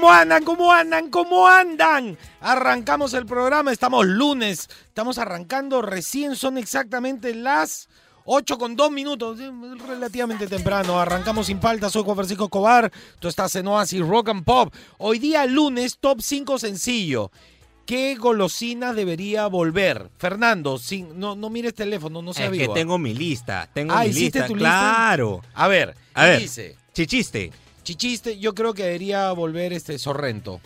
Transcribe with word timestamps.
¿Cómo 0.00 0.12
andan? 0.12 0.44
¿Cómo 0.44 0.72
andan? 0.72 1.10
¿Cómo 1.10 1.46
andan? 1.46 2.16
Arrancamos 2.40 3.12
el 3.12 3.26
programa, 3.26 3.70
estamos 3.70 4.06
lunes, 4.06 4.70
estamos 4.86 5.18
arrancando, 5.18 5.82
recién 5.82 6.36
son 6.36 6.56
exactamente 6.56 7.34
las 7.34 7.90
8 8.24 8.56
con 8.56 8.76
2 8.76 8.90
minutos, 8.92 9.38
eh, 9.40 9.50
relativamente 9.86 10.46
temprano, 10.46 10.98
arrancamos 10.98 11.48
sin 11.48 11.60
falta, 11.60 11.90
soy 11.90 12.02
Juan 12.02 12.16
Francisco 12.16 12.44
Escobar, 12.44 12.90
tú 13.18 13.28
estás 13.28 13.54
en 13.56 13.66
Oasis 13.66 14.00
Rock 14.00 14.30
and 14.30 14.44
Pop. 14.44 14.72
Hoy 14.96 15.18
día 15.18 15.44
lunes, 15.44 15.98
top 16.00 16.22
5 16.22 16.58
sencillo. 16.58 17.30
¿Qué 17.84 18.14
golosina 18.14 18.94
debería 18.94 19.48
volver? 19.48 20.08
Fernando, 20.16 20.78
sin, 20.78 21.18
no, 21.18 21.34
no 21.36 21.50
mires 21.50 21.74
teléfono, 21.74 22.22
no 22.22 22.32
seas 22.32 22.52
Es 22.54 22.58
que 22.58 22.68
tengo 22.68 22.96
mi 22.96 23.12
lista, 23.12 23.68
tengo 23.74 23.92
Ah, 23.92 24.04
mi 24.04 24.10
¿hiciste 24.10 24.38
lista. 24.38 24.46
tu 24.46 24.54
lista? 24.56 24.70
claro. 24.70 25.42
A 25.52 25.68
ver, 25.68 25.94
A 26.14 26.24
ver. 26.24 26.40
dice... 26.40 26.76
Chichiste. 26.94 27.52
Chichiste, 27.96 28.38
yo 28.38 28.54
creo 28.54 28.72
que 28.72 28.84
debería 28.84 29.32
volver 29.32 29.72
este 29.72 29.98
Sorrento. 29.98 30.60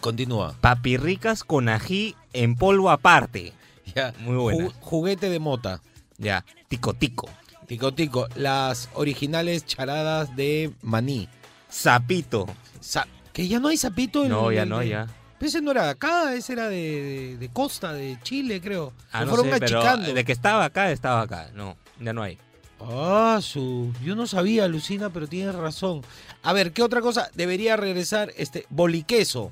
Continúa. 0.00 0.54
Papirricas 0.60 1.44
con 1.44 1.68
ají 1.68 2.16
en 2.32 2.56
polvo 2.56 2.90
aparte. 2.90 3.52
Ya. 3.94 4.12
Muy 4.18 4.36
buena. 4.36 4.64
Ju- 4.66 4.72
juguete 4.80 5.30
de 5.30 5.38
mota. 5.38 5.80
Ya. 6.18 6.44
Tico 6.68 6.92
tico. 6.92 7.28
Tico 7.66 7.94
Tico. 7.94 8.28
Las 8.34 8.90
originales 8.94 9.64
charadas 9.64 10.36
de 10.36 10.72
maní. 10.82 11.26
Sapito. 11.70 12.46
Sa- 12.80 13.06
que 13.32 13.48
ya 13.48 13.60
no 13.60 13.68
hay 13.68 13.76
sapito. 13.78 14.24
en- 14.24 14.30
No, 14.30 14.52
ya 14.52 14.64
en- 14.64 14.68
no, 14.68 14.82
ya. 14.82 15.06
Pero 15.38 15.48
ese 15.48 15.62
no 15.62 15.70
era 15.70 15.84
de 15.84 15.90
acá, 15.90 16.34
ese 16.34 16.52
era 16.52 16.68
de, 16.68 16.76
de- 16.76 17.36
de 17.38 17.48
Costa, 17.48 17.92
de 17.94 18.18
Chile, 18.22 18.60
creo. 18.60 18.92
Ah, 19.10 19.24
no 19.24 19.28
fueron 19.30 19.46
sé, 19.52 19.60
pero 19.60 19.78
achicando. 19.80 20.12
de 20.12 20.24
que 20.24 20.32
estaba 20.32 20.64
acá, 20.66 20.90
estaba 20.90 21.22
acá. 21.22 21.50
No, 21.54 21.76
ya 22.00 22.12
no 22.12 22.22
hay. 22.22 22.38
Ah, 22.80 23.40
su. 23.42 23.92
Yo 24.04 24.14
no 24.14 24.26
sabía, 24.26 24.68
Lucina, 24.68 25.10
pero 25.10 25.26
tienes 25.26 25.54
razón. 25.54 26.02
A 26.42 26.52
ver, 26.52 26.72
¿qué 26.72 26.82
otra 26.82 27.00
cosa? 27.00 27.30
Debería 27.34 27.76
regresar 27.76 28.32
este 28.36 28.66
boliqueso. 28.70 29.50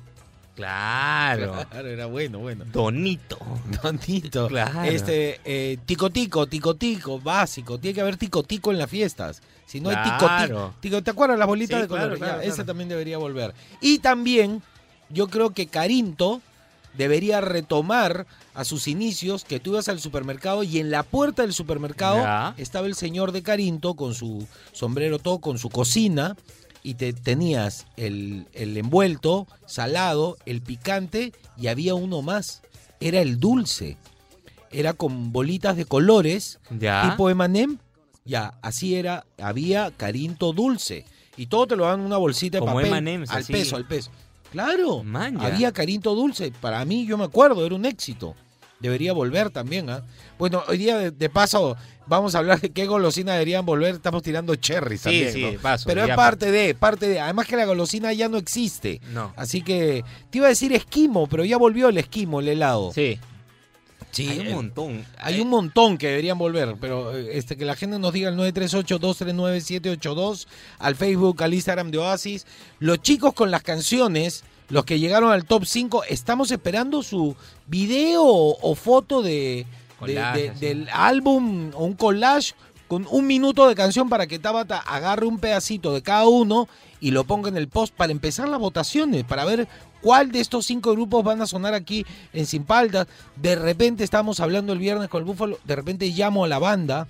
Claro. 0.55 1.53
Claro, 1.69 1.87
era 1.87 2.07
bueno, 2.07 2.39
bueno. 2.39 2.65
Donito. 2.65 3.37
Donito. 3.83 4.47
Claro. 4.47 4.83
Este, 4.83 5.39
eh, 5.45 5.77
tico 5.85 6.09
tico, 6.09 6.47
tico 6.47 6.75
tico, 6.75 7.19
básico. 7.19 7.77
Tiene 7.79 7.93
que 7.93 8.01
haber 8.01 8.17
tico 8.17 8.41
tico 8.43 8.71
en 8.71 8.79
las 8.79 8.89
fiestas. 8.89 9.41
Si 9.67 9.79
no 9.81 9.89
hay 9.89 9.97
tico 10.03 10.17
Claro. 10.17 10.47
tico, 10.47 10.73
tico- 10.79 11.03
¿te 11.03 11.11
acuerdas 11.11 11.37
las 11.37 11.47
bolitas 11.47 11.75
Sí, 11.77 11.81
de 11.83 11.87
claro, 11.87 12.01
colores? 12.03 12.19
claro, 12.19 12.33
claro. 12.39 12.51
Ese 12.53 12.63
también 12.63 12.89
debería 12.89 13.17
volver. 13.19 13.53
Y 13.81 13.99
también, 13.99 14.63
yo 15.09 15.27
creo 15.27 15.51
que 15.51 15.67
Carinto 15.67 16.41
debería 16.97 17.41
retomar 17.41 18.25
a 18.53 18.65
sus 18.65 18.87
inicios 18.87 19.43
que 19.45 19.59
tú 19.59 19.71
ibas 19.71 19.87
al 19.89 19.99
supermercado 19.99 20.63
y 20.63 20.79
en 20.79 20.89
la 20.91 21.03
puerta 21.03 21.43
del 21.43 21.53
supermercado 21.53 22.17
Ya. 22.17 22.53
estaba 22.57 22.87
el 22.87 22.95
señor 22.95 23.31
de 23.31 23.43
Carinto 23.43 23.93
con 23.95 24.13
su 24.13 24.47
sombrero 24.71 25.19
todo, 25.19 25.39
con 25.39 25.57
su 25.59 25.69
cocina 25.69 26.35
y 26.83 26.95
te 26.95 27.13
tenías 27.13 27.85
el, 27.97 28.47
el 28.53 28.75
envuelto, 28.77 29.47
salado, 29.65 30.37
el 30.45 30.61
picante 30.61 31.33
y 31.57 31.67
había 31.67 31.95
uno 31.95 32.21
más. 32.21 32.61
Era 32.99 33.19
el 33.21 33.39
dulce. 33.39 33.97
Era 34.71 34.93
con 34.93 35.31
bolitas 35.31 35.75
de 35.77 35.85
colores, 35.85 36.59
Ya. 36.77 37.09
tipo 37.09 37.29
Emanem. 37.29 37.77
Ya, 38.25 38.53
así 38.61 38.95
era. 38.95 39.25
Había 39.41 39.91
Carinto 39.91 40.51
dulce. 40.53 41.05
Y 41.37 41.45
todo 41.47 41.67
te 41.67 41.75
lo 41.75 41.85
dan 41.85 41.99
en 41.99 42.05
una 42.05 42.17
bolsita 42.17 42.57
de 42.57 42.61
Como 42.61 42.73
papel. 42.73 42.91
M&M's, 43.07 43.29
al 43.29 43.37
así. 43.43 43.53
peso, 43.53 43.75
al 43.75 43.85
peso. 43.87 44.09
Claro. 44.51 45.03
Había 45.39 45.71
Carinto 45.71 46.15
dulce. 46.15 46.51
Para 46.61 46.83
mí, 46.85 47.05
yo 47.05 47.17
me 47.17 47.25
acuerdo, 47.25 47.65
era 47.65 47.75
un 47.75 47.85
éxito. 47.85 48.35
Debería 48.79 49.11
volver 49.13 49.49
también, 49.49 49.89
¿ah? 49.89 50.03
Bueno, 50.37 50.63
hoy 50.67 50.77
día 50.77 50.97
de, 50.99 51.11
de 51.11 51.29
paso 51.29 51.75
vamos 52.05 52.35
a 52.35 52.37
hablar 52.39 52.61
de 52.61 52.69
qué 52.69 52.85
golosina 52.85 53.33
deberían 53.33 53.65
volver. 53.65 53.95
Estamos 53.95 54.21
tirando 54.21 54.55
cherry 54.55 54.97
Sí, 54.97 55.03
también, 55.03 55.33
sí, 55.33 55.41
¿no? 55.41 55.59
paso, 55.59 55.85
Pero 55.87 56.03
es 56.05 56.15
parte 56.15 56.51
de, 56.51 56.75
parte 56.75 57.07
de. 57.07 57.19
Además 57.19 57.47
que 57.47 57.55
la 57.55 57.65
golosina 57.65 58.13
ya 58.13 58.29
no 58.29 58.37
existe. 58.37 59.01
No. 59.13 59.33
Así 59.35 59.61
que 59.61 60.03
te 60.29 60.37
iba 60.37 60.45
a 60.47 60.49
decir 60.49 60.73
esquimo, 60.73 61.27
pero 61.27 61.43
ya 61.43 61.57
volvió 61.57 61.89
el 61.89 61.97
esquimo, 61.97 62.39
el 62.39 62.49
helado. 62.49 62.91
Sí. 62.93 63.19
Sí, 64.17 64.27
hay 64.29 64.39
un 64.39 64.47
el- 64.47 64.55
montón. 64.55 65.05
hay 65.19 65.39
un 65.39 65.49
montón 65.49 65.97
que 65.97 66.07
deberían 66.07 66.37
volver, 66.37 66.75
pero 66.79 67.15
eh, 67.15 67.37
este 67.37 67.55
que 67.57 67.65
la 67.65 67.75
gente 67.75 67.99
nos 67.99 68.13
diga 68.13 68.29
al 68.29 68.37
938-239-782, 68.37 70.47
al 70.79 70.95
Facebook, 70.95 71.43
al 71.43 71.53
Instagram 71.53 71.91
de 71.91 71.97
Oasis. 71.99 72.45
Los 72.79 73.01
chicos 73.01 73.33
con 73.33 73.51
las 73.51 73.63
canciones, 73.63 74.43
los 74.69 74.85
que 74.85 74.99
llegaron 74.99 75.31
al 75.31 75.45
top 75.45 75.65
5, 75.65 76.03
estamos 76.09 76.51
esperando 76.51 77.03
su 77.03 77.35
video 77.67 78.23
o, 78.25 78.75
foto 78.75 79.21
de, 79.21 79.31
de- 79.31 79.65
Collage, 79.99 80.41
de- 80.41 80.49
así. 80.49 80.59
del 80.65 80.87
álbum 80.91 81.71
o 81.73 81.85
un 81.85 81.93
collage 81.93 82.53
con 82.87 83.05
un 83.11 83.27
minuto 83.27 83.67
de 83.67 83.75
canción 83.75 84.07
para 84.09 84.27
que 84.27 84.39
Tabata 84.39 84.77
agarre 84.79 85.25
un 85.25 85.39
pedacito 85.39 85.93
de 85.93 86.01
cada 86.01 86.25
uno 86.27 86.69
y 87.01 87.11
lo 87.11 87.25
ponga 87.25 87.49
en 87.49 87.57
el 87.57 87.67
post 87.67 87.93
para 87.93 88.13
empezar 88.13 88.47
las 88.47 88.59
votaciones, 88.59 89.25
para 89.25 89.43
ver 89.43 89.67
cuál 90.01 90.31
de 90.31 90.39
estos 90.39 90.65
cinco 90.65 90.91
grupos 90.93 91.23
van 91.23 91.41
a 91.41 91.47
sonar 91.47 91.73
aquí 91.73 92.05
en 92.33 92.45
Sin 92.45 92.63
Paltas. 92.63 93.07
De 93.35 93.55
repente 93.55 94.03
estábamos 94.03 94.39
hablando 94.39 94.73
el 94.73 94.79
viernes 94.79 95.09
con 95.09 95.19
el 95.19 95.25
Búfalo, 95.25 95.59
de 95.63 95.75
repente 95.75 96.07
llamo 96.07 96.45
a 96.45 96.47
la 96.47 96.59
banda, 96.59 97.07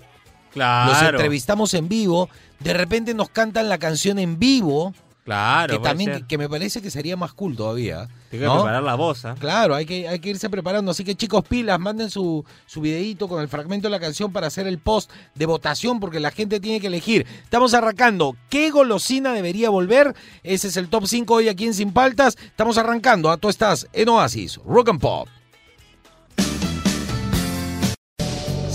Claro. 0.53 0.91
los 0.93 1.01
entrevistamos 1.03 1.73
en 1.73 1.87
vivo, 1.87 2.29
de 2.59 2.73
repente 2.73 3.13
nos 3.13 3.29
cantan 3.29 3.69
la 3.69 3.77
canción 3.77 4.17
en 4.17 4.39
vivo, 4.39 4.93
Claro. 5.27 5.73
que 5.73 5.83
también 5.83 6.25
que 6.25 6.37
me 6.37 6.47
parece 6.47 6.81
que 6.81 6.89
sería 6.89 7.17
más 7.17 7.33
cool 7.33 7.57
todavía. 7.57 8.07
Tiene 8.29 8.45
que 8.45 8.51
preparar 8.51 8.81
la 8.81 8.95
voz, 8.95 9.25
¿ah? 9.25 9.35
Claro, 9.37 9.75
hay 9.75 9.85
que, 9.85 10.07
hay 10.07 10.19
que 10.19 10.29
irse 10.29 10.49
preparando. 10.49 10.91
Así 10.91 11.03
que 11.03 11.15
chicos, 11.15 11.43
pilas, 11.45 11.77
manden 11.81 12.09
su, 12.09 12.45
su 12.65 12.79
videito 12.79 13.27
con 13.27 13.41
el 13.41 13.49
fragmento 13.49 13.87
de 13.87 13.91
la 13.91 13.99
canción 13.99 14.31
para 14.31 14.47
hacer 14.47 14.67
el 14.67 14.79
post 14.79 15.11
de 15.35 15.45
votación, 15.45 15.99
porque 15.99 16.21
la 16.21 16.31
gente 16.31 16.61
tiene 16.61 16.79
que 16.79 16.87
elegir. 16.87 17.27
Estamos 17.43 17.73
arrancando. 17.73 18.37
¿Qué 18.49 18.71
golosina 18.71 19.33
debería 19.33 19.69
volver? 19.69 20.15
Ese 20.43 20.69
es 20.69 20.77
el 20.77 20.87
top 20.87 21.05
5 21.07 21.33
hoy 21.33 21.49
aquí 21.49 21.65
en 21.65 21.73
Sin 21.73 21.91
Paltas. 21.91 22.37
Estamos 22.41 22.77
arrancando. 22.77 23.29
Ah, 23.29 23.35
Tú 23.35 23.49
estás 23.49 23.85
en 23.91 24.07
Oasis, 24.07 24.61
Rock 24.65 24.87
and 24.91 25.01
Pop. 25.01 25.27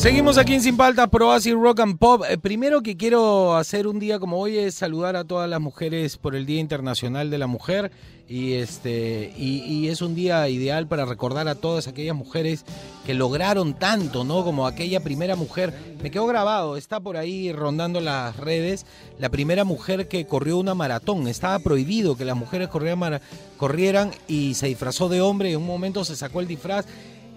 Seguimos 0.03 0.37
aquí 0.37 0.55
en 0.55 0.63
Sin 0.63 0.77
Paltas, 0.77 1.09
Pro 1.11 1.29
Oasis 1.29 1.55
Rock 1.55 1.79
and 1.79 1.97
Pop. 1.97 2.25
Eh, 2.29 2.37
primero 2.37 2.83
que 2.83 2.97
quiero 2.97 3.55
hacer 3.55 3.87
un 3.87 4.01
día 4.01 4.19
como 4.19 4.41
hoy 4.41 4.59
es 4.59 4.75
saludar 4.75 5.15
a 5.15 5.23
todas 5.23 5.49
las 5.49 5.61
mujeres 5.61 6.17
por 6.17 6.35
el 6.35 6.45
Día 6.45 6.59
Internacional 6.59 7.31
de 7.31 7.39
la 7.39 7.47
Mujer. 7.47 7.93
Y 8.29 8.55
este 8.55 9.33
y, 9.39 9.87
es 9.87 10.03
un 10.03 10.17
día 10.17 10.49
ideal 10.49 10.89
para 10.89 11.05
recordar 11.05 11.47
a 11.47 11.55
todas 11.55 11.87
aquellas 11.87 12.17
mujeres 12.17 12.65
que 13.07 13.15
lograron 13.15 13.75
tanto, 13.75 14.25
¿no? 14.25 14.43
Como 14.43 14.67
aquella 14.67 14.99
primera 14.99 15.37
mujer. 15.37 15.73
Me 16.03 16.11
quedó 16.11 16.27
grabado, 16.27 16.77
está 16.77 16.99
por 16.99 17.17
ahí 17.17 17.53
rondando 17.53 18.01
las 18.01 18.37
redes. 18.37 18.87
La 19.21 19.29
primera 19.29 19.63
mujer 19.63 20.09
que 20.09 20.27
corrió 20.27 20.59
una 20.59 20.75
maratón. 20.75 21.29
Estaba 21.29 21.61
prohibido 21.61 22.17
que 22.17 22.25
las 22.25 22.37
mujeres 22.37 22.67
corrieran, 22.67 23.21
corrieran 23.57 24.11
y 24.27 24.55
se 24.55 24.67
disfrazó 24.67 25.09
de 25.09 25.21
hombre. 25.21 25.51
Y 25.51 25.53
en 25.53 25.61
un 25.61 25.67
momento 25.69 26.05
se 26.05 26.17
sacó 26.17 26.41
el 26.41 26.49
disfraz 26.49 26.87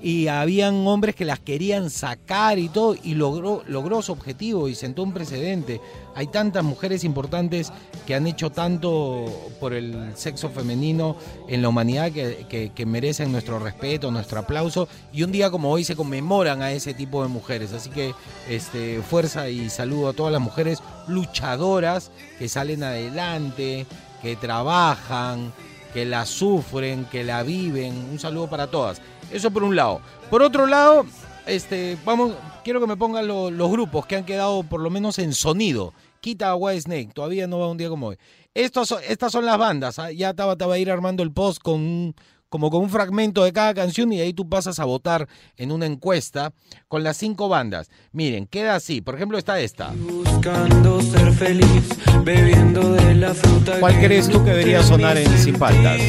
y 0.01 0.27
habían 0.27 0.85
hombres 0.87 1.15
que 1.15 1.25
las 1.25 1.39
querían 1.39 1.89
sacar 1.89 2.59
y 2.59 2.69
todo 2.69 2.95
y 3.01 3.15
logró 3.15 3.63
logró 3.67 4.01
su 4.01 4.11
objetivo 4.11 4.67
y 4.67 4.75
sentó 4.75 5.01
un 5.03 5.13
precedente. 5.13 5.81
Hay 6.15 6.27
tantas 6.27 6.63
mujeres 6.63 7.03
importantes 7.03 7.71
que 8.05 8.13
han 8.15 8.27
hecho 8.27 8.51
tanto 8.51 9.25
por 9.59 9.73
el 9.73 10.11
sexo 10.15 10.49
femenino 10.49 11.15
en 11.47 11.61
la 11.61 11.69
humanidad 11.69 12.11
que, 12.11 12.45
que- 12.47 12.71
que 12.73 12.85
merecen 12.85 13.31
nuestro 13.31 13.57
respeto, 13.59 14.11
nuestro 14.11 14.39
aplauso 14.39 14.87
y 15.11 15.23
un 15.23 15.31
día 15.31 15.49
como 15.49 15.71
hoy 15.71 15.83
se 15.83 15.95
conmemoran 15.95 16.61
a 16.61 16.71
ese 16.71 16.93
tipo 16.93 17.21
de 17.23 17.29
mujeres. 17.29 17.73
Así 17.73 17.89
que 17.89 18.13
este 18.49 19.01
fuerza 19.01 19.49
y 19.49 19.69
saludo 19.69 20.09
a 20.09 20.13
todas 20.13 20.31
las 20.31 20.41
mujeres 20.41 20.79
luchadoras 21.07 22.11
que 22.37 22.47
salen 22.49 22.83
adelante, 22.83 23.85
que 24.21 24.35
trabajan, 24.35 25.51
que 25.93 26.05
la 26.05 26.25
sufren, 26.25 27.05
que 27.05 27.23
la 27.23 27.43
viven. 27.43 27.93
Un 28.11 28.19
saludo 28.19 28.49
para 28.49 28.67
todas. 28.69 29.01
Eso 29.31 29.51
por 29.51 29.63
un 29.63 29.75
lado. 29.75 30.01
Por 30.29 30.41
otro 30.41 30.65
lado, 30.67 31.05
este, 31.45 31.97
vamos, 32.05 32.31
quiero 32.63 32.79
que 32.79 32.87
me 32.87 32.97
pongan 32.97 33.27
lo- 33.27 33.51
los 33.51 33.69
grupos 33.71 34.05
que 34.05 34.15
han 34.15 34.25
quedado 34.25 34.63
por 34.63 34.81
lo 34.81 34.89
menos 34.89 35.19
en 35.19 35.33
sonido. 35.33 35.93
Quita 36.21 36.49
a 36.49 36.55
White 36.55 36.81
Snake, 36.81 37.09
todavía 37.13 37.45
no 37.47 37.59
va 37.59 37.69
un 37.69 37.77
día 37.77 37.89
como 37.89 38.07
hoy. 38.07 38.17
Estos, 38.53 38.95
estas 39.07 39.31
son 39.31 39.45
las 39.45 39.57
bandas. 39.57 39.99
¿ah? 39.99 40.11
Ya 40.11 40.33
Tabata 40.33 40.65
va 40.65 40.75
a 40.75 40.77
ir 40.79 40.89
armando 40.89 41.21
el 41.21 41.31
post 41.31 41.61
con, 41.61 41.75
un- 41.75 42.15
como 42.49 42.71
con 42.71 42.81
un 42.81 42.89
fragmento 42.89 43.43
de 43.43 43.51
cada 43.51 43.73
canción 43.73 44.11
y 44.13 44.21
ahí 44.21 44.33
tú 44.33 44.47
pasas 44.47 44.79
a 44.79 44.85
votar 44.85 45.27
en 45.57 45.71
una 45.71 45.85
encuesta 45.85 46.53
con 46.87 47.03
las 47.03 47.17
cinco 47.17 47.49
bandas. 47.49 47.89
Miren, 48.13 48.47
queda 48.47 48.75
así. 48.75 49.01
Por 49.01 49.15
ejemplo, 49.15 49.37
está 49.37 49.59
esta. 49.59 49.93
Buscando 49.95 51.01
ser 51.01 51.31
feliz, 51.33 51.89
bebiendo 52.23 52.93
de 52.93 53.15
la 53.15 53.33
fruta. 53.33 53.79
¿Cuál 53.79 53.99
crees 53.99 54.29
tú 54.29 54.43
que 54.43 54.51
debería 54.51 54.81
sonar 54.83 55.17
en 55.17 55.37
Sin 55.37 55.59
Paltas? 55.59 55.99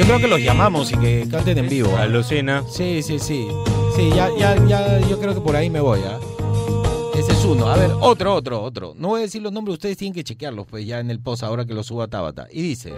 Yo 0.00 0.06
creo 0.06 0.18
que 0.18 0.28
los 0.28 0.40
llamamos 0.40 0.90
y 0.92 0.96
que 0.96 1.28
canten 1.30 1.58
en 1.58 1.68
vivo. 1.68 1.94
¿ah? 1.94 2.04
Alucina. 2.04 2.64
Sí, 2.70 3.02
sí, 3.02 3.18
sí. 3.18 3.48
Sí, 3.94 4.08
ya, 4.08 4.30
ya, 4.38 4.56
ya, 4.66 4.98
yo 5.00 5.20
creo 5.20 5.34
que 5.34 5.42
por 5.42 5.54
ahí 5.54 5.68
me 5.68 5.80
voy, 5.80 6.00
¿ah? 6.06 6.18
Ese 7.14 7.32
es 7.32 7.44
uno. 7.44 7.68
A 7.68 7.76
ver, 7.76 7.90
otro, 8.00 8.34
otro, 8.34 8.62
otro. 8.62 8.94
No 8.96 9.08
voy 9.08 9.20
a 9.20 9.22
decir 9.24 9.42
los 9.42 9.52
nombres, 9.52 9.74
ustedes 9.74 9.98
tienen 9.98 10.14
que 10.14 10.24
chequearlos, 10.24 10.66
pues 10.66 10.86
ya 10.86 11.00
en 11.00 11.10
el 11.10 11.20
post 11.20 11.42
ahora 11.42 11.66
que 11.66 11.74
lo 11.74 11.82
suba 11.82 12.08
Tabata. 12.08 12.48
Y 12.50 12.62
dice. 12.62 12.94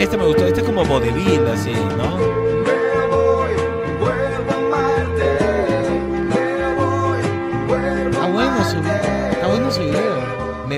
Este 0.00 0.16
me 0.16 0.26
gustó, 0.26 0.44
este 0.44 0.62
es 0.62 0.66
como 0.66 0.84
vodevil, 0.84 1.46
así, 1.46 1.70
¿no? 1.96 2.41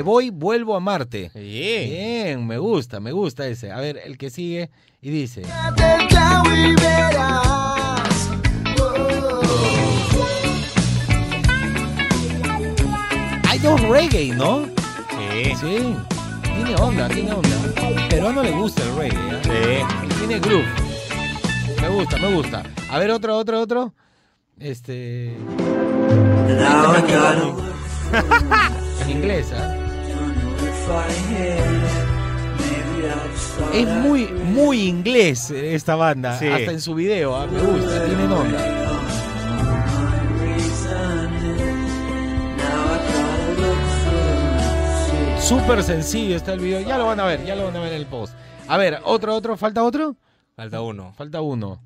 Voy, 0.04 0.30
vuelvo 0.30 0.76
a 0.76 0.80
Marte. 0.80 1.30
Bien. 1.34 1.90
Bien, 1.90 2.46
me 2.46 2.58
gusta, 2.58 3.00
me 3.00 3.10
gusta 3.10 3.48
ese. 3.48 3.72
A 3.72 3.80
ver, 3.80 4.00
el 4.04 4.16
que 4.16 4.30
sigue 4.30 4.70
y 5.00 5.10
dice. 5.10 5.42
Hay 13.48 13.58
dos 13.58 13.80
reggae, 13.80 14.34
¿no? 14.34 14.66
Sí. 14.66 15.54
Sí. 15.56 15.96
Tiene 16.54 16.76
onda, 16.76 17.08
tiene 17.08 17.32
onda. 17.32 18.08
Peruano 18.08 18.42
le 18.42 18.52
gusta 18.52 18.82
el 18.84 18.96
reggae, 18.96 19.18
¿eh? 19.18 19.40
Sí. 19.42 20.18
Tiene 20.18 20.38
groove. 20.38 20.66
Me 21.80 21.88
gusta, 21.88 22.16
me 22.18 22.34
gusta. 22.34 22.62
A 22.90 22.98
ver, 22.98 23.10
otro, 23.10 23.36
otro, 23.36 23.60
otro. 23.60 23.94
Este. 24.60 25.34
En 29.04 29.10
inglés, 29.10 29.52
¿ah? 29.52 29.83
Es 33.72 33.88
muy, 33.88 34.26
muy 34.26 34.82
inglés 34.82 35.50
esta 35.50 35.96
banda. 35.96 36.38
Sí. 36.38 36.46
Hasta 36.46 36.70
en 36.72 36.80
su 36.80 36.94
video, 36.94 37.34
¿ah? 37.36 37.46
me 37.46 37.60
gusta, 37.60 38.04
tienen 38.04 38.30
onda. 38.30 38.84
Súper 45.40 45.82
sencillo 45.82 46.36
está 46.36 46.54
el 46.54 46.60
video. 46.60 46.80
Ya 46.80 46.96
lo 46.96 47.06
van 47.06 47.20
a 47.20 47.24
ver, 47.24 47.44
ya 47.44 47.54
lo 47.54 47.64
van 47.64 47.76
a 47.76 47.80
ver 47.80 47.92
en 47.92 47.98
el 47.98 48.06
post. 48.06 48.34
A 48.66 48.78
ver, 48.78 49.00
otro, 49.04 49.34
otro, 49.34 49.56
¿falta 49.56 49.82
otro? 49.82 50.16
Falta 50.56 50.80
uno. 50.80 51.12
Falta 51.16 51.40
uno. 51.42 51.80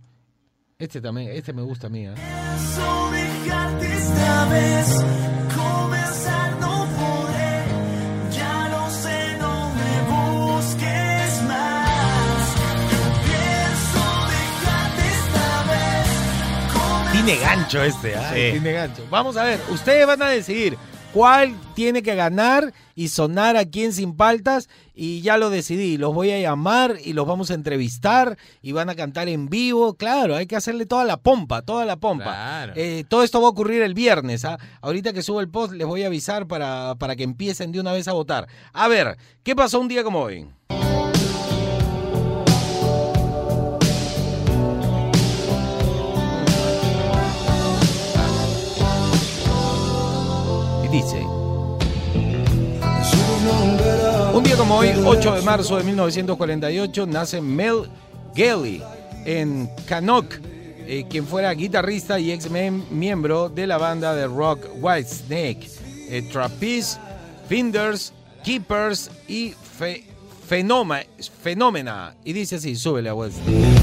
Este 0.79 1.01
también, 1.01 1.31
este 1.33 1.53
me 1.53 1.63
gusta 1.63 1.89
a 1.89 1.91
mí. 1.91 2.07
¿eh? 2.07 2.15
Tiene 17.29 17.43
gancho 17.43 17.83
este. 17.85 18.15
Sí. 18.15 18.53
Tiene 18.53 18.73
gancho. 18.73 19.07
Vamos 19.11 19.37
a 19.37 19.45
ver, 19.45 19.61
ustedes 19.69 20.07
van 20.07 20.23
a 20.23 20.31
decidir 20.31 20.79
cuál 21.13 21.55
tiene 21.75 22.03
que 22.03 22.15
ganar 22.15 22.73
y 22.95 23.09
sonar 23.09 23.59
aquí 23.59 23.85
en 23.85 23.93
Sin 23.93 24.17
Paltas 24.17 24.71
y 24.95 25.21
ya 25.21 25.37
lo 25.37 25.51
decidí. 25.51 25.99
Los 25.99 26.15
voy 26.15 26.31
a 26.31 26.41
llamar 26.41 26.97
y 27.05 27.13
los 27.13 27.27
vamos 27.27 27.51
a 27.51 27.55
entrevistar 27.55 28.39
y 28.63 28.73
van 28.73 28.89
a 28.89 28.95
cantar 28.95 29.29
en 29.29 29.51
vivo. 29.51 29.93
Claro, 29.93 30.37
hay 30.37 30.47
que 30.47 30.57
hacerle 30.57 30.87
toda 30.87 31.05
la 31.05 31.19
pompa, 31.19 31.61
toda 31.61 31.85
la 31.85 31.97
pompa. 31.97 32.25
Claro. 32.25 32.73
Eh, 32.77 33.05
todo 33.07 33.23
esto 33.23 33.43
va 33.43 33.49
a 33.49 33.51
ocurrir 33.51 33.83
el 33.83 33.93
viernes. 33.93 34.47
¿ah? 34.47 34.59
Ahorita 34.81 35.13
que 35.13 35.21
subo 35.23 35.43
el 35.43 35.51
post 35.51 35.75
les 35.75 35.87
voy 35.87 36.05
a 36.05 36.07
avisar 36.07 36.47
para, 36.47 36.95
para 36.95 37.15
que 37.15 37.25
empiecen 37.25 37.73
de 37.73 37.81
una 37.81 37.93
vez 37.93 38.09
a 38.09 38.13
votar. 38.13 38.49
A 38.73 38.89
ver, 38.89 39.19
¿qué 39.43 39.55
pasó 39.55 39.81
un 39.81 39.89
día 39.89 40.03
como 40.03 40.21
hoy? 40.21 40.47
Como 54.69 54.81
hoy, 54.81 54.91
8 55.05 55.35
de 55.37 55.43
marzo 55.43 55.77
de 55.79 55.85
1948, 55.85 57.07
nace 57.07 57.41
Mel 57.41 57.85
Galley 58.35 58.83
en 59.25 59.71
Canuck, 59.87 60.35
eh, 60.87 61.07
quien 61.09 61.27
fuera 61.27 61.53
guitarrista 61.55 62.19
y 62.21 62.33
ex 62.33 62.49
miembro 62.91 63.49
de 63.49 63.67
la 63.67 63.79
banda 63.79 64.15
de 64.15 64.27
rock 64.27 64.67
Whitesnake, 64.81 65.71
eh, 66.11 66.29
Trapeze, 66.31 66.99
Finders, 67.49 68.13
Keepers 68.45 69.11
y 69.27 69.55
Fe- 69.79 70.05
Fenoma- 70.47 71.05
Fenómena. 71.43 72.15
Y 72.25 72.35
dice 72.35 72.57
así, 72.57 72.77
súbele 72.77 73.09
a 73.09 73.15
Whitesnake. 73.15 73.79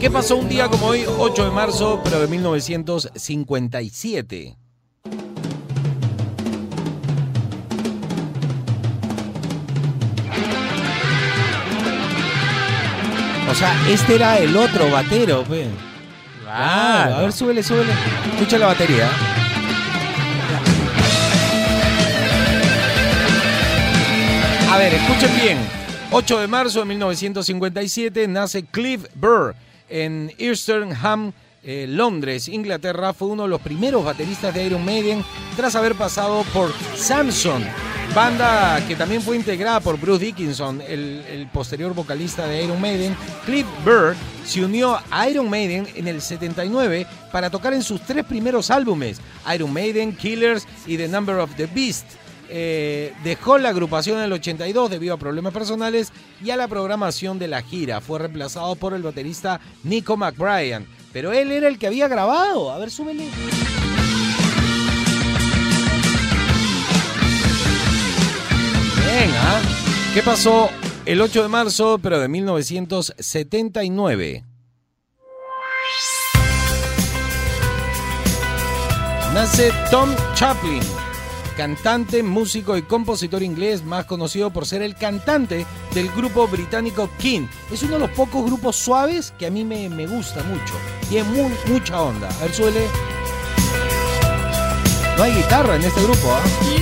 ¿Qué 0.00 0.10
pasó 0.10 0.36
un 0.36 0.48
día 0.48 0.68
como 0.68 0.86
hoy, 0.86 1.04
8 1.18 1.44
de 1.44 1.50
marzo, 1.50 2.00
pero 2.02 2.18
de 2.20 2.28
1957? 2.28 4.56
O 13.52 13.54
sea, 13.54 13.76
este 13.90 14.14
era 14.14 14.38
el 14.38 14.56
otro 14.56 14.90
batero, 14.90 15.44
pe. 15.44 15.66
Claro, 16.42 17.16
a 17.16 17.20
ver, 17.20 17.32
súbele, 17.32 17.62
súbele. 17.62 17.92
Escucha 18.32 18.56
la 18.56 18.68
batería. 18.68 19.10
A 24.70 24.78
ver, 24.78 24.94
escuchen 24.94 25.30
bien. 25.38 25.58
8 26.12 26.40
de 26.40 26.46
marzo 26.46 26.78
de 26.78 26.86
1957 26.86 28.26
nace 28.26 28.64
Cliff 28.64 29.04
Burr 29.14 29.54
en 29.90 30.32
Easternham, 30.38 31.34
eh, 31.62 31.84
Londres, 31.86 32.48
Inglaterra. 32.48 33.12
Fue 33.12 33.28
uno 33.28 33.42
de 33.42 33.50
los 33.50 33.60
primeros 33.60 34.02
bateristas 34.02 34.54
de 34.54 34.64
Iron 34.64 34.82
Maiden 34.82 35.22
tras 35.56 35.76
haber 35.76 35.94
pasado 35.94 36.42
por 36.54 36.72
Samson, 36.96 37.62
banda 38.14 38.84
que 38.86 38.94
también 38.94 39.22
fue 39.22 39.36
integrada 39.36 39.80
por 39.80 39.98
Bruce 39.98 40.24
Dickinson, 40.24 40.82
el, 40.86 41.48
posterior 41.52 41.94
vocalista 41.94 42.46
de 42.46 42.64
Iron 42.64 42.80
Maiden. 42.80 43.16
Cliff 43.46 43.66
Burr 43.84 44.14
se 44.44 44.64
unió 44.64 44.98
a 45.10 45.28
Iron 45.28 45.48
Maiden 45.48 45.88
en 45.94 46.08
el 46.08 46.20
79 46.20 47.06
para 47.30 47.48
tocar 47.48 47.72
en 47.72 47.82
sus 47.82 48.02
tres 48.02 48.24
primeros 48.24 48.70
álbumes, 48.70 49.20
Iron 49.54 49.72
Maiden, 49.72 50.14
Killers 50.14 50.66
y 50.86 50.96
The 50.96 51.08
Number 51.08 51.36
of 51.36 51.54
the 51.56 51.66
Beast. 51.66 52.06
Eh, 52.50 53.14
dejó 53.24 53.56
la 53.56 53.70
agrupación 53.70 54.18
en 54.18 54.24
el 54.24 54.32
82 54.32 54.90
debido 54.90 55.14
a 55.14 55.18
problemas 55.18 55.54
personales 55.54 56.12
y 56.44 56.50
a 56.50 56.56
la 56.56 56.68
programación 56.68 57.38
de 57.38 57.48
la 57.48 57.62
gira. 57.62 58.02
Fue 58.02 58.18
reemplazado 58.18 58.74
por 58.76 58.92
el 58.92 59.02
baterista 59.02 59.60
Nico 59.84 60.16
McBrien. 60.18 60.86
Pero 61.12 61.32
él 61.32 61.50
era 61.50 61.68
el 61.68 61.78
que 61.78 61.86
había 61.86 62.08
grabado. 62.08 62.70
A 62.70 62.78
ver, 62.78 62.90
súbele. 62.90 63.28
Bien, 69.12 69.30
¿ah? 69.34 69.60
¿Qué 70.14 70.22
pasó 70.22 70.70
el 71.04 71.20
8 71.20 71.42
de 71.42 71.48
marzo, 71.48 72.00
pero 72.02 72.18
de 72.18 72.28
1979? 72.28 74.42
Nace 79.34 79.70
Tom 79.90 80.08
Chaplin, 80.32 80.80
cantante, 81.58 82.22
músico 82.22 82.78
y 82.78 82.82
compositor 82.82 83.42
inglés 83.42 83.84
más 83.84 84.06
conocido 84.06 84.48
por 84.48 84.64
ser 84.64 84.80
el 84.80 84.94
cantante 84.94 85.66
del 85.92 86.08
grupo 86.12 86.48
británico 86.48 87.10
King. 87.18 87.48
Es 87.70 87.82
uno 87.82 87.96
de 87.96 88.06
los 88.06 88.10
pocos 88.12 88.46
grupos 88.46 88.76
suaves 88.76 89.34
que 89.38 89.44
a 89.44 89.50
mí 89.50 89.62
me, 89.62 90.06
gusta 90.06 90.42
mucho. 90.44 90.72
Tiene 91.10 91.28
mucha 91.66 92.00
onda. 92.00 92.30
A 92.30 92.38
ver, 92.44 92.54
suele. 92.54 92.86
No 95.18 95.24
hay 95.24 95.34
guitarra 95.34 95.76
en 95.76 95.82
este 95.82 96.02
grupo, 96.02 96.32
¿ah? 96.32 96.40
You 96.64 96.81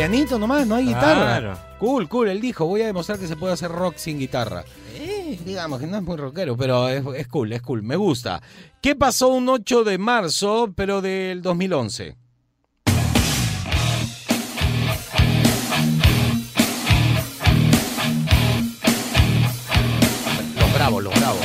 pianito 0.00 0.38
nomás, 0.38 0.66
no 0.66 0.76
hay 0.76 0.86
guitarra. 0.86 1.76
Cool, 1.78 2.08
cool. 2.08 2.28
Él 2.30 2.40
dijo, 2.40 2.64
voy 2.64 2.80
a 2.80 2.86
demostrar 2.86 3.18
que 3.18 3.26
se 3.26 3.36
puede 3.36 3.52
hacer 3.52 3.70
rock 3.70 3.96
sin 3.96 4.18
guitarra. 4.18 4.64
Eh. 4.94 5.38
Digamos 5.44 5.78
que 5.78 5.86
no 5.86 5.98
es 5.98 6.02
muy 6.02 6.16
rockero, 6.16 6.56
pero 6.56 6.88
es, 6.88 7.28
cool, 7.28 7.52
es 7.52 7.60
cool. 7.60 7.82
Me 7.82 7.96
gusta. 7.96 8.40
¿Qué 8.80 8.96
pasó 8.96 9.28
un 9.28 9.46
8 9.46 9.84
de 9.84 9.98
marzo, 9.98 10.72
pero 10.74 11.02
del 11.02 11.42
2011? 11.42 12.16
Los 20.58 20.74
bravos, 20.74 21.02
los 21.02 21.14
bravos. 21.20 21.42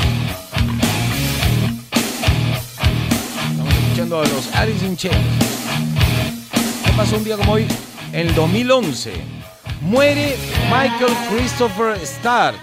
Estamos 3.51 3.73
escuchando 3.73 4.21
a 4.21 4.25
los 4.25 4.55
Alice 4.55 4.85
in 4.85 4.95
Chains. 4.95 5.17
¿Qué 6.85 6.91
pasó 6.95 7.17
un 7.17 7.25
día 7.25 7.35
como 7.35 7.51
hoy? 7.51 7.67
En 8.15 8.29
el 8.29 8.33
2011 8.33 9.11
muere 9.81 10.37
Michael 10.71 11.11
Christopher 11.29 11.97
Starr 12.01 12.55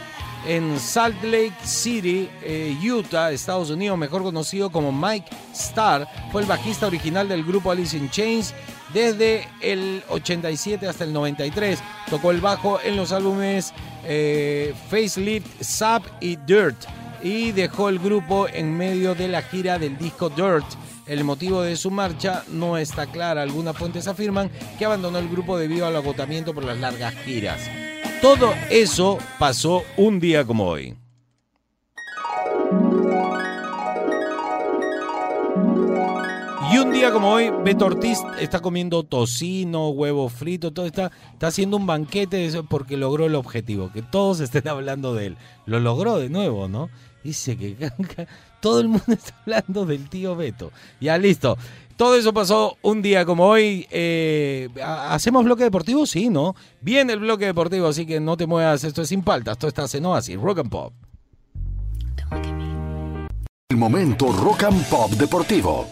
en 0.48 0.80
Salt 0.80 1.22
Lake 1.22 1.52
City, 1.62 2.26
eh, 2.42 2.74
Utah, 2.82 3.30
Estados 3.30 3.68
Unidos, 3.68 3.98
mejor 3.98 4.22
conocido 4.22 4.72
como 4.72 4.90
Mike 4.90 5.28
Starr. 5.52 6.08
Fue 6.32 6.40
el 6.40 6.48
bajista 6.48 6.86
original 6.86 7.28
del 7.28 7.44
grupo 7.44 7.70
Alice 7.70 7.94
in 7.94 8.08
Chains 8.08 8.54
desde 8.94 9.46
el 9.60 10.02
87 10.08 10.88
hasta 10.88 11.04
el 11.04 11.12
93. 11.12 11.80
Tocó 12.08 12.30
el 12.30 12.40
bajo 12.40 12.80
en 12.82 12.96
los 12.96 13.12
álbumes 13.12 13.74
eh, 14.04 14.72
Facelift, 14.88 15.60
Sap 15.60 16.02
y 16.22 16.36
Dirt. 16.36 16.82
Y 17.22 17.52
dejó 17.52 17.90
el 17.90 17.98
grupo 17.98 18.48
en 18.48 18.74
medio 18.74 19.14
de 19.14 19.28
la 19.28 19.42
gira 19.42 19.78
del 19.78 19.98
disco 19.98 20.30
Dirt. 20.30 20.64
El 21.12 21.24
motivo 21.24 21.60
de 21.60 21.76
su 21.76 21.90
marcha 21.90 22.42
no 22.48 22.78
está 22.78 23.06
clara. 23.06 23.42
Algunas 23.42 23.76
fuentes 23.76 24.08
afirman 24.08 24.50
que 24.78 24.86
abandonó 24.86 25.18
el 25.18 25.28
grupo 25.28 25.58
debido 25.58 25.84
al 25.84 25.94
agotamiento 25.94 26.54
por 26.54 26.64
las 26.64 26.78
largas 26.78 27.14
giras. 27.16 27.60
Todo 28.22 28.54
eso 28.70 29.18
pasó 29.38 29.82
un 29.98 30.18
día 30.20 30.42
como 30.46 30.66
hoy. 30.66 30.96
Y 36.72 36.78
un 36.78 36.92
día 36.92 37.12
como 37.12 37.30
hoy, 37.30 37.50
Beto 37.62 37.84
Ortiz 37.84 38.18
está 38.40 38.60
comiendo 38.60 39.02
tocino, 39.02 39.90
huevo 39.90 40.30
frito, 40.30 40.72
todo 40.72 40.86
está, 40.86 41.12
está 41.34 41.48
haciendo 41.48 41.76
un 41.76 41.86
banquete 41.86 42.50
porque 42.70 42.96
logró 42.96 43.26
el 43.26 43.34
objetivo, 43.34 43.92
que 43.92 44.00
todos 44.00 44.40
estén 44.40 44.66
hablando 44.66 45.14
de 45.14 45.26
él. 45.26 45.36
Lo 45.66 45.78
logró 45.78 46.16
de 46.16 46.30
nuevo, 46.30 46.68
¿no? 46.68 46.88
Dice 47.24 47.56
que 47.56 47.76
todo 48.60 48.80
el 48.80 48.88
mundo 48.88 49.04
está 49.12 49.34
hablando 49.42 49.86
del 49.86 50.08
tío 50.08 50.34
Beto. 50.36 50.72
Ya 51.00 51.16
listo. 51.18 51.56
Todo 51.96 52.16
eso 52.16 52.32
pasó 52.32 52.76
un 52.82 53.00
día 53.02 53.24
como 53.24 53.46
hoy. 53.46 53.86
Eh, 53.90 54.68
¿ha- 54.82 55.14
¿Hacemos 55.14 55.44
bloque 55.44 55.62
deportivo? 55.62 56.04
Sí, 56.06 56.30
¿no? 56.30 56.56
Viene 56.80 57.12
el 57.12 57.20
bloque 57.20 57.44
deportivo, 57.44 57.86
así 57.86 58.06
que 58.06 58.18
no 58.18 58.36
te 58.36 58.46
muevas. 58.46 58.82
Esto 58.84 59.02
es 59.02 59.08
sin 59.08 59.22
paltas. 59.22 59.52
Esto 59.52 59.68
está 59.68 59.84
en 59.96 60.06
Oasis, 60.06 60.36
Rock 60.40 60.58
and 60.60 60.70
Pop. 60.70 60.92
El 63.70 63.76
momento 63.76 64.32
Rock 64.32 64.64
and 64.64 64.84
Pop 64.88 65.10
Deportivo. 65.12 65.86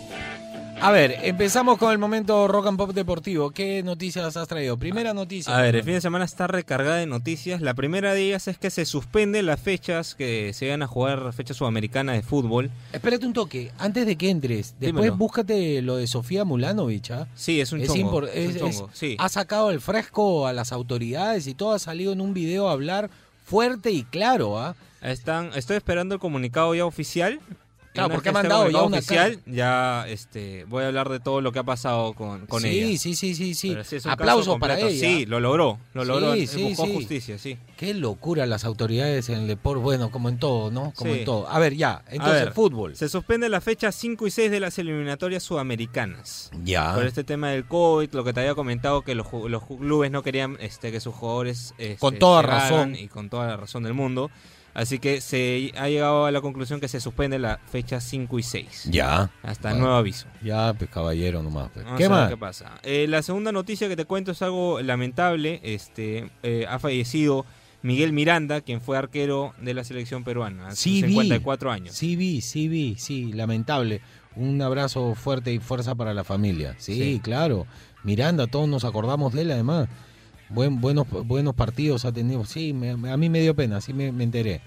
A 0.83 0.91
ver, 0.93 1.19
empezamos 1.25 1.77
con 1.77 1.93
el 1.93 1.99
momento 1.99 2.49
Rock 2.49 2.69
and 2.69 2.79
Pop 2.79 2.93
deportivo. 2.93 3.51
¿Qué 3.51 3.83
noticias 3.83 4.35
has 4.39 4.49
traído? 4.49 4.79
Primera 4.79 5.13
noticia. 5.13 5.55
A 5.55 5.61
ver, 5.61 5.77
el 5.77 5.85
fin 5.85 5.93
de 5.95 6.01
semana 6.01 6.25
está 6.25 6.47
recargada 6.47 6.97
de 6.97 7.05
noticias. 7.07 7.61
La 7.61 7.75
primera 7.75 8.15
de 8.15 8.23
ellas 8.23 8.49
es 8.49 8.57
que 8.57 8.71
se 8.71 8.87
suspenden 8.87 9.45
las 9.45 9.61
fechas 9.61 10.15
que 10.15 10.53
se 10.55 10.71
van 10.71 10.83
a 10.83 10.87
jugar, 10.87 11.35
fechas 11.35 11.59
sudamericanas 11.59 12.17
de 12.17 12.23
fútbol. 12.23 12.71
Espérate 12.95 13.27
un 13.27 13.35
toque, 13.35 13.73
antes 13.79 14.07
de 14.07 14.17
que 14.17 14.31
entres. 14.31 14.75
Después 14.81 15.03
Dímelo. 15.05 15.17
búscate 15.17 15.83
lo 15.83 15.97
de 15.97 16.07
Sofía 16.07 16.45
Mulanovich. 16.47 17.11
¿ah? 17.11 17.29
Sí, 17.35 17.61
es 17.61 17.73
un 17.73 17.83
Es 17.83 17.89
chongo. 17.89 18.23
impor- 18.23 18.31
es 18.33 18.47
un 18.47 18.53
es- 18.53 18.59
chongo, 18.79 18.91
es- 18.91 18.99
sí. 18.99 19.17
Ha 19.19 19.29
sacado 19.29 19.71
el 19.71 19.83
fresco 19.83 20.47
a 20.47 20.55
las 20.55 20.73
autoridades 20.73 21.47
y 21.47 21.53
todo 21.55 21.73
ha 21.73 21.79
salido 21.79 22.13
en 22.15 22.23
un 22.23 22.33
video 22.33 22.71
a 22.71 22.73
hablar 22.73 23.11
fuerte 23.45 23.91
y 23.91 24.05
claro. 24.05 24.59
¿ah? 24.59 24.75
Están, 25.03 25.51
estoy 25.57 25.77
esperando 25.77 26.15
el 26.15 26.21
comunicado 26.23 26.75
ya 26.75 26.87
oficial. 26.87 27.39
Claro, 27.93 28.11
porque 28.11 28.29
ha 28.29 28.33
mandado 28.33 28.71
ya 28.71 28.83
una 28.83 28.99
oficial. 28.99 29.41
Ya 29.47 30.07
este, 30.09 30.65
voy 30.65 30.85
a 30.85 30.89
hablar 30.89 31.09
de 31.09 31.19
todo 31.19 31.41
lo 31.41 31.51
que 31.51 31.59
ha 31.59 31.65
pasado 31.65 32.13
con, 32.13 32.47
con 32.47 32.63
sí, 32.63 32.69
ella. 32.69 32.99
sí, 32.99 33.17
sí, 33.17 33.35
sí, 33.35 33.55
sí. 33.55 33.71
Un 33.71 34.11
Aplausos 34.11 34.59
para 34.61 34.79
ella. 34.79 34.91
Sí, 34.91 35.27
lo 35.27 35.41
logró. 35.41 35.79
Lo 35.93 36.05
logró. 36.05 36.35
Sí, 36.35 36.43
eh, 36.43 36.47
sí, 36.47 36.63
buscó 36.63 36.87
justicia, 36.87 37.39
sí. 37.39 37.59
Qué 37.77 37.93
locura 37.95 38.47
las 38.47 38.65
autoridades 38.65 39.29
en 39.29 39.41
el 39.41 39.47
deporte. 39.49 39.83
Bueno, 39.83 40.11
como 40.13 40.29
en 40.29 40.39
todo, 40.39 40.71
¿no? 40.71 40.93
Como 40.95 41.13
en 41.13 41.25
todo. 41.25 41.49
A 41.49 41.59
ver, 41.59 41.75
ya. 41.75 42.05
Entonces, 42.09 42.45
ver, 42.45 42.53
fútbol. 42.53 42.95
Se 42.95 43.09
suspende 43.09 43.49
las 43.49 43.65
fechas 43.65 43.95
5 43.97 44.27
y 44.27 44.31
6 44.31 44.51
de 44.51 44.61
las 44.61 44.79
eliminatorias 44.79 45.43
sudamericanas. 45.43 46.51
Ya. 46.63 46.95
Por 46.95 47.07
este 47.07 47.25
tema 47.25 47.51
del 47.51 47.65
COVID, 47.65 48.13
lo 48.13 48.23
que 48.23 48.33
te 48.33 48.41
había 48.41 48.55
comentado, 48.55 49.03
que 49.03 49.17
los, 49.17 49.27
los 49.33 49.65
clubes 49.65 50.11
no 50.13 50.23
querían 50.23 50.57
este, 50.61 50.93
que 50.93 51.01
sus 51.01 51.15
jugadores... 51.15 51.75
este, 51.79 51.97
Con 51.97 52.19
toda 52.19 52.43
razón. 52.43 52.95
Y 52.95 53.09
con 53.09 53.31
toda 53.31 53.49
la 53.49 53.57
razón 53.57 53.83
del 53.83 53.95
mundo. 53.95 54.31
Así 54.73 54.99
que 55.01 55.21
se 55.21 55.73
ha 55.77 55.89
llegado 55.89 56.27
a 56.27 56.31
la 56.31 56.41
conclusión 56.41 56.79
que 56.81 56.87
se 56.89 57.01
suspende 57.01 57.39
la 57.39 57.59
fecha 57.67 58.01
5 58.01 58.39
y 58.39 58.43
6. 58.43 58.89
Ya. 58.91 59.31
Hasta 59.43 59.71
Bueno. 59.71 59.85
nuevo 59.85 59.97
aviso. 59.99 60.27
Ya, 60.43 60.73
pues 60.75 60.89
caballero 60.91 61.43
nomás. 61.43 61.71
pues. 61.75 61.85
¿Qué 61.97 62.09
más? 62.09 62.29
qué 62.31 62.37
pasa. 62.37 62.79
Eh, 62.83 63.07
la 63.09 63.23
segunda 63.23 63.51
noticia 63.53 63.89
que 63.89 63.97
te 63.97 64.05
cuento 64.05 64.31
es 64.33 64.43
algo 64.43 64.81
lamentable. 64.81 65.61
Este, 65.65 66.31
eh, 66.43 66.67
ha 66.69 66.79
fallecido 66.79 67.45
Miguel 67.83 68.13
Miranda, 68.13 68.61
quien 68.61 68.81
fue 68.81 68.97
arquero 68.99 69.55
de 69.61 69.75
la 69.75 69.83
selección 69.85 70.23
peruana. 70.23 70.69
A 70.69 70.77
Sí, 70.77 71.03
vi. 71.03 71.09
54 71.09 71.71
años. 71.73 71.95
Sí 71.97 72.15
vi, 72.15 72.41
sí 72.41 72.69
vi, 72.69 72.95
sí, 72.97 73.33
lamentable. 73.33 74.01
Un 74.37 74.63
abrazo 74.63 75.15
fuerte 75.17 75.53
y 75.53 75.59
fuerza 75.59 75.95
para 75.97 76.15
la 76.15 76.23
familia. 76.23 76.77
Sí, 76.79 76.95
Sí. 76.95 77.21
claro. 77.21 77.67
Miranda, 78.05 78.47
todos 78.47 78.69
nos 78.69 78.85
acordamos 78.85 79.33
de 79.33 79.43
él 79.43 79.51
además. 79.51 79.89
Buen, 80.51 80.81
buenos, 80.81 81.07
buenos 81.27 81.55
partidos 81.55 82.05
ha 82.05 82.13
tenido. 82.13 82.45
Sí, 82.45 82.73
me- 82.73 83.11
a 83.11 83.17
mí 83.17 83.29
me 83.29 83.41
dio 83.41 83.55
pena, 83.55 83.81
sí 83.81 83.93
me, 83.93 84.09
enteré. 84.09 84.61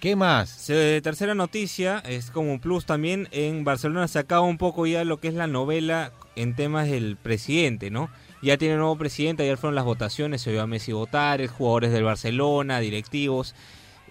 ¿Qué 0.00 0.14
más? 0.16 0.64
Tercera 1.02 1.34
noticia, 1.34 1.98
es 2.00 2.30
como 2.30 2.52
un 2.52 2.60
plus 2.60 2.86
también, 2.86 3.28
en 3.32 3.64
Barcelona 3.64 4.06
se 4.06 4.18
acaba 4.20 4.42
un 4.42 4.58
poco 4.58 4.86
ya 4.86 5.04
lo 5.04 5.18
que 5.18 5.28
es 5.28 5.34
la 5.34 5.48
novela 5.48 6.12
en 6.36 6.54
temas 6.54 6.88
del 6.88 7.16
presidente, 7.16 7.90
¿no? 7.90 8.08
Ya 8.40 8.56
tiene 8.58 8.76
nuevo 8.76 8.96
presidente, 8.96 9.42
ayer 9.42 9.56
fueron 9.58 9.74
las 9.74 9.84
votaciones, 9.84 10.40
se 10.42 10.52
vio 10.52 10.62
a 10.62 10.68
Messi 10.68 10.92
votar, 10.92 11.44
jugadores 11.48 11.92
del 11.92 12.04
Barcelona, 12.04 12.78
directivos, 12.78 13.56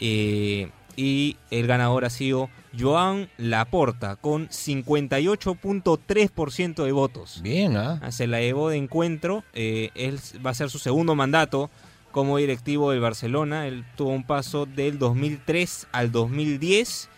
eh, 0.01 0.69
y 0.97 1.37
el 1.51 1.67
ganador 1.67 2.03
ha 2.03 2.09
sido 2.09 2.49
Joan 2.77 3.29
Laporta, 3.37 4.17
con 4.17 4.49
58.3% 4.49 6.83
de 6.83 6.91
votos. 6.91 7.39
Bien, 7.41 7.77
¿ah? 7.77 7.99
Ah, 8.01 8.11
Se 8.11 8.27
la 8.27 8.39
llevó 8.41 8.69
de 8.69 8.77
encuentro. 8.77 9.43
eh, 9.53 9.89
él 9.95 10.19
va 10.45 10.51
a 10.51 10.53
ser 10.53 10.69
su 10.69 10.79
segundo 10.79 11.15
mandato 11.15 11.69
como 12.11 12.37
directivo 12.37 12.91
del 12.91 12.99
Barcelona. 12.99 13.67
Él 13.67 13.85
tuvo 13.95 14.09
un 14.09 14.23
paso 14.23 14.65
del 14.65 14.99
2003 14.99 15.87
al 15.91 16.11
2010. 16.11 17.09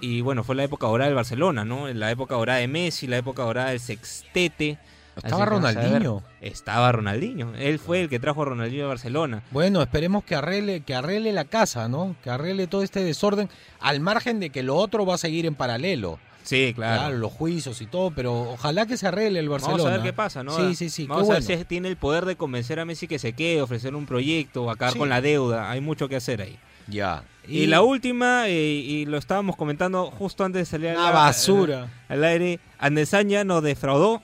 Y 0.00 0.20
bueno, 0.20 0.44
fue 0.44 0.54
la 0.54 0.64
época 0.64 0.86
dorada 0.86 1.08
del 1.08 1.16
Barcelona, 1.16 1.64
¿no? 1.64 1.88
La 1.88 2.10
época 2.10 2.34
dorada 2.34 2.58
de 2.58 2.68
Messi, 2.68 3.06
la 3.06 3.16
época 3.16 3.42
dorada 3.42 3.70
del 3.70 3.80
Sextete. 3.80 4.78
Estaba 5.16 5.42
a. 5.42 5.46
Ronaldinho. 5.46 6.22
Estaba 6.40 6.92
Ronaldinho. 6.92 7.54
Él 7.56 7.78
fue 7.78 8.02
el 8.02 8.08
que 8.08 8.18
trajo 8.20 8.42
a 8.42 8.44
Ronaldinho 8.46 8.84
a 8.84 8.88
Barcelona. 8.88 9.42
Bueno, 9.50 9.82
esperemos 9.82 10.24
que 10.24 10.34
arregle, 10.34 10.80
que 10.82 10.94
arregle 10.94 11.32
la 11.32 11.44
casa, 11.46 11.88
¿no? 11.88 12.14
Que 12.22 12.30
arregle 12.30 12.66
todo 12.66 12.82
este 12.82 13.02
desorden, 13.02 13.48
al 13.80 14.00
margen 14.00 14.40
de 14.40 14.50
que 14.50 14.62
lo 14.62 14.76
otro 14.76 15.06
va 15.06 15.14
a 15.14 15.18
seguir 15.18 15.46
en 15.46 15.54
paralelo. 15.54 16.18
Sí, 16.44 16.72
Claro, 16.76 17.00
claro. 17.00 17.16
los 17.18 17.32
juicios 17.32 17.80
y 17.80 17.86
todo, 17.86 18.12
pero 18.12 18.52
ojalá 18.52 18.86
que 18.86 18.96
se 18.96 19.08
arregle 19.08 19.40
el 19.40 19.48
Barcelona. 19.48 19.78
Vamos 19.78 19.92
a 19.92 19.96
ver 19.96 20.02
qué 20.06 20.12
pasa, 20.12 20.44
¿no? 20.44 20.54
Sí, 20.56 20.76
sí, 20.76 20.90
sí. 20.90 21.06
Vamos 21.08 21.24
qué 21.26 21.32
a 21.32 21.34
ver 21.38 21.42
bueno. 21.42 21.58
si 21.58 21.64
tiene 21.64 21.88
el 21.88 21.96
poder 21.96 22.24
de 22.24 22.36
convencer 22.36 22.78
a 22.78 22.84
Messi 22.84 23.08
que 23.08 23.18
se 23.18 23.32
quede, 23.32 23.60
ofrecer 23.62 23.96
un 23.96 24.06
proyecto, 24.06 24.70
acabar 24.70 24.92
Sí. 24.92 24.98
con 25.00 25.08
la 25.08 25.20
deuda. 25.20 25.70
Hay 25.70 25.80
mucho 25.80 26.08
que 26.08 26.14
hacer 26.14 26.42
ahí. 26.42 26.56
Ya. 26.86 27.24
Y, 27.48 27.66
la 27.66 27.82
última, 27.82 28.46
eh, 28.46 28.54
y 28.54 29.06
lo 29.06 29.18
estábamos 29.18 29.56
comentando 29.56 30.08
justo 30.12 30.44
antes 30.44 30.60
de 30.60 30.66
salir 30.66 30.90
al- 30.90 30.98
Una 30.98 31.10
basura. 31.10 31.88
al 32.08 32.22
aire, 32.22 32.60
Andesaña 32.78 33.42
nos 33.42 33.62
defraudó, 33.64 34.22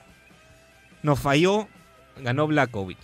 nos 1.03 1.19
falló, 1.19 1.67
ganó 2.21 2.47
Blakovic. 2.47 2.97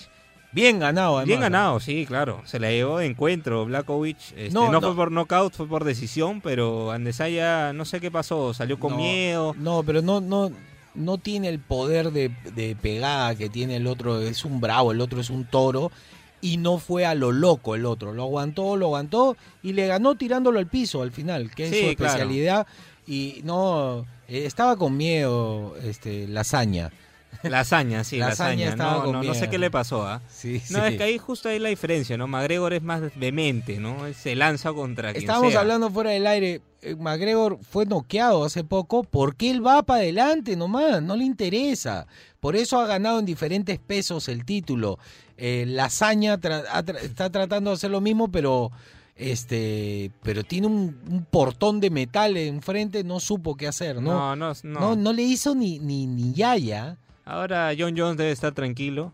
Bien 0.52 0.80
ganado, 0.80 1.18
además. 1.18 1.28
Bien 1.28 1.40
ganado, 1.42 1.80
sí, 1.80 2.06
claro. 2.08 2.42
Se 2.46 2.60
la 2.60 2.72
llevó 2.72 2.98
de 2.98 3.06
encuentro 3.06 3.66
Blakovic. 3.66 4.18
Este, 4.36 4.50
No, 4.50 4.66
no, 4.72 4.74
no. 4.74 4.82
fue 4.82 4.96
por 4.96 5.12
knockout, 5.12 5.54
fue 5.54 5.68
por 5.68 5.84
decisión, 5.84 6.42
pero 6.42 6.92
Andesaya 6.92 7.72
no 7.74 7.86
sé 7.86 8.00
qué 8.00 8.10
pasó, 8.10 8.54
salió 8.56 8.80
con 8.80 8.98
miedo. 8.98 9.54
No, 9.60 9.84
pero 9.84 10.02
no, 10.02 10.22
no, 10.22 10.52
no 10.96 11.18
tiene 11.20 11.50
el 11.50 11.60
poder 11.60 12.12
de, 12.12 12.32
de 12.56 12.76
pegada 12.76 13.36
que 13.36 13.48
tiene 13.50 13.76
el 13.76 13.86
otro. 13.86 14.22
Es 14.22 14.44
un 14.44 14.60
bravo, 14.60 14.92
el 14.92 15.02
otro 15.02 15.22
es 15.22 15.30
un 15.30 15.46
toro. 15.46 15.92
Y 16.42 16.56
no 16.58 16.78
fue 16.80 17.06
a 17.06 17.14
lo 17.16 17.32
loco 17.34 17.76
el 17.76 17.86
otro. 17.86 18.14
Lo 18.14 18.24
aguantó, 18.24 18.76
lo 18.78 18.86
aguantó 18.88 19.36
y 19.62 19.74
le 19.74 19.86
ganó 19.88 20.16
tirándolo 20.16 20.58
al 20.58 20.68
piso 20.68 21.02
al 21.04 21.12
final, 21.12 21.52
que 21.54 21.66
es 21.66 21.70
Sí, 21.72 21.90
su 21.92 21.96
claro. 21.96 22.14
especialidad. 22.14 22.66
Y 23.06 23.42
no, 23.44 24.06
eh, 24.28 24.46
estaba 24.46 24.78
con 24.78 24.96
miedo 24.98 25.76
este, 25.84 26.28
Lasaña. 26.28 26.92
Lasaña, 27.44 28.04
sí, 28.04 28.18
Lasaña 28.18 28.76
No, 28.76 29.12
no, 29.12 29.24
no 29.24 29.34
sé 29.34 29.50
qué 29.50 29.58
le 29.58 29.72
pasó, 29.72 30.06
¿ah? 30.06 30.22
Sí, 30.30 30.62
No, 30.72 30.80
sí. 30.80 30.86
es 30.94 30.98
que 30.98 31.04
ahí 31.04 31.18
justo 31.18 31.48
ahí 31.50 31.60
la 31.60 31.70
diferencia, 31.70 32.18
¿no? 32.18 32.28
McGregor 32.28 32.74
es 32.74 32.82
más 32.84 33.02
vehemente, 33.16 33.80
¿no? 33.80 33.98
Se 34.14 34.36
lanza 34.36 34.74
contra 34.74 35.12
quien 35.12 35.24
Estábamos 35.24 35.52
sea. 35.52 35.62
hablando 35.62 35.90
fuera 35.90 36.12
del 36.12 36.28
aire. 36.28 36.62
eh, 36.82 36.96
McGregor 36.96 37.58
fue 37.62 37.86
noqueado 37.86 38.44
hace 38.44 38.64
poco 38.64 39.04
porque 39.04 39.50
él 39.52 39.66
va 39.66 39.84
para 39.84 40.02
adelante 40.02 40.56
nomás, 40.56 41.02
no 41.02 41.16
le 41.16 41.24
interesa. 41.24 42.08
Por 42.40 42.56
eso 42.56 42.80
ha 42.80 42.88
ganado 42.88 43.20
en 43.20 43.26
diferentes 43.26 43.80
pesos 43.80 44.28
el 44.28 44.44
título. 44.46 44.98
Eh, 45.38 45.66
Lasaña 45.68 46.38
tra- 46.40 46.66
ha 46.70 46.84
tra- 46.84 47.00
está 47.02 47.30
tratando 47.30 47.70
de 47.70 47.76
hacer 47.76 47.92
lo 47.92 48.02
mismo, 48.02 48.30
pero 48.30 48.72
este, 49.16 50.12
pero 50.24 50.44
tiene 50.44 50.68
un, 50.68 50.98
un 51.10 51.26
portón 51.26 51.80
de 51.80 51.90
metal 51.90 52.36
enfrente, 52.38 53.04
no 53.04 53.20
supo 53.20 53.56
qué 53.56 53.68
hacer, 53.68 54.02
¿no? 54.02 54.14
No, 54.14 54.36
no, 54.36 54.54
no. 54.64 54.80
No, 54.80 54.96
no 54.96 55.14
le 55.14 55.22
hizo 55.24 55.54
ni, 55.56 55.80
ni, 55.80 56.08
ni 56.08 56.34
yaya. 56.34 56.98
Ahora 57.30 57.72
John 57.78 57.96
Jones 57.98 58.18
debe 58.18 58.32
estar 58.32 58.54
tranquilo. 58.54 59.14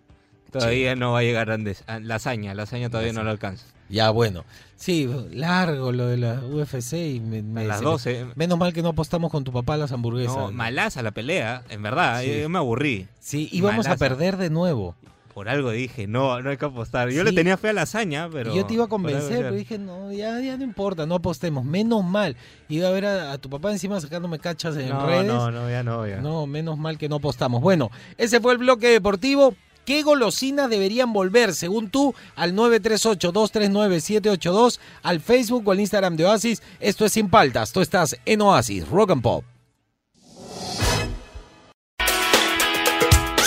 Todavía 0.52 0.96
no 0.96 1.12
va 1.12 1.20
a 1.20 1.24
llegar 1.24 1.52
a 1.52 1.56
Andes- 1.56 1.84
a 1.86 2.00
Lasaña. 2.00 2.54
Lasaña 2.56 2.90
todavía 2.90 3.12
no 3.12 3.24
lo 3.24 3.30
alcanza. 3.32 3.66
Ya, 3.90 4.10
bueno. 4.10 4.46
Sí, 4.78 5.08
largo 5.32 5.92
lo 5.92 6.08
de 6.08 6.18
la 6.18 6.36
UFC 6.42 6.94
y 7.16 7.20
me, 7.20 7.42
me- 7.44 7.62
A 7.62 7.64
las 7.66 7.80
se 7.80 7.84
me- 7.84 7.90
12. 7.92 8.26
Menos 8.36 8.58
mal 8.58 8.72
que 8.74 8.82
no 8.82 8.90
apostamos 8.90 9.32
con 9.32 9.44
tu 9.44 9.52
papá 9.52 9.74
a 9.74 9.78
las 9.78 9.92
hamburguesas. 9.92 10.36
No, 10.38 10.52
malaza 10.52 11.02
la 11.02 11.12
pelea, 11.12 11.64
en 11.70 11.84
verdad. 11.84 12.22
Sí. 12.22 12.40
Yo 12.42 12.48
me 12.50 12.58
aburrí. 12.58 13.08
Sí, 13.20 13.50
íbamos 13.52 13.86
a 13.86 13.90
Malaza. 13.90 13.98
perder 14.08 14.38
de 14.38 14.50
nuevo. 14.50 14.96
Por 15.36 15.50
algo 15.50 15.70
dije, 15.72 16.08
no, 16.08 16.42
no 16.42 16.50
hay 16.50 16.56
que 16.56 16.64
apostar. 16.64 17.10
Yo 17.10 17.24
Sí. 17.24 17.30
le 17.30 17.34
tenía 17.34 17.58
fe 17.58 17.68
a 17.70 17.74
la 17.74 17.82
hazaña, 17.82 18.30
pero. 18.32 18.54
Y 18.54 18.56
yo 18.56 18.66
te 18.66 18.74
iba 18.74 18.86
a 18.86 18.88
convencer, 18.88 19.40
pero 19.44 19.54
dije, 19.54 19.78
no, 19.78 20.10
ya, 20.14 20.40
ya 20.40 20.56
no 20.56 20.64
importa, 20.64 21.06
no 21.06 21.16
apostemos. 21.16 21.66
Menos 21.66 22.06
mal. 22.06 22.38
Iba 22.70 22.88
a 22.88 22.92
ver 22.92 23.06
a, 23.06 23.34
a 23.34 23.38
tu 23.38 23.50
papá 23.50 23.70
encima 23.74 24.00
sacándome 24.00 24.40
cachas 24.40 24.78
en 24.78 24.88
No, 24.88 25.06
redes. 25.06 25.28
no, 25.28 25.52
no, 25.52 25.70
ya 25.70 25.84
no, 25.84 26.08
ya. 26.08 26.22
No, 26.22 26.48
menos 26.48 26.78
mal 26.78 26.98
que 26.98 27.10
no 27.10 27.18
apostamos. 27.18 27.62
Bueno, 27.62 27.92
ese 28.18 28.40
fue 28.40 28.54
el 28.54 28.60
bloque 28.60 28.88
deportivo. 28.88 29.54
¿Qué 29.84 30.02
golosinas 30.04 30.70
deberían 30.70 31.12
volver, 31.14 31.54
según 31.54 31.90
tú, 31.92 32.16
al 32.38 32.54
938-239-782, 32.56 34.80
al 35.04 35.20
Facebook 35.20 35.68
o 35.68 35.72
al 35.72 35.80
Instagram 35.80 36.16
de 36.16 36.26
Oasis? 36.26 36.64
Esto 36.80 37.06
es 37.06 37.12
Sin 37.12 37.30
Paltas. 37.30 37.72
Tú 37.72 37.82
estás 37.82 38.18
en 38.26 38.42
Oasis, 38.42 38.88
Rock 38.88 39.12
and 39.12 39.22
Pop. 39.22 39.44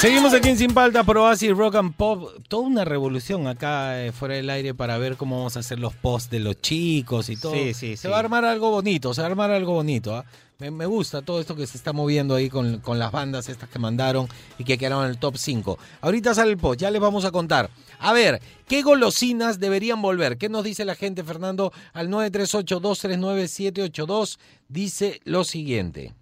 Seguimos 0.01 0.33
aquí 0.33 0.49
en 0.49 0.57
Sin 0.57 0.75
Paltas 0.75 1.05
por 1.05 1.19
Oasis 1.19 1.57
Rock 1.57 1.75
and 1.75 1.93
Pop. 1.93 2.31
Toda 2.47 2.63
una 2.63 2.85
revolución 2.85 3.49
acá 3.49 4.01
eh, 4.01 4.13
fuera 4.13 4.37
del 4.37 4.49
aire 4.49 4.73
para 4.73 4.97
ver 4.97 5.17
cómo 5.17 5.39
vamos 5.39 5.57
a 5.57 5.61
hacer 5.61 5.81
los 5.81 5.93
posts 5.93 6.31
de 6.31 6.39
los 6.39 6.63
chicos 6.63 7.29
y 7.31 7.37
todo. 7.37 7.53
Sí, 7.53 7.75
sí, 7.75 7.97
se 7.97 8.03
sí. 8.03 8.09
va 8.09 8.15
a 8.15 8.21
armar 8.21 8.45
algo 8.45 8.71
bonito, 8.71 9.13
se 9.13 9.23
va 9.23 9.27
a 9.27 9.31
armar 9.31 9.51
algo 9.51 9.73
bonito. 9.73 10.15
¿ah? 10.15 10.25
Me, 10.61 10.71
me 10.71 10.87
gusta 10.87 11.23
todo 11.23 11.41
esto 11.41 11.57
que 11.57 11.67
se 11.67 11.77
está 11.77 11.93
moviendo 11.93 12.37
ahí 12.37 12.49
con, 12.49 12.79
con 12.79 13.01
las 13.01 13.11
bandas 13.11 13.49
estas 13.49 13.69
que 13.69 13.81
mandaron 13.81 14.29
y 14.57 14.63
que 14.63 14.79
quedaron 14.79 15.05
en 15.05 15.11
el 15.11 15.19
top 15.19 15.37
5. 15.37 15.77
Ahorita 16.01 16.33
sale 16.33 16.53
el 16.53 16.59
post, 16.59 16.81
ya 16.81 16.93
les 16.93 17.01
vamos 17.01 17.25
a 17.25 17.33
contar. 17.33 17.69
A 17.99 18.13
ver, 18.13 18.41
¿qué 18.69 18.83
golosinas 18.83 19.59
deberían 19.59 20.01
volver? 20.01 20.39
¿Qué 20.39 20.49
nos 20.49 20.63
dice 20.63 20.85
la 20.85 20.95
gente, 20.95 21.25
Fernando? 21.25 21.73
Al 21.93 22.09
938-239-782 22.09 24.39
dice 24.69 25.21
lo 25.25 25.43
siguiente. 25.43 26.15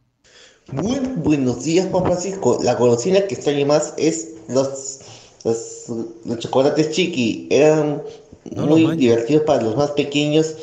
Muy 0.72 0.98
buenos 0.98 1.62
días, 1.62 1.86
Juan 1.92 2.04
Francisco. 2.04 2.58
La 2.60 2.74
golosina 2.74 3.26
que 3.26 3.34
extraño 3.34 3.66
más 3.66 3.94
es 3.96 4.30
los, 4.48 4.98
los, 5.44 5.84
los 6.24 6.38
chocolates 6.40 6.90
chiqui. 6.90 7.46
Eran 7.50 8.02
No 8.50 8.66
muy 8.66 8.96
divertidos 8.96 9.44
para 9.44 9.62
los 9.62 9.76
más 9.76 9.92
pequeños. 9.92 10.56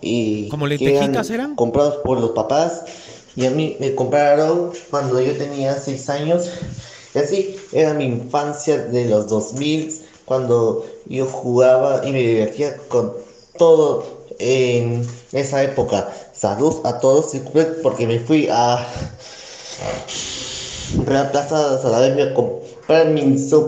Y 0.00 0.48
¿Como 0.48 0.66
lentejitas 0.66 1.28
eran? 1.28 1.54
Comprados 1.54 1.96
por 1.98 2.18
los 2.18 2.30
papás. 2.30 2.82
Y 3.36 3.44
a 3.44 3.50
mí 3.50 3.76
me 3.78 3.94
compraron 3.94 4.72
cuando 4.90 5.20
yo 5.20 5.36
tenía 5.36 5.74
6 5.74 6.08
años. 6.08 6.50
Y 7.14 7.18
así 7.18 7.56
era 7.72 7.92
mi 7.92 8.06
infancia 8.06 8.78
de 8.78 9.04
los 9.04 9.28
2000, 9.28 10.00
cuando 10.24 10.86
yo 11.06 11.26
jugaba 11.26 12.00
y 12.06 12.12
me 12.12 12.20
divertía 12.20 12.78
con 12.88 13.12
todo 13.58 14.24
en 14.38 15.06
esa 15.32 15.62
época. 15.62 16.10
Saludos 16.32 16.80
a 16.84 16.98
todos, 17.00 17.32
disculpen 17.32 17.76
porque 17.82 18.06
me 18.06 18.18
fui 18.18 18.48
a 18.50 18.86
Real 21.06 21.30
Plaza 21.30 21.80
Saladez 21.80 22.30
a 22.30 22.34
comprar 22.34 23.06
mi 23.08 23.22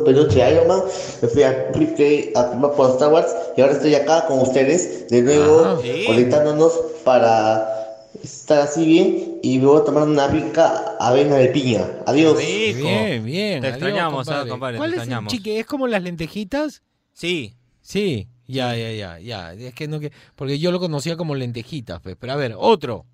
peluche 0.04 0.44
de 0.44 0.52
Iron 0.52 0.68
Man. 0.68 0.82
Me 1.22 1.28
fui 1.28 1.42
a 1.42 1.70
Ripley 1.72 2.32
a 2.34 2.48
comprar 2.50 2.72
por 2.74 2.90
Star 2.90 3.12
Wars 3.12 3.34
y 3.56 3.60
ahora 3.60 3.72
estoy 3.74 3.94
acá 3.94 4.26
con 4.26 4.40
ustedes 4.40 5.08
de 5.08 5.22
nuevo 5.22 5.62
Ah, 5.64 5.78
sí. 5.82 6.04
conectándonos 6.06 6.72
para 7.04 7.68
estar 8.22 8.60
así 8.60 8.84
bien 8.86 9.38
y 9.42 9.58
luego 9.58 9.82
tomar 9.82 10.04
una 10.04 10.26
rica 10.28 10.96
avena 11.00 11.36
de 11.36 11.48
piña. 11.48 11.88
Adiós. 12.06 12.36
Rico. 12.38 12.78
Bien, 12.86 13.24
bien. 13.24 13.60
Te 13.60 13.68
adiós, 13.68 13.76
extrañamos, 13.82 14.28
ah, 14.28 14.44
compadre, 14.48 14.74
te 14.74 14.78
¿Cuál 14.78 14.90
es 14.90 14.94
el 14.94 15.00
extrañamos. 15.00 15.32
chique? 15.32 15.58
¿Es 15.60 15.66
como 15.66 15.86
las 15.86 16.02
lentejitas? 16.02 16.82
Sí. 17.12 17.54
Sí, 17.80 18.28
ya, 18.46 18.74
ya, 18.76 18.92
ya, 18.92 19.18
ya. 19.18 19.52
Es 19.52 19.74
que 19.74 19.88
no 19.88 20.00
que 20.00 20.10
porque 20.36 20.58
yo 20.58 20.72
lo 20.72 20.80
conocía 20.80 21.16
como 21.16 21.34
lentejitas, 21.34 22.00
pues. 22.00 22.16
Pero 22.18 22.32
a 22.32 22.36
ver, 22.36 22.54
otro. 22.56 23.04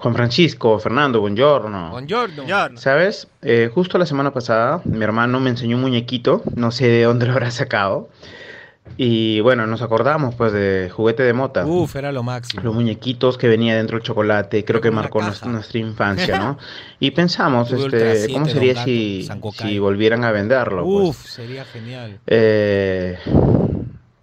Juan 0.00 0.14
Francisco, 0.14 0.78
Fernando, 0.78 1.20
buongiorno. 1.20 1.90
Buongiorno. 1.90 2.44
¿Sabes? 2.76 3.28
Eh, 3.42 3.70
justo 3.72 3.98
la 3.98 4.06
semana 4.06 4.32
pasada 4.32 4.80
mi 4.84 5.04
hermano 5.04 5.40
me 5.40 5.50
enseñó 5.50 5.76
un 5.76 5.82
muñequito, 5.82 6.42
no 6.56 6.70
sé 6.70 6.88
de 6.88 7.02
dónde 7.02 7.26
lo 7.26 7.32
habrá 7.32 7.50
sacado. 7.50 8.08
Y 8.96 9.40
bueno, 9.40 9.66
nos 9.66 9.82
acordamos 9.82 10.34
pues 10.34 10.52
de 10.52 10.90
juguete 10.90 11.22
de 11.22 11.34
mota. 11.34 11.66
Uf, 11.66 11.94
era 11.96 12.12
lo 12.12 12.22
máximo. 12.22 12.62
Los 12.62 12.74
muñequitos 12.74 13.36
que 13.36 13.46
venía 13.46 13.76
dentro 13.76 13.98
el 13.98 14.02
chocolate, 14.02 14.64
creo 14.64 14.80
que 14.80 14.90
marcó 14.90 15.20
nuestra, 15.20 15.50
nuestra 15.50 15.78
infancia, 15.78 16.38
¿no? 16.38 16.58
Y 16.98 17.10
pensamos, 17.10 17.70
este, 17.70 18.16
7, 18.26 18.32
¿cómo 18.32 18.48
sería 18.48 18.82
si 18.82 19.78
volvieran 19.78 20.24
a 20.24 20.32
venderlo? 20.32 20.82
pues? 20.82 21.08
Uf, 21.10 21.26
sería 21.26 21.66
genial. 21.66 22.18
Eh, 22.26 23.18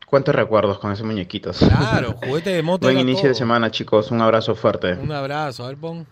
¿Cuántos 0.10 0.34
recuerdos 0.34 0.80
con 0.80 0.94
esos 0.94 1.06
muñequitos? 1.06 1.58
Claro, 1.58 2.16
juguete 2.24 2.52
de 2.52 2.62
moto. 2.64 2.88
Buen 2.88 2.98
inicio 2.98 3.28
de 3.28 3.36
semana, 3.36 3.70
chicos. 3.72 4.10
Un 4.10 4.22
abrazo 4.22 4.56
fuerte. 4.56 4.94
Un 4.94 5.12
abrazo, 5.12 5.66
a 5.66 5.68
ver, 5.68 5.78
pon. 5.78 6.08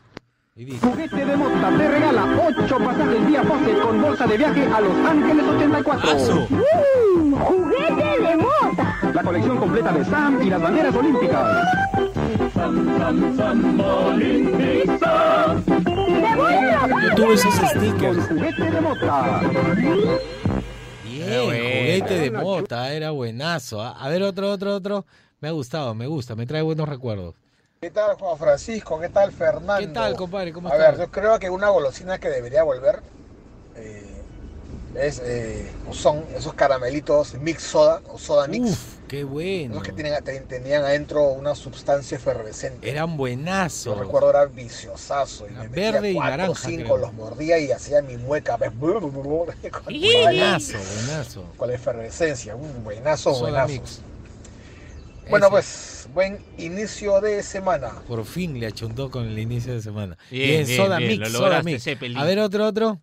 Juguete 0.53 1.25
de 1.25 1.35
Mota 1.37 1.69
te 1.77 1.87
regala 1.87 2.25
8 2.59 2.77
pasajes 2.77 3.27
vía 3.27 3.41
Pose 3.43 3.73
con 3.81 4.01
bolsa 4.01 4.27
de 4.27 4.37
viaje 4.37 4.65
a 4.67 4.81
Los 4.81 4.95
Ángeles 5.05 5.45
84. 5.45 6.11
Asu. 6.11 6.47
¡Juguete 7.39 8.21
de 8.21 8.37
mota! 8.37 8.99
La 9.13 9.23
colección 9.23 9.57
completa 9.57 9.91
de 9.93 10.05
Sam 10.05 10.41
y 10.41 10.49
las 10.49 10.61
banderas 10.61 10.95
olímpicas. 10.95 11.67
Yo 17.01 17.15
tuve 17.15 17.33
esos 17.33 17.53
stickers. 17.53 18.27
Con 18.27 18.37
juguete 18.37 18.71
de 18.71 18.81
Mota. 18.81 19.41
Bien, 21.25 21.33
Era 21.33 21.43
buena. 21.43 21.63
juguete 21.63 22.13
de 22.19 22.31
mota, 22.31 22.93
era 22.93 23.11
buenazo. 23.11 23.81
¿ah? 23.81 23.95
A 23.99 24.09
ver, 24.09 24.23
otro, 24.23 24.51
otro, 24.51 24.75
otro. 24.75 25.05
Me 25.39 25.47
ha 25.47 25.51
gustado, 25.51 25.93
me 25.93 26.07
gusta, 26.07 26.35
me 26.35 26.45
trae 26.45 26.61
buenos 26.61 26.87
recuerdos. 26.87 27.35
¿Qué 27.81 27.91
tal 27.91 28.15
Juan 28.15 28.37
Francisco? 28.37 28.99
¿Qué 28.99 29.09
tal 29.09 29.31
Fernando? 29.31 29.75
¿Qué 29.79 29.87
tal, 29.87 30.15
compadre? 30.15 30.51
¿Cómo 30.53 30.69
A 30.69 30.73
estás? 30.73 30.97
ver, 30.97 31.05
yo 31.07 31.11
creo 31.11 31.39
que 31.39 31.49
una 31.49 31.69
golosina 31.69 32.17
que 32.19 32.29
debería 32.29 32.63
volver 32.63 33.01
eh, 33.75 34.21
es, 34.95 35.19
eh, 35.23 35.69
o 35.89 35.93
son 35.93 36.25
esos 36.35 36.53
caramelitos 36.53 37.35
mix 37.35 37.63
soda 37.63 38.01
o 38.11 38.17
soda 38.17 38.47
mix. 38.47 38.63
Uf, 38.71 38.94
qué 39.07 39.23
bueno. 39.23 39.75
Esos 39.75 39.83
que 39.83 39.91
tienen, 39.93 40.47
tenían 40.47 40.83
adentro 40.83 41.29
una 41.29 41.55
sustancia 41.55 42.17
efervescente. 42.17 42.89
Eran 42.89 43.11
Yo 43.11 43.17
buenazos. 43.17 43.97
recuerdo 43.97 44.29
era 44.31 44.45
viciosazo. 44.45 45.47
Y 45.47 45.51
me 45.51 45.69
metía 45.69 45.91
Verde 45.91 46.11
y 46.11 46.15
cuatro 46.15 46.51
o 46.51 46.55
naranja, 46.55 46.67
cinco, 46.69 46.83
creo. 46.95 46.97
los 46.97 47.13
mordía 47.13 47.59
y 47.59 47.71
hacía 47.71 48.01
mi 48.01 48.17
mueca. 48.17 48.57
pues, 48.57 48.71
Buenazo, 50.23 50.77
buenazo. 50.77 51.53
con 51.57 51.69
la 51.69 51.75
efervescencia. 51.75 52.55
Un 52.55 52.83
buenazo, 52.83 53.33
Soda 53.33 53.65
buenazo. 53.65 53.73
mix. 53.73 54.01
Bueno, 55.29 55.47
Ese. 55.47 55.51
pues, 55.51 56.07
buen 56.13 56.45
inicio 56.57 57.19
de 57.21 57.41
semana. 57.41 57.91
Por 58.07 58.25
fin 58.25 58.59
le 58.59 58.67
achuntó 58.67 59.09
con 59.09 59.25
el 59.27 59.37
inicio 59.39 59.73
de 59.73 59.81
semana. 59.81 60.17
Bien, 60.29 60.65
bien, 60.65 60.77
soda 60.77 60.97
bien, 60.97 61.19
mix, 61.19 61.31
lo 61.31 61.39
soda 61.39 61.63
mix. 61.63 61.87
A 62.15 62.23
ver, 62.23 62.39
otro, 62.39 62.67
otro. 62.67 63.01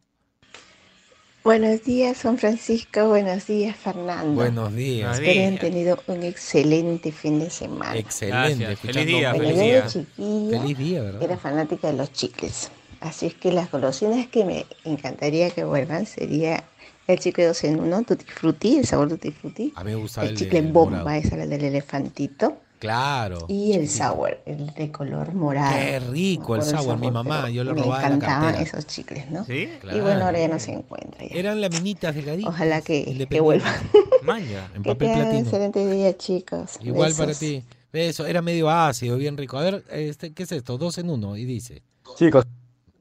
Buenos 1.44 1.82
días, 1.82 2.18
San 2.18 2.38
Francisco. 2.38 3.08
Buenos 3.08 3.46
días, 3.48 3.76
Fernando. 3.76 4.32
Buenos 4.34 4.72
días. 4.74 5.18
Buenos 5.18 5.18
Espero 5.18 5.30
hayan 5.40 5.50
días. 5.50 5.60
tenido 5.60 6.02
un 6.06 6.22
excelente 6.22 7.10
fin 7.10 7.40
de 7.40 7.50
semana. 7.50 7.96
Excelente. 7.96 8.76
Feliz 8.76 9.06
día, 9.06 9.32
Bueno, 9.32 9.48
feliz 9.48 9.56
yo 9.56 9.62
día. 9.64 9.82
de 9.82 9.88
chiquilla 9.88 10.60
Feliz 10.60 10.78
día, 10.78 11.02
¿verdad? 11.02 11.22
era 11.22 11.36
fanática 11.38 11.88
de 11.88 11.94
los 11.94 12.12
chicles. 12.12 12.70
Así 13.00 13.26
es 13.26 13.34
que 13.34 13.50
las 13.52 13.70
golosinas 13.72 14.28
que 14.28 14.44
me 14.44 14.66
encantaría 14.84 15.50
que 15.50 15.64
vuelvan 15.64 16.06
sería 16.06 16.62
el 17.08 17.18
chicle 17.18 17.46
2 17.46 17.64
en 17.64 17.80
1, 17.80 18.02
Tutti 18.04 18.24
Frutti, 18.24 18.76
el 18.78 18.86
sabor 18.86 19.08
Tutti 19.08 19.32
Frutti. 19.32 19.72
A 19.74 19.82
mí 19.82 19.90
me 19.90 19.96
gustaba 19.96 20.28
El 20.28 20.34
el, 20.34 20.38
chicle 20.38 20.62
de 20.62 20.70
bomba, 20.70 20.98
morado. 21.02 21.18
esa 21.18 21.36
la 21.36 21.46
del 21.46 21.64
elefantito. 21.64 22.58
Claro. 22.82 23.46
Y 23.46 23.74
el 23.74 23.88
sour, 23.88 24.40
el 24.44 24.66
de 24.74 24.90
color 24.90 25.32
morado. 25.34 25.72
Qué 25.78 26.00
rico 26.00 26.56
el 26.56 26.62
sour, 26.64 26.98
mi 26.98 27.12
mamá, 27.12 27.48
yo 27.48 27.62
lo 27.62 27.74
me 27.74 27.82
robaba 27.82 28.00
la 28.02 28.06
encantaban 28.16 28.54
esos 28.56 28.88
chicles, 28.88 29.30
¿no? 29.30 29.44
¿Sí? 29.44 29.68
Y 29.94 30.00
bueno, 30.00 30.24
ahora 30.24 30.40
ya 30.40 30.48
no 30.48 30.56
Claro. 30.56 30.58
se 30.58 30.72
encuentra. 30.72 31.24
ya. 31.24 31.32
Eran 31.36 31.60
laminitas 31.60 32.12
delgaditas. 32.12 32.52
Ojalá 32.52 32.80
que, 32.80 33.24
que 33.30 33.40
vuelvan. 33.40 33.72
Maña. 34.24 34.68
En 34.74 34.82
Que 34.82 34.90
papel 34.96 35.08
un 35.10 35.14
platino. 35.14 35.38
excelente 35.38 35.88
día, 35.92 36.16
chicos. 36.18 36.78
Igual 36.82 37.14
para 37.14 37.34
ti. 37.34 37.62
Eso, 37.92 38.26
era 38.26 38.42
medio 38.42 38.68
ácido, 38.68 39.16
bien 39.16 39.36
rico. 39.36 39.58
A 39.58 39.62
ver, 39.62 39.84
este, 39.92 40.32
¿qué 40.32 40.42
es 40.42 40.50
esto? 40.50 40.76
Dos 40.76 40.98
en 40.98 41.08
uno. 41.08 41.36
Y 41.36 41.44
dice. 41.44 41.82
Chicos, 42.16 42.44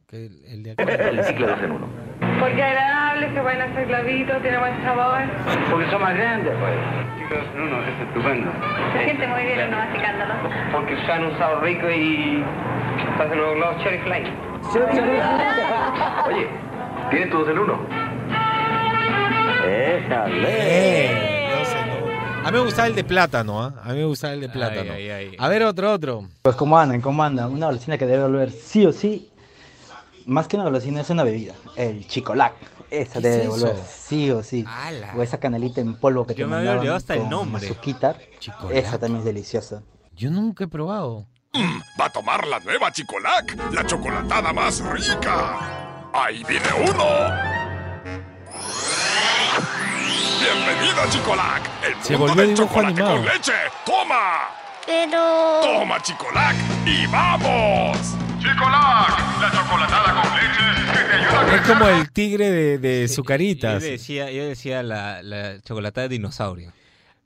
Que 0.05 0.27
el, 0.27 0.45
el 0.45 0.61
de 0.63 0.71
acá. 0.73 0.85
Porque 2.41 2.63
agradable, 2.63 3.31
se 3.33 3.39
van 3.39 3.61
a 3.61 3.65
hacer 3.65 3.85
clavitos, 3.85 4.41
tiene 4.41 4.57
buen 4.57 4.83
sabor. 4.83 5.19
porque 5.69 5.91
son 5.91 6.01
más 6.01 6.15
grandes, 6.15 6.51
pues. 6.59 6.73
Chicos, 7.19 7.45
no, 7.55 7.65
no, 7.65 7.83
es 7.83 8.07
estupendo. 8.07 8.51
Se 8.93 9.05
siente 9.05 9.27
muy 9.27 9.43
bien 9.43 9.67
uno 9.67 9.77
masticándolo. 9.77 10.33
Porque 10.71 10.95
usan 10.95 11.25
un 11.25 11.37
sabor 11.37 11.61
rico 11.61 11.87
y 11.87 12.43
hacen 13.19 13.37
los 13.37 13.55
globos 13.55 13.77
cherry 13.83 13.99
flake. 13.99 14.27
Oye, 16.27 16.47
¿tienen 17.11 17.29
todos 17.29 17.47
el 17.47 17.59
uno? 17.59 17.79
Eh, 19.63 20.03
no 20.09 21.65
sé, 21.65 21.75
no. 21.85 22.47
A 22.47 22.51
mí 22.51 22.57
me 22.57 22.63
gustaba 22.63 22.87
el 22.87 22.95
de 22.95 23.03
plátano, 23.03 23.63
¿ah? 23.63 23.73
A 23.83 23.89
mí 23.89 23.99
me 23.99 24.05
gustaba 24.05 24.33
el 24.33 24.41
de 24.41 24.49
plátano. 24.49 24.93
ay, 24.93 25.09
ay. 25.11 25.35
A 25.37 25.47
ver, 25.47 25.61
otro, 25.63 25.91
otro. 25.91 26.23
Pues 26.41 26.55
como 26.55 26.75
andan, 26.77 27.01
como 27.01 27.23
andan. 27.23 27.51
Una 27.51 27.67
golosina 27.67 27.99
que 27.99 28.07
debe 28.07 28.23
volver 28.23 28.49
sí 28.49 28.83
o 28.87 28.91
sí 28.91 29.30
más 30.25 30.47
que 30.47 30.55
una 30.57 30.65
golosina 30.65 31.01
es 31.01 31.09
una 31.09 31.23
bebida, 31.23 31.53
el 31.75 32.07
chicolac. 32.07 32.53
Esa 32.89 33.21
¿Qué 33.21 33.29
debe 33.29 33.35
es 33.37 33.43
devolver, 33.43 33.75
sí 33.87 34.31
o 34.31 34.43
sí. 34.43 34.65
O 35.15 35.21
esa 35.21 35.39
canelita 35.39 35.79
en 35.79 35.95
polvo 35.95 36.27
que 36.27 36.33
Yo 36.35 36.45
te 36.45 36.49
me 36.49 36.57
había 36.57 36.71
mandaban 36.71 36.79
olvidado 36.79 36.97
hasta 36.97 37.13
el 37.15 37.29
nombre. 37.29 37.65
azuquita. 37.65 38.15
Chicolac. 38.39 38.75
Esa 38.75 38.99
también 38.99 39.19
es 39.19 39.25
deliciosa. 39.25 39.83
Yo 40.13 40.29
nunca 40.29 40.65
he 40.65 40.67
probado. 40.67 41.25
Va 41.99 42.05
a 42.05 42.09
tomar 42.09 42.45
la 42.47 42.59
nueva 42.59 42.91
Chicolac, 42.91 43.55
la 43.73 43.85
chocolatada 43.85 44.51
más 44.51 44.81
rica. 44.81 46.09
Ahí 46.13 46.43
viene 46.43 46.67
uno. 46.91 47.05
Bienvenida, 50.39 51.09
Chicolac. 51.09 51.61
El 51.85 52.03
Se 52.03 52.17
mundo 52.17 52.27
volvió 52.33 52.47
del 52.47 52.57
chocolate 52.57 52.87
animado. 53.01 53.15
con 53.17 53.25
leche. 53.25 53.53
¡Toma! 53.85 54.39
Pero... 54.85 55.59
¡Toma, 55.61 56.01
Chicolac! 56.01 56.55
¡Y 56.85 57.05
vamos! 57.07 57.97
Chicolac, 58.41 59.41
la 59.41 59.51
chocolatada 59.51 60.21
con 60.21 60.31
leche 60.35 60.93
que 60.93 60.99
te 61.09 61.15
ayuda 61.15 61.55
Es 61.55 61.61
como 61.67 61.87
el 61.87 62.11
tigre 62.11 62.51
de, 62.51 62.77
de 62.79 63.07
Yo 63.07 63.13
Sucaritas. 63.13 63.81
decía, 63.83 64.31
yo 64.31 64.45
decía 64.45 64.81
la, 64.83 65.21
la 65.21 65.61
chocolatada 65.61 66.07
de 66.07 66.13
dinosaurio. 66.15 66.71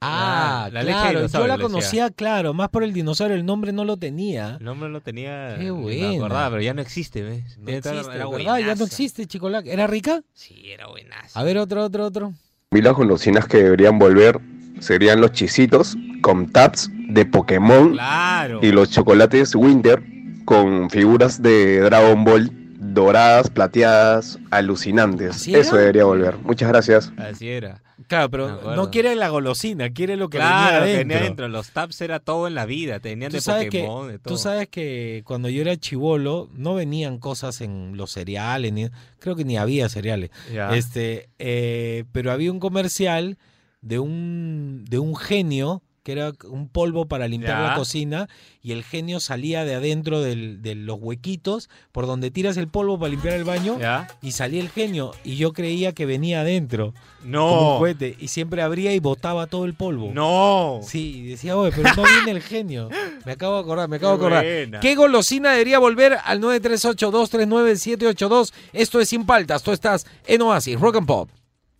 Ah, 0.01 0.69
La- 0.71 0.84
la 0.84 0.84
leche 0.84 0.93
de 0.97 1.01
claro. 1.01 1.13
Yo 1.13 1.19
dinosaurio, 1.19 1.47
la 1.47 1.58
le 1.58 1.63
decía. 1.63 1.69
conocía, 1.80 2.10
claro, 2.12 2.54
más 2.54 2.69
por 2.69 2.84
el 2.84 2.93
dinosaurio. 2.93 3.36
El 3.38 3.45
nombre 3.45 3.71
no 3.71 3.86
lo 3.86 3.97
tenía. 3.97 4.58
El 4.60 4.65
nombre 4.65 4.89
lo 4.89 4.99
tenía. 5.01 5.56
Qué 5.58 5.71
buena. 5.71 6.10
Me 6.10 6.15
acordaba, 6.17 6.49
pero 6.49 6.62
ya 6.62 6.73
no 6.73 6.82
existe, 6.82 7.23
¿ves? 7.23 7.58
No 7.60 7.69
existe, 7.71 8.15
era 8.15 8.28
¿verdad? 8.28 8.58
Ya 8.60 8.75
no 8.75 8.84
existe, 8.86 9.25
Chicolac. 9.25 9.65
¿Era 9.67 9.88
rica? 9.88 10.21
Sí, 10.34 10.63
era 10.69 10.88
buenaza. 10.88 11.39
A 11.39 11.43
ver, 11.43 11.58
otro, 11.58 11.84
otro, 11.84 12.06
otro. 12.06 12.34
Y 12.71 12.82
las 12.82 12.93
golosinas 12.93 13.47
que 13.47 13.58
deberían 13.63 13.97
volver 13.97 14.39
serían 14.80 15.21
los 15.21 15.32
chisitos 15.32 15.95
con 16.21 16.51
tabs 16.51 16.89
de 16.93 17.25
Pokémon 17.25 17.93
Claro. 17.93 18.60
y 18.62 18.71
los 18.73 18.89
chocolates 18.91 19.56
Winter 19.56 20.04
con 20.45 20.89
figuras 20.89 21.41
de 21.41 21.79
Dragon 21.81 22.23
Ball 22.23 22.51
doradas, 22.77 23.49
plateadas, 23.49 24.39
alucinantes. 24.51 25.47
Eso 25.47 25.75
debería 25.75 26.05
volver. 26.05 26.38
Muchas 26.39 26.69
gracias. 26.69 27.12
Así 27.17 27.49
era. 27.49 27.81
Claro, 28.08 28.29
pero 28.29 28.75
no 28.75 28.91
quiere 28.91 29.15
la 29.15 29.29
golosina, 29.29 29.89
quiere 29.91 30.15
lo 30.17 30.29
que 30.29 30.38
Claro, 30.38 30.81
venía 30.86 30.99
tenía 30.99 31.17
adentro. 31.17 31.45
dentro. 31.45 31.47
Los 31.47 31.71
tabs 31.71 31.99
era 32.01 32.19
todo 32.19 32.45
en 32.47 32.53
la 32.53 32.65
vida. 32.65 32.99
Tenían 32.99 33.31
Tú 33.31 33.38
de 33.38 33.41
sabes, 33.41 33.69
que, 33.69 33.79
Pokémon, 33.81 34.08
de 34.10 34.19
todo. 34.19 34.36
tú 34.36 34.38
sabes 34.38 34.67
que 34.67 35.23
cuando 35.25 35.49
yo 35.49 35.62
era 35.62 35.75
chivolo 35.77 36.49
no 36.53 36.75
venían 36.75 37.17
cosas 37.17 37.62
en 37.62 37.97
los 37.97 38.12
cereales, 38.12 38.71
ni, 38.73 38.89
creo 39.19 39.36
que 39.36 39.45
ni 39.45 39.58
había 39.58 39.89
cereales. 39.89 40.29
Ya. 40.53 40.75
Este, 40.75 41.29
eh, 41.39 42.03
pero 42.12 42.31
había 42.31 42.51
un 42.51 42.60
comercial 42.60 43.38
de 43.81 43.97
un, 43.99 44.86
de 44.88 44.99
un 44.99 45.15
genio 45.15 45.81
que 46.05 46.11
era 46.11 46.33
un 46.49 46.69
polvo 46.69 47.07
para 47.07 47.27
limpiar 47.27 47.57
Ya. 47.57 47.69
la 47.69 47.75
cocina 47.75 48.29
y 48.61 48.73
el 48.73 48.83
genio 48.83 49.19
salía 49.19 49.65
de 49.65 49.73
adentro 49.73 50.21
del- 50.21 50.61
de 50.61 50.75
los 50.75 50.99
huequitos 51.01 51.67
por 51.91 52.05
donde 52.05 52.29
tiras 52.29 52.57
el 52.57 52.67
polvo 52.67 52.99
para 52.99 53.09
limpiar 53.09 53.33
el 53.33 53.43
baño 53.43 53.79
Ya. 53.79 54.07
y 54.21 54.33
salía 54.33 54.61
el 54.61 54.69
genio 54.69 55.13
y 55.23 55.37
yo 55.37 55.51
creía 55.51 55.93
que 55.93 56.05
venía 56.05 56.41
adentro 56.41 56.93
No. 57.23 57.47
como 57.49 57.71
un 57.73 57.79
cohete 57.79 58.15
y 58.19 58.27
siempre 58.27 58.61
abría 58.61 58.93
y 58.93 58.99
botaba 58.99 59.47
todo 59.47 59.65
el 59.65 59.73
polvo. 59.73 60.11
No. 60.13 60.79
Sí, 60.83 61.21
y 61.21 61.23
decía, 61.29 61.57
oye, 61.57 61.75
pero 61.75 61.89
no 61.95 62.03
viene 62.03 62.29
el 62.31 62.41
genio. 62.43 62.87
Me 63.25 63.31
acabo 63.31 63.55
de 63.55 63.61
acordar, 63.61 63.89
me 63.89 63.95
acabo 63.97 64.11
de 64.13 64.17
acordar. 64.25 64.43
buena. 64.45 64.79
¿Qué 64.81 64.93
golosina 64.93 65.53
debería 65.53 65.79
volver 65.79 66.19
al 66.23 66.39
938-239-782? 66.39 68.53
Esto 68.73 68.99
es 68.99 69.09
Sin 69.09 69.25
Paltas, 69.25 69.63
tú 69.63 69.71
estás 69.71 70.05
en 70.27 70.43
Oasis, 70.43 70.79
Rock 70.79 70.97
and 70.97 71.07
Pop. 71.07 71.31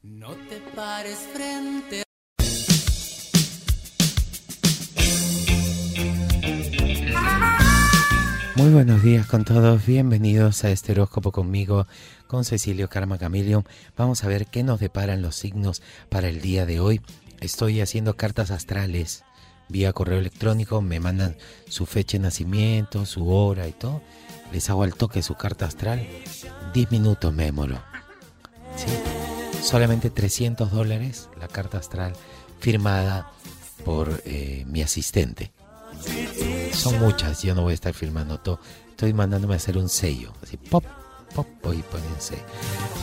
No 0.02 0.30
te 0.50 0.58
pares 0.76 1.20
frente 1.34 2.05
Muy 8.56 8.70
buenos 8.70 9.04
días 9.04 9.28
con 9.28 9.44
todos, 9.44 9.86
bienvenidos 9.86 10.64
a 10.64 10.72
este 10.72 10.94
horóscopo 10.94 11.34
conmigo, 11.34 11.88
con 12.28 12.46
Cecilio 12.46 12.88
Karma 12.88 13.18
Camilium. 13.18 13.64
Vamos 13.98 14.24
a 14.24 14.30
ver 14.30 14.48
qué 14.48 14.64
nos 14.64 14.80
deparan 14.80 15.22
los 15.22 15.36
signos 15.36 15.82
para 16.08 16.30
el 16.30 16.40
día 16.40 16.66
de 16.66 16.80
hoy. 16.80 17.02
Estoy 17.42 17.82
haciendo 17.82 18.16
cartas 18.16 18.52
astrales 18.52 19.26
vía 19.68 19.92
correo 19.92 20.20
electrónico, 20.20 20.82
me 20.82 21.02
mandan 21.02 21.36
su 21.68 21.86
fecha 21.86 22.18
de 22.18 22.24
nacimiento, 22.24 23.06
su 23.06 23.30
hora 23.30 23.68
y 23.68 23.74
todo. 23.74 24.02
Les 24.54 24.70
hago 24.70 24.84
al 24.84 24.96
toque 24.96 25.22
su 25.22 25.36
carta 25.36 25.66
astral. 25.66 26.08
10 26.74 26.92
minutos 26.92 27.34
me 27.34 27.44
demoro. 27.44 27.82
Solamente 29.62 30.10
300 30.10 30.72
dólares 30.72 31.30
la 31.40 31.50
carta 31.50 31.78
astral 31.78 32.14
firmada 32.60 33.32
por 33.84 34.22
eh, 34.26 34.64
mi 34.68 34.82
asistente. 34.82 35.52
Son 36.74 37.00
muchas, 37.00 37.42
yo 37.42 37.56
no 37.56 37.64
voy 37.64 37.72
a 37.72 37.76
estar 37.76 37.94
filmando 37.94 38.40
todo. 38.40 38.60
Estoy 38.90 39.14
mandándome 39.14 39.56
a 39.56 39.58
hacer 39.58 39.78
un 39.78 39.90
sello. 39.90 40.34
Así, 40.42 40.58
pop, 40.58 40.84
pop, 41.34 41.48
un 41.66 42.22
sello. 42.22 42.44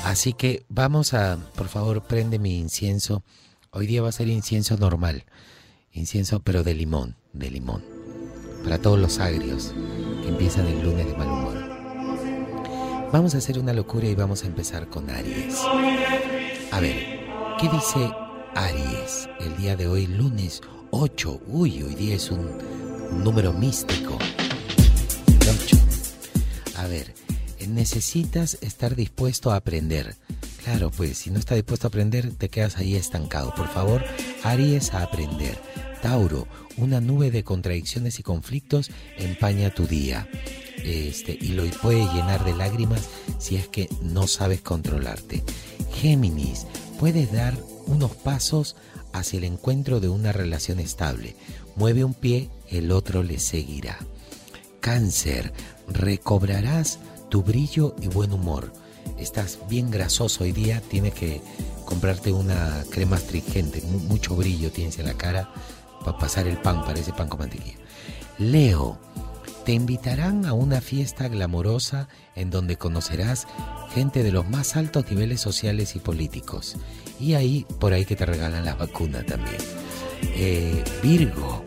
Así 0.05 0.33
que 0.33 0.65
vamos 0.69 1.15
a, 1.15 1.39
por 1.55 1.69
favor, 1.69 2.03
prende 2.03 2.39
mi 2.39 2.59
incienso. 2.59 3.23
Hoy 3.71 3.87
día 3.87 4.03
va 4.03 4.09
a 4.09 4.13
ser 4.13 4.29
incienso 4.29 4.77
normal. 4.77 5.25
Incienso, 5.93 6.41
pero 6.41 6.63
de 6.63 6.75
limón, 6.75 7.17
de 7.33 7.51
limón. 7.51 7.85
Para 8.65 8.79
todos 8.79 8.99
los 8.99 9.19
agrios 9.19 9.75
que 10.23 10.29
empiezan 10.29 10.67
el 10.67 10.83
lunes 10.83 11.07
de 11.07 11.17
mal 11.17 11.29
humor. 11.29 11.63
Vamos 13.13 13.35
a 13.35 13.39
hacer 13.39 13.59
una 13.59 13.75
locura 13.75 14.07
y 14.07 14.15
vamos 14.15 14.45
a 14.45 14.47
empezar 14.47 14.89
con 14.89 15.11
Aries. 15.11 15.59
A 16.71 16.81
ver, 16.81 16.97
¿qué 17.61 17.69
dice 17.69 18.11
Aries 18.55 19.29
el 19.41 19.57
día 19.59 19.77
de 19.77 19.87
hoy, 19.87 20.07
lunes 20.07 20.63
8? 20.91 21.43
Uy, 21.47 21.83
hoy 21.83 21.95
día 21.95 22.15
es 22.15 22.31
un, 22.31 22.49
número 23.13 23.53
místico. 23.53 24.19
El 25.29 25.49
8. 25.49 25.77
A 26.77 26.87
ver, 26.87 27.15
necesitas 27.69 28.59
estar 28.61 28.97
dispuesto 28.97 29.51
a 29.51 29.57
aprender. 29.57 30.17
Claro, 30.65 30.91
pues 30.91 31.19
si 31.19 31.31
no 31.31 31.39
estás 31.39 31.57
dispuesto 31.57 31.87
a 31.87 31.89
aprender, 31.89 32.33
te 32.33 32.49
quedas 32.49 32.77
ahí 32.77 32.95
estancado. 32.95 33.55
Por 33.55 33.69
favor, 33.69 34.05
Aries 34.45 34.95
a 34.95 35.03
aprender. 35.03 35.59
Tauro, 36.01 36.47
una 36.77 37.01
nube 37.01 37.31
de 37.31 37.45
contradicciones 37.45 38.19
y 38.19 38.23
conflictos 38.23 38.91
empaña 39.19 39.75
tu 39.75 39.87
día. 39.87 40.29
Este, 40.85 41.37
y 41.41 41.49
lo 41.49 41.65
puede 41.81 42.05
llenar 42.13 42.45
de 42.45 42.55
lágrimas 42.55 43.09
si 43.39 43.57
es 43.57 43.69
que 43.69 43.89
no 44.03 44.27
sabes 44.27 44.63
controlarte. 44.63 45.43
Géminis, 45.95 46.67
puedes 46.99 47.33
dar 47.33 47.57
unos 47.87 48.13
pasos 48.17 48.77
hacia 49.13 49.39
el 49.39 49.45
encuentro 49.45 50.01
de 50.01 50.09
una 50.09 50.33
relación 50.33 50.81
estable. 50.81 51.37
Mueve 51.77 52.05
un 52.05 52.15
pie, 52.15 52.51
el 52.79 52.93
otro 52.93 53.23
le 53.23 53.39
seguirá. 53.39 53.99
Cáncer, 54.81 55.53
recobrarás 55.89 56.99
tu 57.31 57.43
brillo 57.43 57.95
y 58.01 58.09
buen 58.09 58.33
humor. 58.33 58.73
Estás 59.19 59.59
bien 59.69 59.91
grasoso 59.91 60.45
hoy 60.45 60.53
día, 60.53 60.81
tienes 60.81 61.15
que 61.15 61.41
comprarte 61.85 62.33
una 62.33 62.85
crema 62.91 63.17
astringente, 63.17 63.81
mu- 63.83 63.99
mucho 64.01 64.35
brillo 64.37 64.71
tienes 64.71 64.99
en 64.99 65.07
la 65.07 65.15
cara 65.15 65.53
para 66.05 66.19
pasar 66.19 66.47
el 66.47 66.59
pan, 66.59 66.85
parece 66.85 67.13
pan 67.13 67.29
con 67.29 67.41
mantequilla. 67.41 67.77
Leo, 68.39 68.99
te 69.65 69.73
invitarán 69.73 70.47
a 70.47 70.53
una 70.53 70.81
fiesta 70.81 71.29
glamorosa 71.29 72.09
en 72.35 72.51
donde 72.51 72.77
conocerás 72.77 73.47
gente 73.95 74.23
de 74.25 74.33
los 74.33 74.49
más 74.49 74.75
altos 74.77 75.09
niveles 75.11 75.41
sociales 75.41 75.95
y 75.95 76.01
políticos. 76.01 76.77
Y 77.21 77.35
ahí, 77.35 77.67
por 77.79 77.93
ahí 77.93 78.05
que 78.05 78.17
te 78.17 78.27
regalan 78.27 78.65
la 78.65 78.75
vacuna 78.75 79.23
también. 79.25 79.59
Eh, 80.23 80.83
Virgo, 81.03 81.65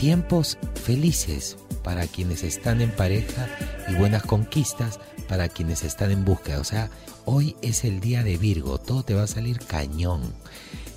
tiempos 0.00 0.56
felices 0.82 1.58
para 1.84 2.06
quienes 2.06 2.42
están 2.42 2.80
en 2.80 2.90
pareja 2.90 3.46
y 3.86 3.94
buenas 3.96 4.22
conquistas 4.22 4.98
para 5.28 5.50
quienes 5.50 5.84
están 5.84 6.10
en 6.10 6.24
búsqueda. 6.24 6.58
O 6.58 6.64
sea, 6.64 6.88
hoy 7.26 7.54
es 7.60 7.84
el 7.84 8.00
día 8.00 8.24
de 8.24 8.38
Virgo, 8.38 8.78
todo 8.78 9.02
te 9.02 9.12
va 9.12 9.24
a 9.24 9.26
salir 9.26 9.58
cañón. 9.58 10.22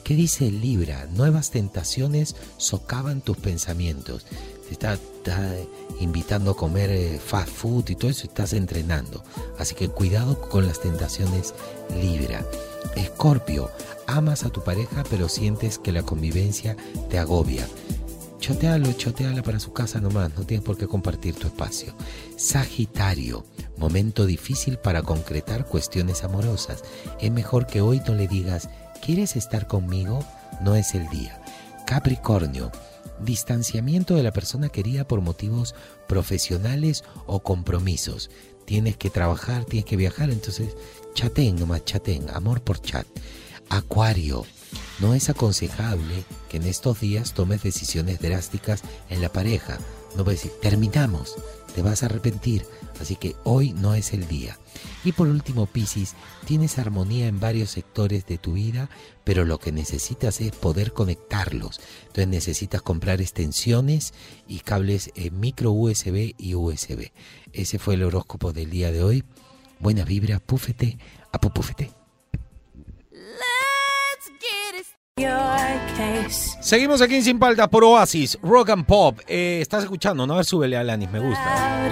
¿Qué 0.06 0.16
dice 0.16 0.50
Libra? 0.50 1.06
Nuevas 1.12 1.52
tentaciones 1.52 2.38
socavan 2.56 3.20
tus 3.20 3.36
pensamientos. 3.36 4.26
Te 4.70 4.72
está, 4.72 4.98
invitando 6.00 6.52
a 6.52 6.58
comer 6.58 6.90
eh, 6.90 7.20
fast 7.20 7.50
food 7.50 7.90
y 7.90 7.96
todo 7.96 8.10
eso, 8.10 8.28
estás 8.28 8.54
entrenando. 8.54 9.22
Así 9.60 9.76
que 9.76 9.90
cuidado 9.90 10.40
con 10.40 10.66
las 10.66 10.80
tentaciones 10.80 11.54
Libra. 12.02 12.46
Escorpio, 12.96 13.70
amas 14.08 14.46
a 14.46 14.50
tu 14.50 14.64
pareja 14.64 15.04
pero 15.10 15.28
sientes 15.28 15.78
que 15.78 15.92
la 15.92 16.04
convivencia 16.04 16.78
te 17.10 17.20
agobia. 17.20 17.68
Chotealo, 18.44 18.92
choteala 18.92 19.42
para 19.42 19.58
su 19.58 19.72
casa 19.72 20.02
nomás, 20.02 20.36
no 20.36 20.46
tienes 20.46 20.66
por 20.66 20.78
qué 20.78 20.86
compartir 20.86 21.34
tu 21.34 21.48
espacio. 21.48 21.96
Sagitario, 22.36 23.46
momento 23.78 24.26
difícil 24.26 24.78
para 24.78 25.02
concretar 25.02 25.66
cuestiones 25.66 26.26
amorosas. 26.26 26.84
Es 27.22 27.32
mejor 27.32 27.68
que 27.68 27.80
hoy 27.80 28.02
no 28.06 28.16
le 28.16 28.28
digas, 28.28 28.68
¿quieres 29.02 29.38
estar 29.38 29.66
conmigo? 29.66 30.26
No 30.62 30.76
es 30.76 30.94
el 30.94 31.08
día. 31.08 31.42
Capricornio, 31.88 32.70
distanciamiento 33.22 34.16
de 34.16 34.24
la 34.24 34.34
persona 34.34 34.68
querida 34.68 35.08
por 35.08 35.22
motivos 35.22 35.74
profesionales 36.10 37.06
o 37.26 37.44
compromisos. 37.44 38.30
Tienes 38.66 38.98
que 38.98 39.10
trabajar, 39.10 39.64
tienes 39.64 39.86
que 39.86 39.96
viajar, 39.96 40.30
entonces 40.32 40.76
chaten 41.14 41.56
nomás, 41.56 41.86
chaten, 41.86 42.30
amor 42.30 42.60
por 42.60 42.82
chat. 42.82 43.08
Acuario, 43.70 44.46
no 45.00 45.14
es 45.14 45.30
aconsejable 45.30 46.24
que 46.50 46.58
en 46.58 46.64
estos 46.64 47.00
días 47.00 47.34
tomes 47.34 47.64
decisiones 47.64 48.20
drásticas 48.20 48.84
en 49.10 49.22
la 49.22 49.30
pareja. 49.30 49.78
No 50.16 50.24
puedes 50.24 50.44
decir, 50.44 50.60
terminamos. 50.62 51.36
te 51.74 51.82
vas 51.82 52.04
a 52.04 52.06
arrepentir, 52.06 52.68
así 53.02 53.16
que 53.16 53.36
hoy 53.44 53.74
no 53.74 53.96
es 53.96 54.14
el 54.14 54.28
día. 54.28 54.60
Y 55.04 55.12
por 55.14 55.28
último, 55.28 55.66
Piscis, 55.66 56.14
tienes 56.46 56.78
armonía 56.78 57.26
en 57.28 57.40
varios 57.40 57.72
sectores 57.72 58.28
de 58.28 58.38
tu 58.38 58.54
vida, 58.54 58.92
pero 59.24 59.44
lo 59.44 59.58
que 59.58 59.72
necesitas 59.72 60.40
es 60.40 60.52
poder 60.52 60.94
conectarlos. 60.94 61.82
Entonces 62.02 62.28
necesitas 62.28 62.84
comprar 62.84 63.22
extensiones 63.22 64.14
y 64.48 64.60
cables 64.60 65.12
eh, 65.16 65.32
micro 65.32 65.72
USB 65.72 66.36
y 66.38 66.54
USB. 66.54 67.12
Ese 67.54 67.80
fue 67.80 67.96
el 67.96 68.04
horóscopo 68.04 68.54
del 68.54 68.70
día 68.70 68.92
de 68.92 69.04
hoy. 69.04 69.24
Buena 69.80 70.06
vibra, 70.06 70.38
púfete, 70.38 71.00
apupúfete. 71.32 72.03
Seguimos 76.60 77.04
aquí 77.04 77.16
en 77.16 77.24
Sin 77.24 77.38
Paltas 77.38 77.68
por 77.68 77.84
Oasis, 77.84 78.40
Rock 78.42 78.72
and 78.72 78.86
Pop. 78.86 79.20
Eh, 79.28 79.60
estás 79.62 79.84
escuchando, 79.84 80.26
¿no? 80.26 80.34
A 80.34 80.38
ver, 80.38 80.46
súbele 80.46 80.76
a 80.76 80.80
Alanis, 80.80 81.12
me 81.12 81.20
gusta. 81.20 81.90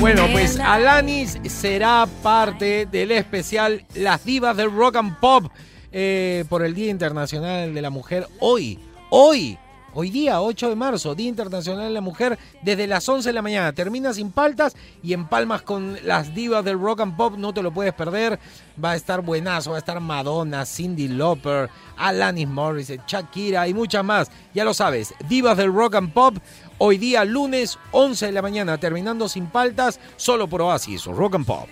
Bueno, 0.00 0.26
pues 0.32 0.58
Alanis 0.58 1.38
será 1.48 2.08
parte 2.24 2.86
del 2.86 3.12
especial 3.12 3.84
Las 3.94 4.24
Divas 4.24 4.56
del 4.56 4.72
Rock 4.72 4.96
and 4.96 5.20
Pop 5.20 5.44
eh, 5.92 6.44
por 6.48 6.64
el 6.64 6.74
Día 6.74 6.90
Internacional 6.90 7.72
de 7.72 7.82
la 7.82 7.90
Mujer. 7.90 8.26
Hoy, 8.40 8.80
hoy, 9.10 9.58
hoy 9.94 10.10
día 10.10 10.40
8 10.40 10.68
de 10.68 10.76
marzo, 10.76 11.14
Día 11.14 11.28
Internacional 11.28 11.88
de 11.88 11.94
la 11.94 12.00
Mujer, 12.00 12.38
desde 12.62 12.86
las 12.86 13.08
11 13.08 13.28
de 13.28 13.32
la 13.32 13.42
mañana. 13.42 13.72
Termina 13.72 14.12
sin 14.12 14.30
paltas 14.30 14.76
y 15.02 15.12
en 15.12 15.28
palmas 15.28 15.62
con 15.62 15.98
las 16.04 16.34
divas 16.34 16.64
del 16.64 16.80
Rock 16.80 17.00
and 17.00 17.16
Pop. 17.16 17.36
No 17.36 17.52
te 17.52 17.62
lo 17.62 17.72
puedes 17.72 17.94
perder. 17.94 18.38
Va 18.82 18.92
a 18.92 18.96
estar 18.96 19.20
buenazo, 19.20 19.70
va 19.70 19.76
a 19.76 19.80
estar 19.80 20.00
Madonna, 20.00 20.64
Cindy 20.64 21.08
Lauper, 21.08 21.68
Alanis 21.96 22.48
Morissette, 22.48 23.02
Shakira 23.06 23.68
y 23.68 23.74
muchas 23.74 24.04
más. 24.04 24.30
Ya 24.54 24.64
lo 24.64 24.74
sabes, 24.74 25.14
divas 25.28 25.56
del 25.56 25.72
Rock 25.72 25.96
and 25.96 26.12
Pop. 26.12 26.36
Hoy 26.78 26.96
día 26.96 27.24
lunes 27.24 27.78
11 27.92 28.26
de 28.26 28.32
la 28.32 28.42
mañana, 28.42 28.78
terminando 28.78 29.28
sin 29.28 29.46
paltas, 29.46 30.00
solo 30.16 30.48
por 30.48 30.62
Oasis, 30.62 31.04
Rock 31.04 31.34
and 31.34 31.46
Pop. 31.46 31.68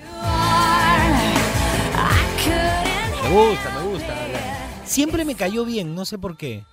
Me 3.23 3.31
gusta, 3.31 3.71
me 3.79 3.91
gusta. 3.91 4.15
Siempre 4.85 5.25
me 5.27 5.35
cayó 5.35 5.67
bien, 5.67 5.95
no 5.95 6.05
sé 6.07 6.19
por 6.19 6.37
qué. 6.37 6.65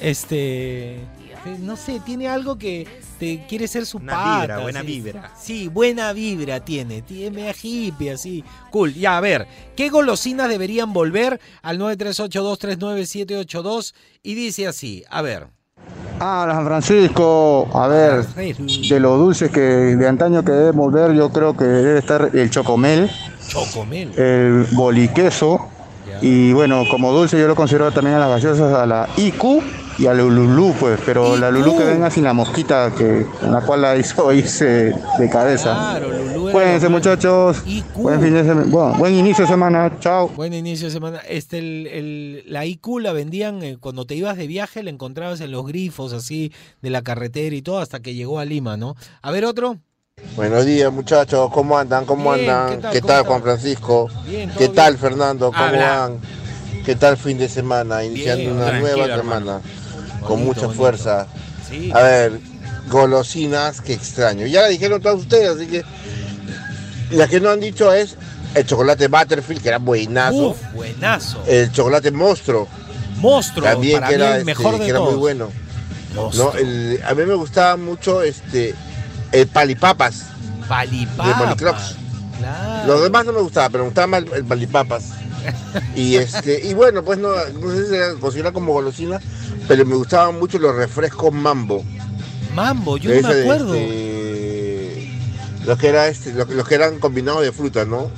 Este, 0.00 1.00
eh, 1.46 1.56
no 1.60 1.76
sé, 1.76 2.00
tiene 2.04 2.28
algo 2.28 2.58
que 2.58 2.86
te 3.18 3.46
quiere 3.48 3.66
ser 3.68 3.86
su 3.86 3.96
Una 3.98 4.12
pata, 4.12 4.40
vibra, 4.40 4.58
buena 4.60 4.80
sí. 4.80 4.86
vibra. 4.86 5.30
Sí, 5.40 5.68
buena 5.68 6.12
vibra 6.12 6.60
tiene, 6.60 7.02
tiene 7.02 7.30
media 7.36 7.54
hippie 7.60 8.12
así. 8.12 8.44
Cool. 8.70 8.94
Ya, 8.94 9.16
a 9.16 9.20
ver, 9.20 9.46
¿qué 9.76 9.88
golosinas 9.88 10.48
deberían 10.48 10.92
volver 10.92 11.40
al 11.62 11.78
938239782? 11.78 13.94
Y 14.22 14.34
dice 14.34 14.66
así, 14.66 15.04
a 15.10 15.22
ver. 15.22 15.46
Ah, 16.22 16.46
San 16.50 16.66
Francisco, 16.66 17.66
a 17.72 17.88
ver, 17.88 18.26
de 18.26 19.00
los 19.00 19.18
dulces 19.18 19.50
que 19.50 19.60
de 19.60 20.06
antaño 20.06 20.44
que 20.44 20.52
debemos 20.52 20.92
ver, 20.92 21.14
yo 21.14 21.30
creo 21.30 21.56
que 21.56 21.64
debe 21.64 21.98
estar 21.98 22.28
el 22.34 22.50
chocomel, 22.50 23.10
Chocomel. 23.48 24.12
el 24.18 24.66
boliqueso, 24.72 25.66
y 26.20 26.52
bueno, 26.52 26.84
como 26.90 27.10
dulce 27.12 27.40
yo 27.40 27.48
lo 27.48 27.54
considero 27.54 27.90
también 27.90 28.16
a 28.16 28.18
las 28.18 28.28
gaseosas, 28.28 28.70
a 28.74 28.84
la 28.84 29.08
IQ 29.16 29.62
y 29.98 30.06
a 30.06 30.14
la 30.14 30.22
Lulú, 30.22 30.74
pues, 30.78 30.98
pero 31.04 31.36
la 31.36 31.50
Lulú 31.50 31.76
que 31.76 31.84
venga 31.84 32.10
sin 32.10 32.24
la 32.24 32.32
mosquita, 32.32 32.90
que, 32.96 33.26
en 33.42 33.52
la 33.52 33.60
cual 33.60 33.82
la 33.82 33.96
hizo 33.96 34.32
irse 34.32 34.92
de 35.18 35.28
cabeza. 35.30 36.00
Cuídense 36.52 36.88
muchachos, 36.88 37.62
buen 37.94 38.20
fin 38.20 38.34
de 38.34 38.42
semana, 38.42 38.66
bueno, 38.68 38.94
buen 38.94 39.14
inicio 39.14 39.44
de 39.44 39.50
semana, 39.50 39.92
chao. 40.00 40.28
Buen 40.30 40.52
inicio 40.54 40.86
de 40.88 40.92
semana. 40.92 41.18
Este, 41.28 41.58
el, 41.58 41.86
el- 41.86 42.44
la 42.46 42.64
IQ 42.64 42.98
la 43.00 43.12
vendían 43.12 43.62
eh, 43.62 43.76
cuando 43.78 44.04
te 44.06 44.14
ibas 44.16 44.36
de 44.36 44.46
viaje, 44.46 44.82
la 44.82 44.90
encontrabas 44.90 45.40
en 45.42 45.52
los 45.52 45.66
grifos 45.66 46.12
así 46.12 46.52
de 46.82 46.90
la 46.90 47.02
carretera 47.02 47.54
y 47.54 47.62
todo, 47.62 47.78
hasta 47.78 48.00
que 48.00 48.14
llegó 48.14 48.38
a 48.40 48.44
Lima, 48.44 48.76
¿no? 48.76 48.96
A 49.22 49.30
ver, 49.30 49.44
otro. 49.44 49.76
Buenos 50.36 50.66
días 50.66 50.92
muchachos, 50.92 51.50
¿cómo 51.52 51.78
andan? 51.78 52.04
¿Cómo 52.04 52.34
Bien, 52.34 52.50
andan? 52.50 52.68
¿qué 52.76 52.82
tal? 52.82 52.92
¿Qué 52.92 53.00
¿Cómo 53.00 53.08
tal 53.08 53.16
estás? 53.18 53.28
Juan 53.28 53.42
Francisco? 53.42 54.08
Bien, 54.28 54.50
¿Qué 54.50 54.58
bien. 54.58 54.74
tal 54.74 54.98
Fernando? 54.98 55.46
¿Cómo 55.52 55.62
Habla. 55.64 55.98
van? 56.00 56.18
¿Qué 56.84 56.94
tal 56.96 57.16
fin 57.16 57.38
de 57.38 57.48
semana? 57.48 58.02
Iniciando 58.04 58.42
Bien, 58.42 58.56
una 58.56 58.80
nueva 58.80 59.04
hermano. 59.04 59.60
Con 60.26 60.44
mucha 60.44 60.68
fuerza. 60.68 61.26
A 61.94 62.02
ver, 62.02 62.40
golosinas 62.88 63.80
que 63.80 63.92
extraño. 63.92 64.46
Ya 64.46 64.62
la 64.62 64.68
dijeron 64.68 65.00
todos 65.00 65.20
ustedes, 65.20 65.56
así 65.56 65.66
que 65.66 65.84
la 67.10 67.28
que 67.28 67.40
no 67.40 67.50
han 67.50 67.60
dicho 67.60 67.92
es 67.92 68.16
el 68.54 68.66
chocolate 68.66 69.08
Butterfield, 69.08 69.62
que 69.62 69.68
era 69.68 69.78
buenazo. 69.78 70.48
Uf, 70.50 70.58
buenazo. 70.74 71.42
El 71.46 71.70
chocolate 71.72 72.10
monstruo. 72.10 72.66
Monstruo, 73.18 73.64
También 73.64 74.00
para 74.00 74.08
que 74.08 74.16
mí 74.16 74.22
era, 74.22 74.30
el 74.32 74.38
este, 74.40 74.44
mejor 74.46 74.72
de 74.78 74.84
que 74.84 74.90
era 74.90 74.98
muy 75.00 75.08
todos. 75.08 75.20
bueno. 75.20 75.50
Monstruo. 76.14 76.52
No, 76.52 76.58
el- 76.58 77.00
a 77.06 77.14
mí 77.14 77.22
me 77.24 77.34
gustaba 77.34 77.76
mucho 77.76 78.22
este 78.22 78.74
el 79.30 79.46
palipapas. 79.46 80.24
Palipapas. 80.68 81.50
De. 81.50 81.56
Claro. 82.38 82.86
Los 82.86 83.02
demás 83.02 83.26
no 83.26 83.32
me 83.32 83.40
gustaba, 83.42 83.68
pero 83.68 83.84
me 83.84 83.88
gustaba 83.90 84.06
más 84.08 84.24
el 84.34 84.44
palipapas. 84.44 85.04
Y 85.94 86.16
este, 86.16 86.66
y 86.66 86.74
bueno, 86.74 87.04
pues 87.04 87.18
no, 87.18 87.28
no 87.30 87.70
sé 87.70 87.84
si 87.84 87.90
se 87.90 88.18
considera 88.20 88.52
como 88.52 88.72
golosina, 88.72 89.20
pero 89.68 89.84
me 89.84 89.94
gustaban 89.94 90.38
mucho 90.38 90.58
los 90.58 90.74
refrescos 90.74 91.32
mambo. 91.32 91.84
Mambo, 92.54 92.96
yo 92.96 93.14
no 93.14 93.28
me 93.28 93.34
de, 93.34 93.42
acuerdo. 93.42 93.74
este, 93.74 95.12
los 95.64 95.78
que 95.78 95.88
era 95.88 96.08
este, 96.08 96.32
los, 96.32 96.48
los 96.48 96.66
que 96.66 96.74
eran 96.74 96.98
combinados 96.98 97.42
de 97.42 97.52
fruta, 97.52 97.84
¿no? 97.84 98.10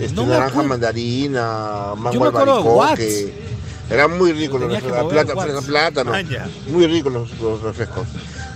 Este, 0.00 0.14
No 0.14 0.26
naranja, 0.26 0.62
mandarina, 0.62 1.94
mango 1.96 2.12
Yo 2.12 2.20
me 2.20 2.28
acuerdo 2.28 2.62
de 2.62 2.70
albaricoque. 2.70 3.50
Eran 3.90 4.16
muy 4.16 4.32
ricos 4.32 4.60
los 4.60 4.70
refrescos, 4.70 5.12
plata, 5.12 5.36
fresa, 5.36 5.62
plátano. 5.62 6.12
Ah. 6.14 6.22
Muy 6.68 6.86
ricos 6.86 7.12
los, 7.12 7.38
los 7.40 7.60
refrescos. 7.60 8.06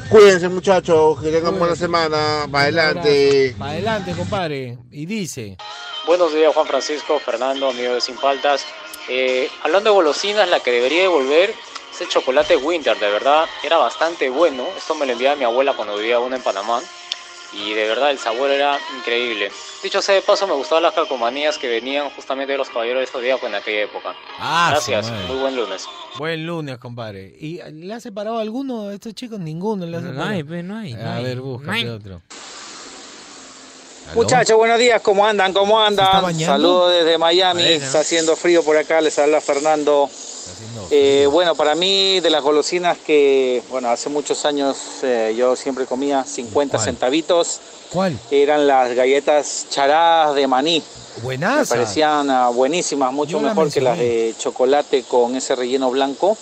Cuídense 0.09 0.49
muchachos, 0.49 1.21
que 1.21 1.31
tengan 1.33 1.59
buena 1.59 1.75
semana, 1.75 2.47
para 2.51 2.65
adelante. 2.65 3.55
Para 3.59 3.73
adelante, 3.73 4.13
compadre. 4.13 4.79
Y 4.93 5.07
dice. 5.07 5.57
Buenos 6.07 6.35
días 6.35 6.53
Juan 6.55 6.67
Francisco, 6.67 7.19
Fernando, 7.19 7.71
amigo 7.71 7.95
de 7.95 8.01
Sin 8.01 8.17
Faltas. 8.17 8.65
Eh, 9.09 9.49
hablando 9.63 9.91
de 9.91 9.95
golosinas, 9.95 10.49
la 10.49 10.61
que 10.61 10.71
debería 10.71 11.03
de 11.03 11.09
volver 11.09 11.55
es 11.93 12.01
el 12.01 12.09
chocolate 12.09 12.57
Winter, 12.57 12.99
de 12.99 13.11
verdad 13.11 13.45
era 13.63 13.77
bastante 13.79 14.29
bueno. 14.29 14.67
Esto 14.77 14.95
me 14.95 15.07
lo 15.07 15.13
enviaba 15.13 15.37
mi 15.37 15.45
abuela 15.45 15.75
cuando 15.75 15.97
vivía 15.97 16.17
aún 16.17 16.35
en 16.35 16.43
Panamá 16.43 16.81
y 17.53 17.73
de 17.73 17.87
verdad 17.87 18.11
el 18.11 18.19
sabor 18.19 18.51
era 18.51 18.79
increíble. 18.99 19.51
Dicho 19.83 20.03
sea 20.03 20.15
de 20.15 20.23
paso, 20.23 20.47
me 20.47 20.55
gustaban 20.55 20.83
las 20.83 20.93
calcomanías 20.95 21.57
que 21.57 21.69
venían 21.69 22.11
justamente 22.11 22.53
de 22.53 22.59
los 22.59 22.69
caballeros 22.69 23.01
de 23.01 23.07
Zodíaco 23.07 23.47
en 23.47 23.55
aquella 23.55 23.83
época. 23.85 24.15
Ah, 24.39 24.69
Gracias, 24.73 25.11
madre. 25.11 25.27
muy 25.29 25.37
buen 25.39 25.57
lunes. 25.57 25.87
Buen 26.19 26.47
lunes, 26.47 26.79
compadre. 26.79 27.35
¿Y 27.39 27.61
le 27.73 27.95
ha 27.95 28.01
separado 28.01 28.39
alguno 28.39 28.89
a 28.89 28.95
estos 28.95 29.15
chicos? 29.15 29.39
Ninguno 29.39 29.87
le 29.87 29.97
ha 29.97 30.01
No 30.01 30.23
hay, 30.25 30.43
no 30.43 30.77
hay, 30.79 30.95
no 30.95 31.11
A 31.11 31.15
hay. 31.17 31.25
ver, 31.25 31.37
No 31.37 31.43
búscate 31.45 31.75
Muchachos, 34.13 34.57
buenos 34.57 34.79
días, 34.79 35.01
¿cómo 35.01 35.27
andan? 35.27 35.53
¿Cómo 35.53 35.83
¿Se 35.85 35.95
está 35.95 36.19
andan? 36.19 36.39
Saludos 36.39 36.93
desde 36.93 37.19
Miami, 37.19 37.63
está 37.63 38.01
haciendo 38.01 38.37
frío 38.37 38.63
por 38.63 38.77
acá, 38.77 39.01
les 39.01 39.19
habla 39.19 39.41
Fernando. 39.41 40.09
Eh, 40.91 41.27
bueno, 41.31 41.55
para 41.55 41.75
mí 41.75 42.21
de 42.21 42.31
las 42.31 42.43
golosinas 42.43 42.99
que, 42.99 43.63
bueno, 43.71 43.89
hace 43.89 44.11
muchos 44.11 44.45
años 44.45 44.77
eh, 45.03 45.35
yo 45.37 45.57
siempre 45.57 45.87
comía 45.87 46.23
50 46.25 46.77
¿Cuál? 46.77 46.85
centavitos, 46.85 47.61
¿Cuál? 47.91 48.19
eran 48.31 48.67
las 48.67 48.95
galletas 48.95 49.67
charadas 49.71 50.35
de 50.35 50.47
maní. 50.47 50.83
Buenas. 51.23 51.69
parecían 51.69 52.29
ah, 52.31 52.49
buenísimas, 52.51 53.13
mucho 53.13 53.33
Yo 53.33 53.41
la 53.41 53.49
mejor 53.49 53.73
que 53.73 53.81
las 53.81 53.99
de 53.99 54.35
chocolate 54.39 55.05
con 55.05 55.35
ese 55.37 55.55
relleno 55.55 55.91
blanco. 55.91 56.37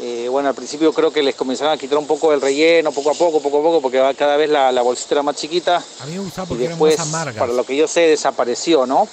Eh, 0.00 0.26
bueno, 0.28 0.48
al 0.48 0.54
principio 0.54 0.92
creo 0.92 1.12
que 1.12 1.22
les 1.22 1.34
comenzaron 1.34 1.72
a 1.72 1.76
quitar 1.76 1.98
un 1.98 2.06
poco 2.06 2.30
del 2.30 2.40
relleno, 2.40 2.90
poco 2.92 3.10
a 3.10 3.14
poco, 3.14 3.40
poco 3.40 3.58
a 3.58 3.62
poco, 3.62 3.80
porque 3.82 3.98
va 4.00 4.12
cada 4.14 4.36
vez 4.36 4.50
la, 4.50 4.72
la 4.72 4.82
bolsita 4.82 5.14
era 5.16 5.22
más 5.22 5.36
chiquita. 5.36 5.76
A 6.00 6.06
mí 6.06 6.12
me 6.12 6.18
gustaba 6.20 6.46
Y 6.46 6.48
porque 6.48 6.64
eran 6.64 6.72
después, 6.78 6.98
más 6.98 7.08
amargas. 7.08 7.36
para 7.36 7.52
lo 7.52 7.64
que 7.64 7.76
yo 7.76 7.86
sé, 7.86 8.00
desapareció, 8.02 8.86
¿no? 8.86 9.06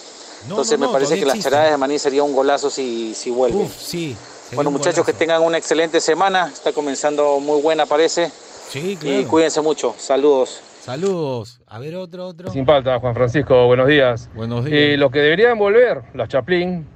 Entonces 0.44 0.80
no, 0.80 0.88
me 0.88 0.94
parece 0.94 1.20
que 1.20 1.26
las 1.26 1.38
charadas 1.40 1.72
de 1.72 1.78
maní 1.78 2.00
sería 2.00 2.24
un 2.24 2.34
golazo 2.34 2.70
si, 2.70 3.14
si 3.14 3.30
vuelve. 3.30 3.58
Uf, 3.64 3.76
sí. 3.78 4.16
bueno, 4.54 4.72
muchachos, 4.72 5.06
que 5.06 5.12
tengan 5.14 5.42
una 5.44 5.58
excelente 5.58 6.00
semana. 6.00 6.50
Está 6.52 6.72
comenzando 6.72 7.40
muy 7.42 7.62
buena, 7.62 7.86
parece. 7.86 8.32
Sí, 8.70 8.92
Y 8.94 8.96
claro. 8.96 9.28
cuídense 9.28 9.60
mucho. 9.62 9.94
Saludos. 9.98 10.62
Saludos. 10.82 11.60
A 11.68 11.78
ver, 11.78 11.96
otro, 11.98 12.26
otro. 12.28 12.52
Sin 12.52 12.66
falta, 12.66 12.98
Juan 13.00 13.14
Francisco, 13.14 13.68
buenos 13.68 13.88
días. 13.90 14.30
Buenos 14.34 14.64
días. 14.64 14.78
Eh, 14.80 14.96
lo 14.98 15.12
que 15.12 15.20
deberían 15.20 15.60
volver, 15.60 16.04
las 16.14 16.30
Chaplin, 16.30 16.88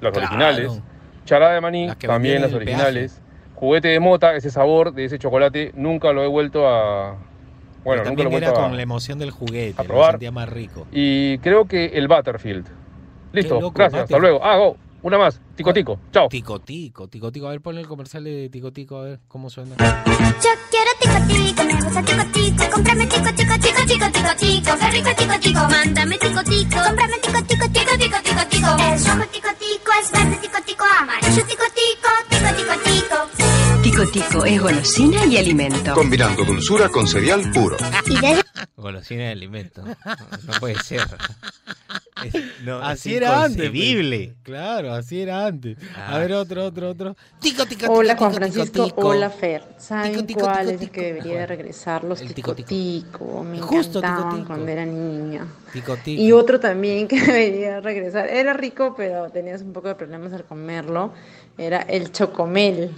las 0.00 0.12
Claro. 0.12 0.26
originales, 0.26 0.72
charada 1.26 1.52
de 1.54 1.60
maní, 1.60 1.86
Las 1.88 1.98
también 1.98 2.40
las 2.40 2.50
el 2.50 2.56
originales, 2.56 3.20
juguete 3.56 3.88
de 3.88 4.00
mota, 4.00 4.36
ese 4.36 4.50
sabor 4.50 4.92
de 4.92 5.06
ese 5.06 5.18
chocolate, 5.18 5.72
nunca 5.74 6.12
lo 6.12 6.22
he 6.22 6.28
vuelto 6.28 6.68
a... 6.68 7.16
Bueno, 7.84 8.04
nunca 8.04 8.22
lo 8.22 8.30
he 8.30 8.36
era 8.36 8.48
vuelto 8.48 8.60
con 8.62 8.72
a... 8.72 8.76
la 8.76 8.82
emoción 8.82 9.18
del 9.18 9.30
juguete. 9.30 9.74
a 9.78 9.82
lo 9.82 9.88
probar. 9.88 10.10
sentía 10.12 10.30
más 10.30 10.48
rico. 10.48 10.86
Y 10.92 11.38
creo 11.38 11.66
que 11.66 11.86
el 11.86 12.08
Butterfield. 12.08 12.66
Listo, 13.32 13.60
loco, 13.60 13.72
gracias, 13.76 14.02
hasta 14.02 14.18
luego. 14.18 14.40
Ah, 14.42 14.56
go, 14.56 14.76
una 15.02 15.18
más, 15.18 15.40
tico 15.54 15.72
tico, 15.72 15.98
chao. 16.10 16.28
Tico 16.28 16.58
tico, 16.58 17.06
tico 17.06 17.30
tico. 17.30 17.46
A 17.46 17.50
ver, 17.50 17.60
ponle 17.60 17.80
el 17.80 17.86
comercial 17.86 18.24
de 18.24 18.48
tico 18.48 18.72
tico, 18.72 18.98
a 18.98 19.02
ver 19.02 19.20
cómo 19.28 19.50
suena. 19.50 19.76
Yo 19.76 20.50
quiero 20.70 20.90
tico 21.00 21.26
tico, 21.28 21.64
me 21.64 21.74
gusta 21.74 22.02
tico 22.02 22.24
tico, 22.32 22.70
cómprame 22.72 23.06
tico 23.06 23.32
tico 23.36 23.54
tico 23.60 23.86
tico 23.86 24.10
tico 24.10 24.36
tico, 24.36 24.70
qué 24.80 24.90
rico 24.90 25.10
tico 25.16 25.38
tico, 25.40 25.60
mándame 25.68 26.18
tico 26.18 26.42
tico, 26.42 26.76
cómprame 26.84 27.18
tico 27.22 27.42
tico 27.46 27.66
tico 27.68 27.98
tico 27.98 28.18
tico 28.24 28.46
tico, 28.50 28.76
es 28.92 29.08
rojo 29.08 29.26
tico 29.30 29.48
tico, 29.58 29.90
es 30.00 30.12
verde 30.12 30.36
tico 30.42 30.58
tico, 30.66 30.84
amarillo 31.00 31.44
tico 31.46 31.64
tico, 31.74 32.10
tico 32.28 32.54
tico 32.56 32.74
tico. 32.84 33.35
Tico 33.86 34.04
Tico 34.04 34.26
Tico 34.26 34.44
es 34.44 34.60
golosina 34.60 35.24
y 35.26 35.36
alimento. 35.36 35.94
Combinando 35.94 36.44
dulzura 36.44 36.88
con 36.88 37.06
cereal 37.06 37.48
puro. 37.52 37.76
Golosina 38.76 39.22
de 39.26 39.28
alimento. 39.30 39.82
No, 39.84 40.52
puede 40.58 40.74
ser. 40.82 41.02
Es- 42.24 42.34
no, 42.64 42.78
así 42.80 43.10
es 43.10 43.16
era 43.18 43.44
antes. 43.44 43.70
pues. 43.70 44.30
Claro, 44.42 44.92
así 44.92 45.20
era 45.20 45.46
antes. 45.46 45.78
A 45.96 46.16
Ah. 46.16 46.18
ver, 46.18 46.32
otro, 46.32 46.64
otro, 46.64 46.90
otro. 46.90 47.10
Hola 47.10 47.66
tico, 47.68 47.86
Juan 47.86 48.06
tico, 48.16 48.30
Francisco, 48.32 48.84
tico. 48.86 49.06
hola 49.06 49.30
Fer. 49.30 49.62
¿Saben 49.78 50.12
Tico, 50.12 50.24
tico, 50.26 50.40
cuál 50.40 50.58
tico, 50.66 50.72
es 50.74 50.82
el 50.82 50.90
que 50.90 51.00
debería 51.02 51.38
de 51.40 51.46
regresar? 51.46 52.02
Los 52.02 52.20
El 52.22 52.34
tico 52.34 52.54
tico, 52.56 52.68
tico. 52.68 53.44
Me 53.44 53.60
Justo, 53.60 54.00
tico, 54.00 54.12
encantaban 54.12 54.34
tico. 54.34 54.46
cuando 54.48 54.66
era 54.72 54.84
niña. 54.84 55.46
Tico, 55.72 55.96
tico. 55.98 56.20
Y 56.22 56.32
otro 56.32 56.58
también 56.58 57.06
que 57.06 57.20
debería 57.22 57.80
regresar. 57.80 58.26
Era 58.28 58.52
rico, 58.52 58.94
pero 58.96 59.30
tenías 59.30 59.62
un 59.62 59.72
poco 59.72 59.86
de 59.86 59.94
problemas 59.94 60.32
al 60.32 60.44
comerlo. 60.44 61.12
Era 61.56 61.82
el 61.82 62.10
chocomel. 62.10 62.90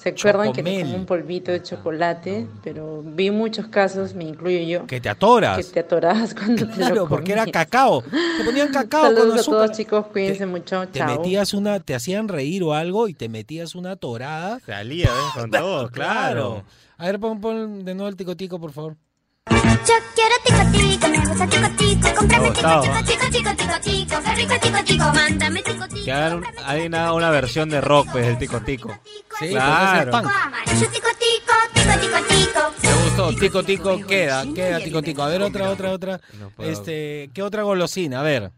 ¿Se 0.00 0.08
acuerdan 0.08 0.52
que 0.54 0.60
era 0.62 0.70
Chocomel. 0.70 0.86
como 0.86 0.96
un 0.96 1.04
polvito 1.06 1.52
de 1.52 1.62
chocolate? 1.62 2.46
Pero 2.64 3.02
vi 3.04 3.30
muchos 3.30 3.66
casos, 3.66 4.14
me 4.14 4.24
incluyo 4.24 4.58
yo, 4.60 4.86
Que 4.86 4.98
te 4.98 5.10
atoras. 5.10 5.58
que 5.58 5.72
te 5.74 5.80
atorabas 5.80 6.34
cuando 6.38 6.66
te 6.66 6.72
Claro, 6.72 7.06
porque 7.06 7.32
era 7.32 7.44
cacao. 7.46 8.02
Te 8.02 8.44
ponían 8.44 8.68
cacao 8.72 9.02
Saludos 9.02 9.44
con 9.46 9.54
a 9.56 9.58
todos 9.58 9.76
chicos, 9.76 10.06
cuídense 10.06 10.46
mucho. 10.46 10.88
Te 10.88 11.00
Chao. 11.00 11.18
metías 11.18 11.52
una, 11.52 11.80
te 11.80 11.94
hacían 11.94 12.28
reír 12.28 12.62
o 12.62 12.72
algo 12.72 13.08
y 13.08 13.14
te 13.14 13.28
metías 13.28 13.74
una 13.74 13.96
torada. 13.96 14.58
Salía, 14.64 15.10
¿ves? 15.10 15.32
Con 15.34 15.50
todo, 15.50 15.90
claro. 15.90 16.64
A 16.96 17.04
ver, 17.06 17.20
pon, 17.20 17.38
pon 17.40 17.84
de 17.84 17.94
nuevo 17.94 18.08
el 18.08 18.16
ticotico, 18.16 18.58
por 18.58 18.72
favor. 18.72 18.96
Yo 19.50 19.94
quiero 20.14 20.34
tico 20.46 20.59
tico, 20.72 21.08
me 21.08 21.26
gusta 21.26 21.46
tico 21.46 21.68
tico, 21.76 22.08
cómprame 22.16 22.48
Me 22.48 22.54
tico 22.54 22.68
gustaba. 22.68 23.02
tico 23.02 23.24
tico 23.30 23.30
tico 23.30 23.50
tico 23.56 23.80
tico, 23.80 24.16
qué 24.24 24.34
rico 24.34 24.54
tico 24.60 24.84
tico, 24.84 25.04
mándame 25.14 25.62
tico 25.62 25.88
tico. 25.88 26.04
Que 26.04 26.12
hagan 26.12 26.34
un- 26.38 26.44
hay 26.66 26.86
una, 26.86 27.12
una 27.12 27.30
versión 27.30 27.68
de 27.68 27.80
rock, 27.80 28.08
pues, 28.12 28.26
del 28.26 28.38
Tico 28.38 28.60
Tico. 28.60 28.90
Sí, 29.38 29.48
claro. 29.50 29.70
porque 29.70 29.96
es 29.96 30.02
el 30.04 30.10
punk. 30.10 30.26
Amarillo 30.46 30.88
tico 30.90 31.08
tico, 31.18 31.54
tico 31.74 32.00
tico 32.00 32.18
tico. 32.28 32.60
Me 32.82 33.04
gustó, 33.04 33.34
tico 33.40 33.62
tico, 33.62 34.06
queda, 34.06 34.44
queda 34.54 34.78
tico 34.80 35.02
tico. 35.02 35.22
A 35.22 35.28
ver, 35.28 35.42
otra, 35.42 35.70
otra, 35.70 35.90
otra. 35.92 36.20
Este, 36.58 37.30
¿qué 37.34 37.42
otra 37.42 37.62
golosina? 37.62 38.20
A 38.20 38.22
ver. 38.22 38.50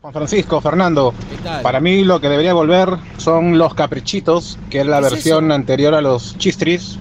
Juan 0.00 0.12
Francisco, 0.14 0.60
Fernando. 0.62 1.12
tal? 1.44 1.62
Para 1.62 1.78
mí 1.78 2.02
lo 2.02 2.20
que 2.20 2.28
debería 2.30 2.54
volver 2.54 2.88
son 3.18 3.58
los 3.58 3.74
caprichitos, 3.74 4.58
que 4.70 4.80
es 4.80 4.86
la 4.86 5.00
¿Qué 5.00 5.06
es 5.08 5.12
versión 5.12 5.52
anterior 5.52 5.94
a 5.94 6.00
los 6.00 6.38
chistris, 6.38 6.98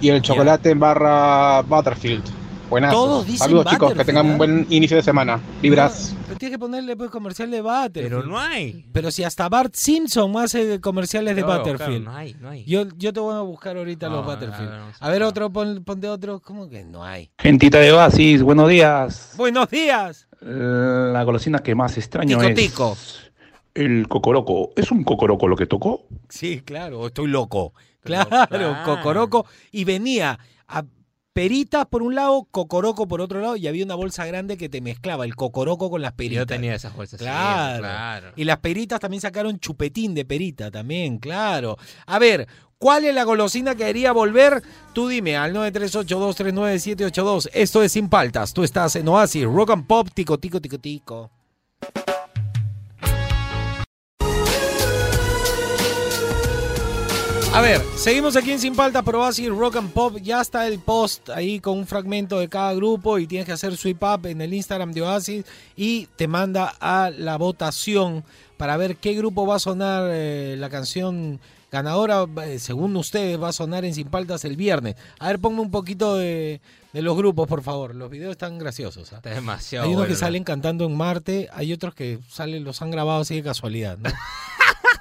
y 0.00 0.10
el 0.10 0.22
chocolate 0.22 0.70
en 0.70 0.78
barra 0.80 1.62
Butterfield. 1.62 2.22
Buenazo. 2.74 2.92
Todos 2.96 3.26
dicen 3.26 3.38
Saludos 3.38 3.66
chicos, 3.66 3.94
que 3.94 4.04
tengan 4.04 4.26
un 4.26 4.36
buen 4.36 4.66
inicio 4.68 4.96
de 4.96 5.02
semana. 5.04 5.40
Vibras. 5.62 6.16
Pero 6.26 6.38
tienes 6.38 6.56
que 6.56 6.58
ponerle 6.58 6.96
pues, 6.96 7.08
comercial 7.08 7.48
de 7.52 7.60
Butterfield. 7.60 8.08
Pero 8.08 8.22
no 8.24 8.36
hay. 8.36 8.84
Pero 8.92 9.12
si 9.12 9.22
hasta 9.22 9.48
Bart 9.48 9.76
Simpson 9.76 10.36
hace 10.38 10.80
comerciales 10.80 11.36
de 11.36 11.42
No, 11.42 11.46
Butterfield. 11.46 12.02
claro, 12.02 12.10
no 12.10 12.16
hay, 12.16 12.34
no 12.40 12.48
hay. 12.50 12.64
Yo, 12.64 12.84
yo 12.96 13.12
te 13.12 13.20
voy 13.20 13.36
a 13.36 13.42
buscar 13.42 13.76
ahorita 13.76 14.08
No, 14.08 14.16
los 14.16 14.24
a 14.24 14.34
Butterfield. 14.34 14.70
ver, 14.70 14.78
vamos 14.80 14.96
A 14.98 15.08
ver, 15.08 15.22
otro, 15.22 15.52
pon, 15.52 15.84
ponte 15.84 16.08
otro. 16.08 16.40
¿Cómo 16.40 16.68
que 16.68 16.84
no 16.84 17.04
hay? 17.04 17.30
Gentita 17.38 17.78
de 17.78 17.92
Oasis, 17.92 18.42
buenos 18.42 18.68
días. 18.68 19.34
Buenos 19.36 19.70
días. 19.70 20.26
La 20.40 21.22
golosina 21.22 21.60
que 21.60 21.76
más 21.76 21.96
extraño 21.96 22.38
Tico 22.38 22.48
es 22.48 22.54
tico. 22.56 22.96
el 23.74 24.08
cocoroco. 24.08 24.70
¿Es 24.74 24.90
un 24.90 25.04
cocoroco 25.04 25.46
lo 25.46 25.54
que 25.54 25.66
tocó? 25.66 26.06
Sí, 26.28 26.60
claro, 26.64 27.06
estoy 27.06 27.28
loco. 27.28 27.72
Claro. 28.02 28.76
cocoroco. 28.84 29.46
Y 29.70 29.84
venía 29.84 30.40
a 30.66 30.82
peritas 31.34 31.84
por 31.86 32.02
un 32.02 32.14
lado, 32.14 32.46
cocoroco 32.50 33.06
por 33.06 33.20
otro 33.20 33.40
lado, 33.40 33.56
y 33.56 33.66
había 33.66 33.84
una 33.84 33.96
bolsa 33.96 34.24
grande 34.24 34.56
que 34.56 34.68
te 34.70 34.80
mezclaba 34.80 35.26
el 35.26 35.34
cocoroco 35.36 35.90
con 35.90 36.00
las 36.00 36.12
peritas. 36.12 36.42
Yo 36.42 36.46
tenía 36.46 36.74
esas 36.74 36.94
bolsas. 36.96 37.18
sí, 37.18 37.24
Claro. 37.26 37.80
claro. 37.80 38.32
Y 38.36 38.44
las 38.44 38.58
peritas 38.60 39.00
también 39.00 39.20
sacaron 39.20 39.58
chupetín 39.58 40.14
de 40.14 40.24
perita 40.24 40.70
también, 40.70 41.18
claro. 41.18 41.76
A 42.06 42.18
ver, 42.18 42.46
¿cuál 42.78 43.04
es 43.04 43.14
la 43.14 43.24
golosina 43.24 43.74
que 43.74 43.82
debería 43.84 44.12
volver? 44.12 44.62
Tú 44.94 45.08
dime 45.08 45.36
al 45.36 45.52
938239782. 45.54 47.50
Esto 47.52 47.82
es 47.82 47.92
Sin 47.92 48.08
Paltas. 48.08 48.54
Tú 48.54 48.62
estás 48.64 48.96
en 48.96 49.08
Oasis, 49.08 49.44
Rock 49.44 49.70
and 49.70 49.86
Pop, 49.86 50.08
tico, 50.14 50.38
tico, 50.38 50.60
tico, 50.60 50.78
tico. 50.78 51.30
A 57.54 57.60
ver, 57.60 57.80
seguimos 57.96 58.34
aquí 58.34 58.50
en 58.50 58.58
Sin 58.58 58.74
Paltas, 58.74 59.04
pero 59.04 59.20
Oasis, 59.20 59.48
Rock 59.48 59.76
and 59.76 59.92
Pop. 59.92 60.16
Ya 60.20 60.40
está 60.40 60.66
el 60.66 60.80
post 60.80 61.30
ahí 61.30 61.60
con 61.60 61.78
un 61.78 61.86
fragmento 61.86 62.40
de 62.40 62.48
cada 62.48 62.74
grupo 62.74 63.16
y 63.20 63.28
tienes 63.28 63.46
que 63.46 63.52
hacer 63.52 63.76
sweep 63.76 64.02
up 64.02 64.26
en 64.26 64.40
el 64.40 64.52
Instagram 64.52 64.90
de 64.90 65.02
Oasis 65.02 65.44
y 65.76 66.06
te 66.16 66.26
manda 66.26 66.74
a 66.80 67.10
la 67.16 67.36
votación 67.36 68.24
para 68.56 68.76
ver 68.76 68.96
qué 68.96 69.14
grupo 69.14 69.46
va 69.46 69.54
a 69.54 69.60
sonar 69.60 70.10
eh, 70.12 70.56
la 70.58 70.68
canción 70.68 71.38
ganadora. 71.70 72.26
eh, 72.44 72.58
según 72.58 72.96
ustedes, 72.96 73.40
va 73.40 73.50
a 73.50 73.52
sonar 73.52 73.84
en 73.84 73.94
Sin 73.94 74.08
Paltas 74.08 74.44
el 74.44 74.56
viernes. 74.56 74.96
A 75.20 75.28
ver, 75.28 75.38
ponme 75.38 75.60
un 75.60 75.70
poquito 75.70 76.16
de, 76.16 76.60
de 76.92 77.02
los 77.02 77.16
grupos, 77.16 77.46
por 77.46 77.62
favor. 77.62 77.94
Los 77.94 78.10
videos 78.10 78.32
están 78.32 78.58
graciosos. 78.58 79.12
Está 79.12 79.30
demasiado 79.30 79.86
Hay 79.86 79.94
unos 79.94 80.08
que 80.08 80.16
salen 80.16 80.42
cantando 80.42 80.86
en 80.86 80.96
Marte, 80.96 81.48
hay 81.52 81.72
otros 81.72 81.94
que 81.94 82.18
salen, 82.28 82.64
los 82.64 82.82
han 82.82 82.90
grabado 82.90 83.20
así 83.20 83.36
de 83.36 83.44
casualidad. 83.44 83.96
¿no? 83.98 84.10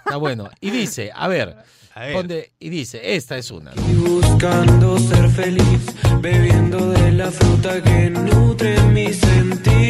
Está 0.06 0.18
bueno. 0.18 0.50
Y 0.62 0.70
dice, 0.72 1.12
a 1.14 1.28
ver, 1.28 1.56
A 1.96 2.02
ver. 2.02 2.14
ponte- 2.16 2.52
y 2.60 2.70
dice, 2.70 3.16
esta 3.16 3.38
es 3.38 3.50
una. 3.52 3.72
Y 3.90 3.94
buscando 3.96 4.98
ser 5.00 5.30
feliz, 5.30 5.80
bebiendo 6.22 6.90
de 6.92 7.12
la 7.14 7.32
fruta 7.32 7.82
que 7.82 8.10
nutre 8.10 8.82
mi 8.86 9.14
sentir. 9.14 9.84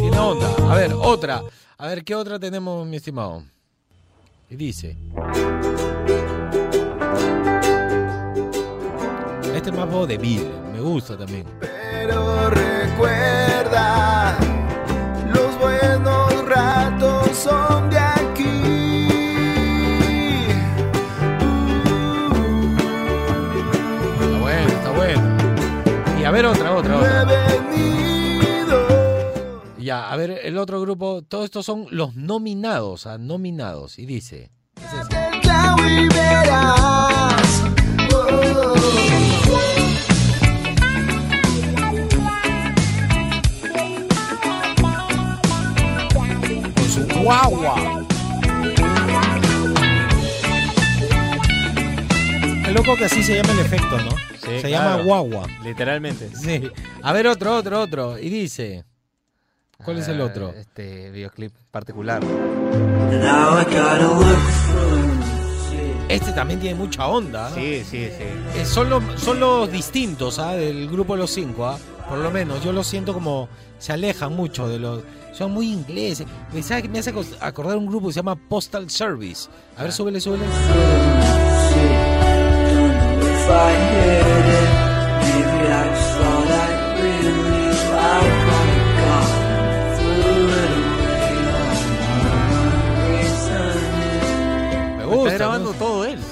Tiene 0.00 0.18
onda. 0.18 0.48
A 0.70 0.74
ver, 0.74 0.92
otra. 0.94 1.42
A 1.78 1.86
ver, 1.88 2.04
¿qué 2.04 2.14
otra 2.14 2.38
tenemos, 2.38 2.86
mi 2.86 2.96
estimado? 2.96 3.42
Y 4.50 4.56
dice. 4.56 4.96
Este 9.54 9.70
es 9.70 9.76
más 9.76 9.90
vodevil, 9.90 10.48
me 10.72 10.80
gusta 10.80 11.16
también. 11.16 11.44
Pero 12.10 12.50
recuerda, 12.50 14.36
los 15.32 15.56
buenos 15.60 16.44
ratos 16.44 17.36
son 17.36 17.88
de 17.88 17.98
aquí. 17.98 18.62
Está 24.20 24.40
bueno, 24.40 24.68
está 24.68 24.90
bueno. 24.90 25.22
Y 26.20 26.24
a 26.24 26.30
ver 26.32 26.46
otra, 26.46 26.74
otra, 26.74 26.96
otra. 26.98 27.26
Ya, 29.78 30.10
a 30.10 30.16
ver, 30.16 30.40
el 30.42 30.58
otro 30.58 30.80
grupo, 30.80 31.22
todos 31.22 31.44
estos 31.44 31.64
son 31.64 31.86
los 31.90 32.16
nominados, 32.16 33.06
ah, 33.06 33.18
nominados. 33.18 34.00
Y 34.00 34.06
dice. 34.06 34.50
Guagua. 47.30 47.74
Qué 52.64 52.72
loco 52.72 52.96
que 52.96 53.04
así 53.04 53.22
se 53.22 53.36
llama 53.36 53.52
el 53.52 53.60
efecto, 53.60 53.98
¿no? 53.98 54.10
Sí, 54.10 54.60
se 54.60 54.68
claro. 54.68 54.70
llama 54.98 55.02
guagua. 55.04 55.46
Literalmente. 55.62 56.28
Sí. 56.34 56.68
A 57.04 57.12
ver, 57.12 57.28
otro, 57.28 57.54
otro, 57.54 57.82
otro. 57.82 58.18
Y 58.18 58.30
dice. 58.30 58.84
¿Cuál 59.84 59.98
es 59.98 60.08
el 60.08 60.20
Ah, 60.20 60.24
otro? 60.24 60.52
Este 60.54 61.12
videoclip 61.12 61.52
particular. 61.70 62.20
Este 66.08 66.32
también 66.32 66.58
tiene 66.58 66.74
mucha 66.74 67.06
onda. 67.06 67.46
¿ah? 67.46 67.52
Sí, 67.54 67.84
sí, 67.88 68.08
sí. 68.08 68.24
Eh, 68.58 68.64
son, 68.66 68.90
los, 68.90 69.04
son 69.20 69.38
los 69.38 69.70
distintos 69.70 70.40
¿ah? 70.40 70.54
del 70.54 70.88
grupo 70.90 71.14
de 71.14 71.20
los 71.20 71.30
cinco. 71.30 71.64
¿ah? 71.68 71.78
Por 72.10 72.18
lo 72.18 72.30
menos, 72.32 72.62
yo 72.64 72.72
los 72.72 72.88
siento 72.88 73.14
como 73.14 73.48
se 73.78 73.92
alejan 73.92 74.34
mucho 74.34 74.66
de 74.66 74.80
los. 74.80 75.04
Son 75.32 75.52
muy 75.52 75.72
ingleses. 75.72 76.26
Me, 76.52 76.60
¿sabe 76.60 76.88
me 76.88 76.98
hace 76.98 77.14
acordar 77.40 77.76
un 77.76 77.86
grupo 77.86 78.08
que 78.08 78.14
se 78.14 78.18
llama 78.18 78.34
Postal 78.34 78.90
Service. 78.90 79.48
A 79.76 79.84
ver, 79.84 79.92
súbele, 79.92 80.20
súbele. 80.20 80.44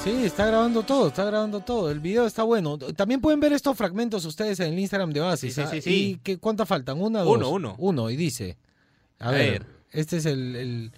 Sí, 0.04 0.24
está 0.24 0.46
grabando 0.46 0.82
todo, 0.84 1.08
está 1.08 1.24
grabando 1.24 1.60
todo. 1.60 1.90
El 1.90 2.00
video 2.00 2.26
está 2.26 2.42
bueno. 2.44 2.78
También 2.78 3.20
pueden 3.20 3.40
ver 3.40 3.52
estos 3.52 3.76
fragmentos 3.76 4.24
ustedes 4.24 4.58
en 4.60 4.72
el 4.72 4.78
Instagram 4.78 5.10
de 5.12 5.20
Oasis. 5.20 5.54
Sí, 5.54 5.60
sí, 5.60 5.66
¿ah? 5.66 5.70
sí, 5.70 5.80
sí. 5.82 5.90
¿Y 6.12 6.16
qué, 6.18 6.38
cuántas 6.38 6.68
faltan? 6.68 7.00
¿Una 7.00 7.24
o 7.24 7.32
Uno, 7.32 7.44
dos? 7.46 7.52
uno. 7.54 7.74
Uno, 7.78 8.10
y 8.10 8.16
dice. 8.16 8.56
A, 9.18 9.28
A 9.28 9.32
ver, 9.32 9.50
ver. 9.50 9.66
este 9.92 10.18
es 10.18 10.26
el, 10.26 10.56
el- 10.56 10.92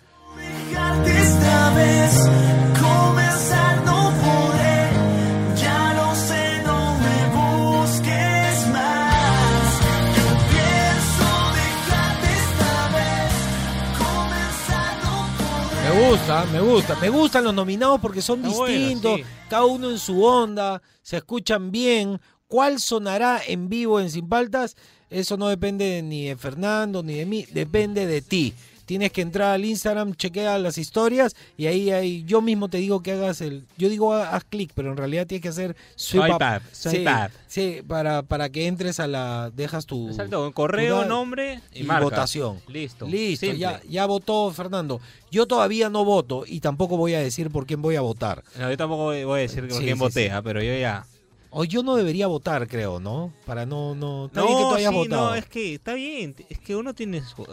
gusta, 16.08 16.44
me 16.46 16.60
gusta. 16.60 16.96
Me 16.96 17.08
gustan 17.08 17.44
los 17.44 17.54
nominados 17.54 18.00
porque 18.00 18.22
son 18.22 18.44
Está 18.44 18.56
bueno, 18.56 18.78
distintos, 18.78 19.16
sí. 19.18 19.24
cada 19.48 19.64
uno 19.66 19.90
en 19.90 19.98
su 19.98 20.24
onda, 20.24 20.82
se 21.02 21.18
escuchan 21.18 21.70
bien. 21.70 22.20
¿Cuál 22.48 22.80
sonará 22.80 23.40
en 23.46 23.68
vivo 23.68 24.00
en 24.00 24.10
Sin 24.10 24.28
Paltas? 24.28 24.76
Eso 25.08 25.36
no 25.36 25.48
depende 25.48 26.02
ni 26.02 26.26
de 26.26 26.36
Fernando 26.36 27.02
ni 27.02 27.14
de 27.14 27.26
mí, 27.26 27.46
depende 27.52 28.06
de 28.06 28.22
ti. 28.22 28.54
Tienes 28.90 29.12
que 29.12 29.20
entrar 29.22 29.52
al 29.52 29.64
Instagram, 29.64 30.16
chequea 30.16 30.58
las 30.58 30.76
historias 30.76 31.36
y 31.56 31.66
ahí, 31.66 31.92
ahí 31.92 32.24
yo 32.26 32.40
mismo 32.40 32.68
te 32.68 32.78
digo 32.78 33.04
que 33.04 33.12
hagas 33.12 33.40
el. 33.40 33.64
Yo 33.78 33.88
digo 33.88 34.12
ha- 34.12 34.34
haz 34.34 34.42
clic, 34.42 34.72
pero 34.74 34.90
en 34.90 34.96
realidad 34.96 35.28
tienes 35.28 35.42
que 35.44 35.48
hacer 35.48 35.76
swipe 35.94 36.32
up. 36.34 36.60
sí, 36.72 37.04
up. 37.06 37.30
sí, 37.46 37.82
para, 37.86 38.22
para 38.24 38.48
que 38.48 38.66
entres 38.66 38.98
a 38.98 39.06
la. 39.06 39.52
Dejas 39.54 39.86
tu. 39.86 40.08
Exacto, 40.08 40.50
correo, 40.50 41.04
nombre 41.04 41.60
y, 41.72 41.82
y 41.82 41.84
marca. 41.84 42.02
votación. 42.02 42.58
Listo. 42.66 43.06
Listo, 43.06 43.46
Simple. 43.46 43.60
ya, 43.60 43.80
ya 43.88 44.06
votó 44.06 44.50
Fernando. 44.50 45.00
Yo 45.30 45.46
todavía 45.46 45.88
no 45.88 46.04
voto 46.04 46.42
y 46.44 46.58
tampoco 46.58 46.96
voy 46.96 47.14
a 47.14 47.20
decir 47.20 47.48
por 47.52 47.66
quién 47.66 47.80
voy 47.82 47.94
a 47.94 48.00
votar. 48.00 48.42
No, 48.58 48.68
yo 48.70 48.76
tampoco 48.76 49.04
voy 49.04 49.20
a 49.22 49.34
decir 49.36 49.68
por 49.68 49.78
Sí, 49.78 49.84
quién 49.84 49.98
sí, 49.98 50.00
voté, 50.00 50.30
ah, 50.32 50.42
pero 50.42 50.60
yo 50.64 50.76
ya. 50.76 51.06
O 51.52 51.64
yo 51.64 51.82
no 51.82 51.96
debería 51.96 52.28
votar, 52.28 52.68
creo, 52.68 53.00
¿no? 53.00 53.32
Para 53.44 53.66
no, 53.66 53.94
no. 53.96 54.26
Está 54.26 54.40
no, 54.40 54.46
bien 54.46 54.58
que 54.58 54.64
tú 54.64 54.74
hayas 54.74 54.90
sí, 54.90 54.96
votado. 54.96 55.28
no, 55.30 55.34
es 55.34 55.46
que 55.46 55.74
está 55.74 55.94
bien. 55.94 56.34
Es 56.48 56.58
que 56.60 56.76
uno 56.76 56.94
tiene 56.94 57.22
su 57.24 57.44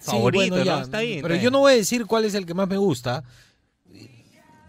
favorito, 0.00 0.48
bueno, 0.48 0.64
ya, 0.64 0.76
¿no? 0.76 0.82
Está 0.82 1.00
bien. 1.00 1.22
Pero 1.22 1.34
está 1.34 1.44
yo 1.44 1.50
no 1.50 1.60
voy 1.60 1.72
a 1.72 1.76
decir 1.76 2.06
cuál 2.06 2.24
es 2.24 2.34
el 2.34 2.46
que 2.46 2.54
más 2.54 2.68
me 2.68 2.76
gusta. 2.76 3.24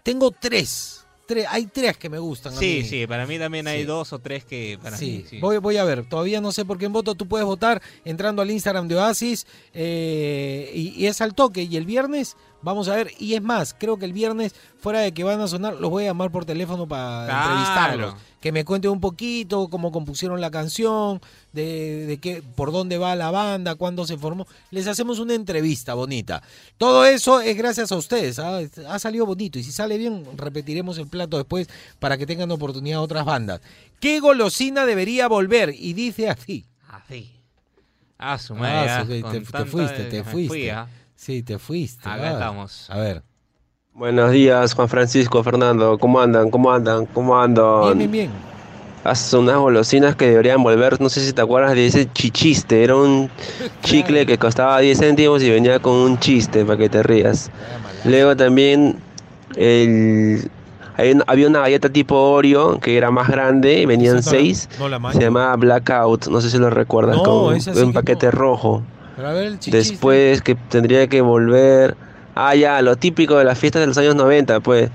Tengo 0.02 0.30
tres. 0.30 0.94
tres 1.26 1.46
hay 1.50 1.66
tres 1.66 1.98
que 1.98 2.08
me 2.08 2.18
gustan. 2.18 2.54
a 2.54 2.56
Sí, 2.56 2.80
mí. 2.82 2.88
sí, 2.88 3.06
para 3.06 3.26
mí 3.26 3.38
también 3.38 3.66
hay 3.68 3.80
Sí. 3.80 3.84
dos 3.84 4.12
o 4.14 4.18
tres 4.18 4.44
que 4.46 4.78
para 4.82 4.96
Sí, 4.96 5.18
mí. 5.18 5.24
Sí. 5.28 5.38
Voy, 5.40 5.58
voy 5.58 5.76
a 5.76 5.84
ver. 5.84 6.08
Todavía 6.08 6.40
no 6.40 6.52
sé 6.52 6.64
por 6.64 6.78
quién 6.78 6.92
voto. 6.92 7.14
Tú 7.14 7.26
puedes 7.28 7.44
votar 7.46 7.82
entrando 8.06 8.40
al 8.40 8.50
Instagram 8.50 8.88
de 8.88 8.96
Oasis 8.96 9.46
eh, 9.74 10.72
y, 10.74 10.88
y 11.02 11.06
es 11.06 11.20
al 11.20 11.34
toque. 11.34 11.64
Y 11.64 11.76
el 11.76 11.84
viernes 11.84 12.36
vamos 12.62 12.88
a 12.88 12.96
ver. 12.96 13.10
Y 13.18 13.34
es 13.34 13.42
más, 13.42 13.74
creo 13.78 13.98
que 13.98 14.04
el 14.04 14.12
viernes, 14.12 14.54
fuera 14.80 15.00
de 15.00 15.12
que 15.12 15.24
van 15.24 15.40
a 15.40 15.48
sonar, 15.48 15.74
los 15.74 15.90
voy 15.90 16.04
a 16.04 16.08
llamar 16.08 16.30
por 16.30 16.44
teléfono 16.44 16.86
para 16.86 17.24
Claro. 17.26 17.48
entrevistarlos. 17.50 18.14
Que 18.40 18.52
me 18.52 18.64
cuenten 18.64 18.92
un 18.92 19.00
poquito 19.00 19.68
cómo 19.68 19.90
compusieron 19.90 20.40
la 20.40 20.50
canción, 20.52 21.20
de, 21.52 22.06
de 22.06 22.18
qué, 22.18 22.40
por 22.54 22.70
dónde 22.70 22.96
va 22.96 23.16
la 23.16 23.32
banda, 23.32 23.74
cuándo 23.74 24.06
se 24.06 24.16
formó. 24.16 24.46
Les 24.70 24.86
hacemos 24.86 25.18
una 25.18 25.34
entrevista 25.34 25.94
bonita. 25.94 26.40
Todo 26.76 27.04
eso 27.04 27.40
es 27.40 27.56
gracias 27.56 27.90
a 27.90 27.96
ustedes. 27.96 28.38
¿ah? 28.38 28.60
Ha 28.88 28.98
salido 29.00 29.26
bonito. 29.26 29.58
Y 29.58 29.64
si 29.64 29.72
sale 29.72 29.98
bien, 29.98 30.24
repetiremos 30.36 30.98
el 30.98 31.08
plato 31.08 31.36
después 31.36 31.68
para 31.98 32.16
que 32.16 32.26
tengan 32.26 32.50
oportunidad 32.52 33.02
otras 33.02 33.24
bandas. 33.24 33.60
¿Qué 33.98 34.20
golosina 34.20 34.86
debería 34.86 35.26
volver? 35.26 35.74
Y 35.76 35.92
dice 35.94 36.28
así. 36.28 36.64
Así. 36.88 37.32
Ah, 38.18 38.38
su 38.38 38.54
Ah, 38.54 38.58
madre. 38.58 39.20
con 39.20 39.32
te, 39.32 39.64
fuiste, 39.64 40.04
te 40.04 40.22
fuiste. 40.24 40.48
fui, 40.48 40.68
ah. 40.68 40.86
Sí, 41.18 41.42
te 41.42 41.58
fuiste. 41.58 42.08
Acá 42.08 42.30
estamos. 42.30 42.88
A 42.88 42.96
ver. 42.98 43.22
Buenos 43.92 44.30
días, 44.30 44.72
Juan 44.72 44.88
Francisco, 44.88 45.42
Fernando. 45.42 45.98
¿Cómo 45.98 46.20
andan? 46.20 46.48
¿Cómo 46.48 46.72
andan? 46.72 47.06
¿Cómo 47.06 47.36
andan? 47.36 47.82
Bien, 47.82 47.98
bien, 47.98 48.10
bien. 48.12 48.30
Hace 49.02 49.36
unas 49.36 49.56
golosinas 49.56 50.14
que 50.14 50.28
deberían 50.28 50.62
volver. 50.62 51.00
No 51.00 51.08
sé 51.08 51.20
si 51.26 51.32
te 51.32 51.42
acuerdas 51.42 51.74
de 51.74 51.86
ese 51.88 52.08
chichiste. 52.12 52.84
Era 52.84 52.94
un 52.94 53.28
chicle 53.82 54.26
que 54.26 54.38
costaba 54.38 54.78
10 54.78 54.96
céntimos 55.00 55.42
y 55.42 55.50
venía 55.50 55.80
con 55.80 55.94
un 55.94 56.20
chiste 56.20 56.64
para 56.64 56.78
que 56.78 56.88
te 56.88 57.02
rías. 57.02 57.50
Luego 58.04 58.36
también 58.36 59.00
el, 59.56 60.48
había 61.26 61.48
una 61.48 61.62
galleta 61.62 61.88
tipo 61.90 62.14
Oreo 62.14 62.78
que 62.78 62.96
era 62.96 63.10
más 63.10 63.26
grande 63.26 63.80
y 63.80 63.86
venían 63.86 64.18
Esa 64.18 64.30
no 64.30 64.36
la- 64.36 64.42
6. 64.44 64.68
no 64.78 64.88
la 64.88 65.12
Se 65.12 65.18
llamaba 65.20 65.56
Blackout. 65.56 66.28
No 66.28 66.40
sé 66.40 66.48
si 66.48 66.58
lo 66.58 66.70
recuerdas. 66.70 67.16
No, 67.16 67.24
con 67.24 67.54
un 67.54 67.58
que 67.60 67.92
paquete 67.92 68.30
rojo. 68.30 68.84
Pero 69.18 69.30
a 69.30 69.32
ver 69.32 69.46
el 69.48 69.58
chichiste. 69.58 69.76
Después 69.76 70.42
que 70.42 70.54
tendría 70.54 71.08
que 71.08 71.20
volver. 71.20 71.96
Ah, 72.36 72.54
ya, 72.54 72.80
lo 72.82 72.94
típico 72.94 73.36
de 73.36 73.44
las 73.44 73.58
fiestas 73.58 73.80
de 73.80 73.88
los 73.88 73.98
años 73.98 74.14
90, 74.14 74.60
pues. 74.60 74.90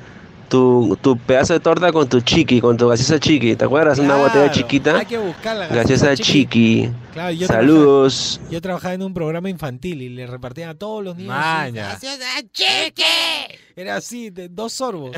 Tu, 0.47 0.97
tu 1.01 1.17
pedazo 1.17 1.53
de 1.53 1.59
torta 1.59 1.91
con 1.91 2.07
tu 2.07 2.21
chiqui, 2.21 2.61
con 2.61 2.77
tu 2.77 2.87
gaseosa 2.87 3.19
chiqui. 3.19 3.55
¿Te 3.55 3.65
acuerdas? 3.65 3.97
Una 3.99 4.09
Claro, 4.13 4.23
botella 4.23 4.51
chiquita. 4.51 4.97
Hay 4.99 5.05
que 5.07 5.17
buscar 5.17 5.57
la 5.57 5.67
Gaseosa 5.67 6.15
chiqui. 6.15 6.89
Claro, 7.11 7.31
yo 7.33 7.47
Saludos. 7.47 8.33
Trabajaba, 8.35 8.51
yo 8.53 8.61
trabajaba 8.61 8.93
en 8.93 9.01
un 9.01 9.13
programa 9.15 9.49
infantil 9.49 10.01
y 10.03 10.09
le 10.09 10.27
repartían 10.27 10.69
a 10.69 10.75
todos 10.75 11.03
los 11.03 11.15
niños. 11.17 11.33
Maña. 11.35 11.87
¡Gaseosa 11.89 12.25
chiqui! 12.53 13.03
Era 13.75 13.95
así, 13.97 14.29
de 14.29 14.47
dos 14.47 14.73
sorbos. 14.73 15.15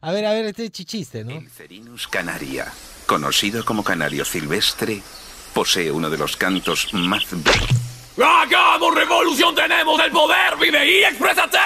A 0.00 0.10
ver, 0.12 0.26
a 0.26 0.32
ver, 0.32 0.46
este 0.46 0.68
chichiste, 0.70 1.24
¿no? 1.24 1.40
Cerinus 1.56 2.08
canaria, 2.08 2.66
conocido 3.06 3.64
como 3.64 3.84
canario 3.84 4.24
silvestre, 4.24 5.00
posee 5.54 5.92
uno 5.92 6.10
de 6.10 6.18
los 6.18 6.36
cantos 6.36 6.88
más 6.92 7.24
¡Hagamos 8.20 8.94
revolución! 8.94 9.54
¡Tenemos 9.54 9.98
el 10.04 10.10
poder! 10.12 10.58
¡Vive 10.60 11.00
y 11.00 11.04
exprésate! 11.04 11.58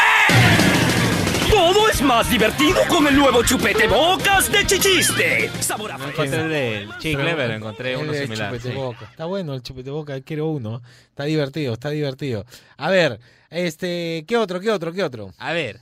Todo 1.50 1.88
es 1.88 2.00
más 2.02 2.30
divertido 2.30 2.82
con 2.88 3.04
el 3.08 3.16
nuevo 3.16 3.42
chupete 3.42 3.88
bocas 3.88 4.50
de 4.52 4.64
Chichiste. 4.64 5.50
Sabor 5.60 5.90
a 5.90 5.98
No 5.98 6.08
encontré 6.08 6.40
el 6.40 6.48
del 6.48 6.98
chicle, 6.98 7.34
pero 7.34 7.54
encontré 7.54 7.96
uno 7.96 8.12
de 8.12 8.22
similar. 8.22 8.52
chupete 8.52 8.70
sí. 8.70 8.76
boca. 8.76 9.06
Está 9.10 9.24
bueno 9.24 9.54
el 9.54 9.62
chupete 9.62 9.90
boca, 9.90 10.20
quiero 10.20 10.46
uno. 10.46 10.82
Está 11.08 11.24
divertido, 11.24 11.72
está 11.72 11.90
divertido. 11.90 12.44
A 12.76 12.90
ver, 12.90 13.18
este, 13.50 14.24
¿qué 14.28 14.36
otro, 14.36 14.60
qué 14.60 14.70
otro, 14.70 14.92
qué 14.92 15.02
otro? 15.02 15.30
A 15.38 15.52
ver. 15.52 15.80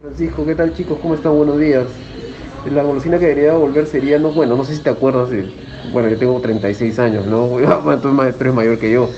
Francisco, 0.00 0.44
¿qué 0.44 0.56
tal 0.56 0.74
chicos? 0.74 0.98
¿Cómo 1.00 1.14
están? 1.14 1.36
Buenos 1.36 1.60
días. 1.60 1.86
La 2.72 2.82
golosina 2.82 3.20
que 3.20 3.26
debería 3.26 3.52
volver 3.52 3.86
sería, 3.86 4.18
no, 4.18 4.32
bueno, 4.32 4.56
no 4.56 4.64
sé 4.64 4.74
si 4.74 4.82
te 4.82 4.90
acuerdas 4.90 5.30
de, 5.30 5.48
bueno, 5.92 6.08
yo 6.08 6.18
tengo 6.18 6.40
36 6.40 6.98
años, 6.98 7.26
¿no? 7.26 7.46
Tú 8.02 8.20
eres 8.20 8.54
mayor 8.54 8.78
que 8.80 8.90
yo. 8.90 9.10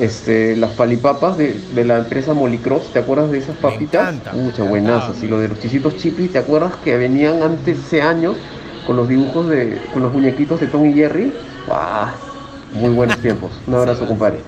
Este, 0.00 0.56
las 0.56 0.72
palipapas 0.72 1.36
de, 1.38 1.54
de 1.54 1.84
la 1.84 1.98
empresa 1.98 2.34
Molicross, 2.34 2.92
¿te 2.92 2.98
acuerdas 2.98 3.30
de 3.30 3.38
esas 3.38 3.56
papitas? 3.56 4.14
Muchas 4.34 4.68
buenazas. 4.68 5.22
Y 5.22 5.28
lo 5.28 5.38
de 5.38 5.48
los 5.48 5.60
chisitos 5.60 5.96
chipis, 5.96 6.32
¿te 6.32 6.38
acuerdas 6.38 6.74
que 6.82 6.96
venían 6.96 7.42
antes 7.42 7.78
ese 7.78 8.02
año 8.02 8.34
con 8.86 8.96
los 8.96 9.08
dibujos 9.08 9.48
de, 9.48 9.80
con 9.92 10.02
los 10.02 10.12
muñequitos 10.12 10.60
de 10.60 10.66
Tom 10.66 10.84
y 10.86 10.94
Jerry? 10.94 11.32
¡Ah! 11.70 12.14
Muy 12.72 12.92
buenos 12.92 13.18
tiempos. 13.22 13.52
Un 13.66 13.74
abrazo, 13.74 14.06
compadre. 14.06 14.40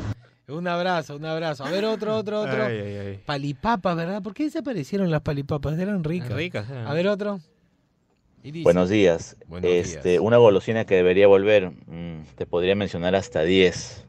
Un 0.49 0.67
abrazo, 0.69 1.17
un 1.17 1.25
abrazo. 1.25 1.65
A 1.65 1.71
ver, 1.71 1.85
otro, 1.85 2.17
otro, 2.17 2.41
otro. 2.41 2.65
Ay, 2.65 2.79
ay, 2.81 2.97
ay. 2.97 3.21
Palipapas, 3.25 3.97
¿verdad? 3.97 4.23
¿Por 4.23 4.33
qué 4.35 4.45
desaparecieron 4.45 5.11
las 5.11 5.21
palipapas? 5.23 5.79
Eran 5.79 6.03
ricas. 6.05 6.33
ricas, 6.33 6.69
eran. 6.71 6.87
A 6.87 6.93
ver, 6.95 7.09
otro. 7.09 7.41
Dice- 8.43 8.63
Buenos 8.63 8.89
días. 8.89 9.37
Buenos 9.49 9.69
este, 9.69 10.21
Una 10.21 10.37
golosina 10.37 10.85
que 10.85 10.95
debería 10.95 11.27
volver, 11.27 11.73
mm, 11.87 12.27
te 12.37 12.47
podría 12.47 12.77
mencionar 12.77 13.17
hasta 13.17 13.43
10, 13.43 14.06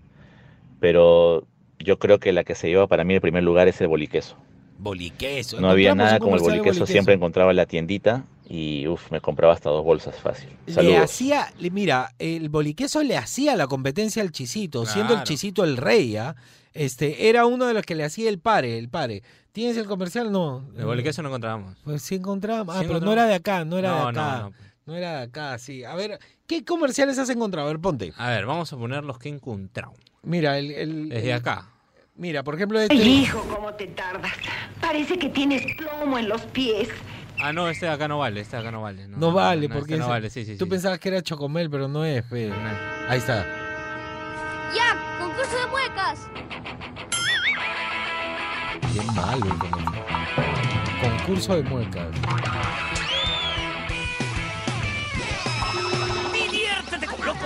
pero 0.79 1.45
yo 1.79 1.99
creo 1.99 2.19
que 2.19 2.33
la 2.33 2.43
que 2.43 2.55
se 2.55 2.67
lleva 2.67 2.87
para 2.87 3.03
mí 3.03 3.13
el 3.15 3.21
primer 3.21 3.43
lugar 3.43 3.67
es 3.67 3.79
el 3.81 3.87
boliqueso. 3.87 4.35
Boliqueso. 4.79 5.59
No 5.59 5.69
había 5.69 5.95
nada 5.95 6.19
como 6.19 6.35
el 6.35 6.41
boliqueso, 6.41 6.85
siempre 6.85 7.13
encontraba 7.15 7.51
en 7.51 7.57
la 7.57 7.65
tiendita 7.65 8.23
y 8.47 8.87
uf, 8.87 9.11
me 9.11 9.19
compraba 9.21 9.53
hasta 9.53 9.69
dos 9.69 9.83
bolsas 9.83 10.15
fácil. 10.17 10.49
Le 10.67 10.73
Saludos. 10.73 10.99
hacía, 11.01 11.51
le- 11.59 11.71
mira, 11.71 12.13
el 12.19 12.49
boliqueso 12.49 13.01
le 13.03 13.17
hacía 13.17 13.55
la 13.55 13.67
competencia 13.67 14.21
al 14.21 14.31
chisito, 14.31 14.85
siendo 14.85 15.13
el 15.15 15.23
chisito 15.23 15.63
el 15.63 15.77
rey, 15.77 16.15
¿ah? 16.17 16.35
Este, 16.73 17.27
era 17.29 17.47
uno 17.47 17.65
de 17.65 17.73
los 17.73 17.83
que 17.83 17.95
le 17.95 18.03
hacía 18.03 18.29
el 18.29 18.37
pare, 18.39 18.77
el 18.77 18.87
pare. 18.87 19.23
¿Tienes 19.51 19.75
el 19.77 19.87
comercial? 19.87 20.31
No. 20.31 20.63
El 20.77 20.85
boliqueso 20.85 21.23
no 21.23 21.29
encontramos. 21.29 21.75
Pues 21.83 22.03
sí 22.03 22.13
encontramos. 22.15 22.75
Ah, 22.75 22.81
Sí 22.81 22.85
pero 22.87 22.99
no 22.99 23.11
era 23.11 23.25
de 23.25 23.33
acá, 23.33 23.65
no 23.65 23.79
era 23.79 23.89
No, 23.89 23.95
de 23.95 24.01
no, 24.03 24.07
acá. 24.09 24.39
no. 24.41 24.53
No, 24.85 24.95
era 24.95 25.17
de 25.17 25.23
acá, 25.23 25.57
sí. 25.57 25.83
A 25.83 25.95
ver, 25.95 26.19
¿qué 26.45 26.63
comerciales 26.63 27.17
has 27.17 27.29
encontrado? 27.31 27.67
A 27.67 27.71
ver, 27.71 27.81
ponte. 27.81 28.13
A 28.15 28.29
ver, 28.29 28.45
vamos 28.45 28.71
a 28.71 28.77
poner 28.77 29.03
los 29.03 29.17
que 29.17 29.29
encontramos. 29.29 29.97
Mira, 30.23 30.57
el... 30.57 30.71
el 30.71 31.09
Desde 31.09 31.29
el- 31.31 31.37
acá. 31.37 31.65
Mira, 32.15 32.43
por 32.43 32.55
ejemplo, 32.55 32.79
este... 32.79 32.95
Ay, 32.95 33.19
hijo, 33.23 33.39
cómo 33.53 33.73
te 33.75 33.85
tardas. 33.87 34.31
Parece 34.81 35.19
que 35.19 35.29
tienes 35.29 35.63
plomo 35.77 36.17
en 36.17 36.27
los 36.27 36.41
pies. 36.47 36.89
Ah, 37.39 37.53
no, 37.53 37.69
este 37.69 37.85
de 37.85 37.91
acá 37.91 38.07
no 38.07 38.17
vale, 38.17 38.41
este 38.41 38.55
de 38.55 38.63
acá 38.63 38.71
no 38.71 38.81
vale. 38.81 39.07
No, 39.07 39.31
vale, 39.31 39.67
no, 39.67 39.75
porque 39.75 39.93
este 39.93 40.03
no 40.03 40.09
vale, 40.09 40.31
sí, 40.31 40.43
sí, 40.43 40.57
tú 40.57 40.65
sí. 40.65 40.69
pensabas 40.71 40.97
que 40.97 41.09
era 41.09 41.21
Chocomel, 41.21 41.69
pero 41.69 41.87
no 41.87 42.03
es. 42.03 42.25
fe. 42.27 42.51
Ahí 43.07 43.19
está. 43.19 43.45
¡Ya! 44.75 44.97
¡Concurso 45.19 45.57
de 45.59 45.67
muecas! 45.67 46.27
Qué 48.93 49.01
malo. 49.13 49.45
Concurso 51.01 51.55
de 51.55 51.63
muecas. 51.69 52.07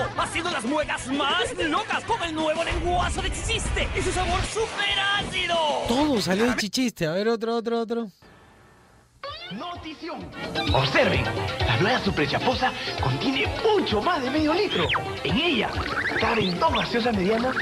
Loco, 0.02 0.22
haciendo 0.22 0.52
las 0.52 0.64
muecas 0.66 1.08
más 1.08 1.56
locas 1.58 2.04
con 2.06 2.22
el 2.24 2.34
nuevo 2.34 2.64
lenguazo 2.64 3.22
de 3.22 3.32
Chichiste 3.32 3.88
y 3.98 4.02
su 4.02 4.12
sabor 4.12 4.42
súper 4.46 5.00
ácido. 5.20 5.56
Todo 5.88 6.20
salió 6.22 6.46
de 6.46 6.56
chichiste. 6.56 7.06
A 7.06 7.12
ver, 7.12 7.28
otro, 7.28 7.56
otro, 7.56 7.80
otro. 7.80 8.08
Notición. 9.58 10.20
Observen, 10.74 11.24
la 11.66 11.78
nueva 11.78 12.00
Super 12.00 12.28
Chaposa 12.28 12.72
contiene 13.02 13.46
mucho 13.64 14.02
más 14.02 14.24
de 14.24 14.30
medio 14.30 14.54
litro. 14.54 14.86
En 15.24 15.36
ella 15.38 15.70
caben 16.20 16.58
dos 16.60 16.74
gaseosas 16.74 17.16
medianas 17.16 17.56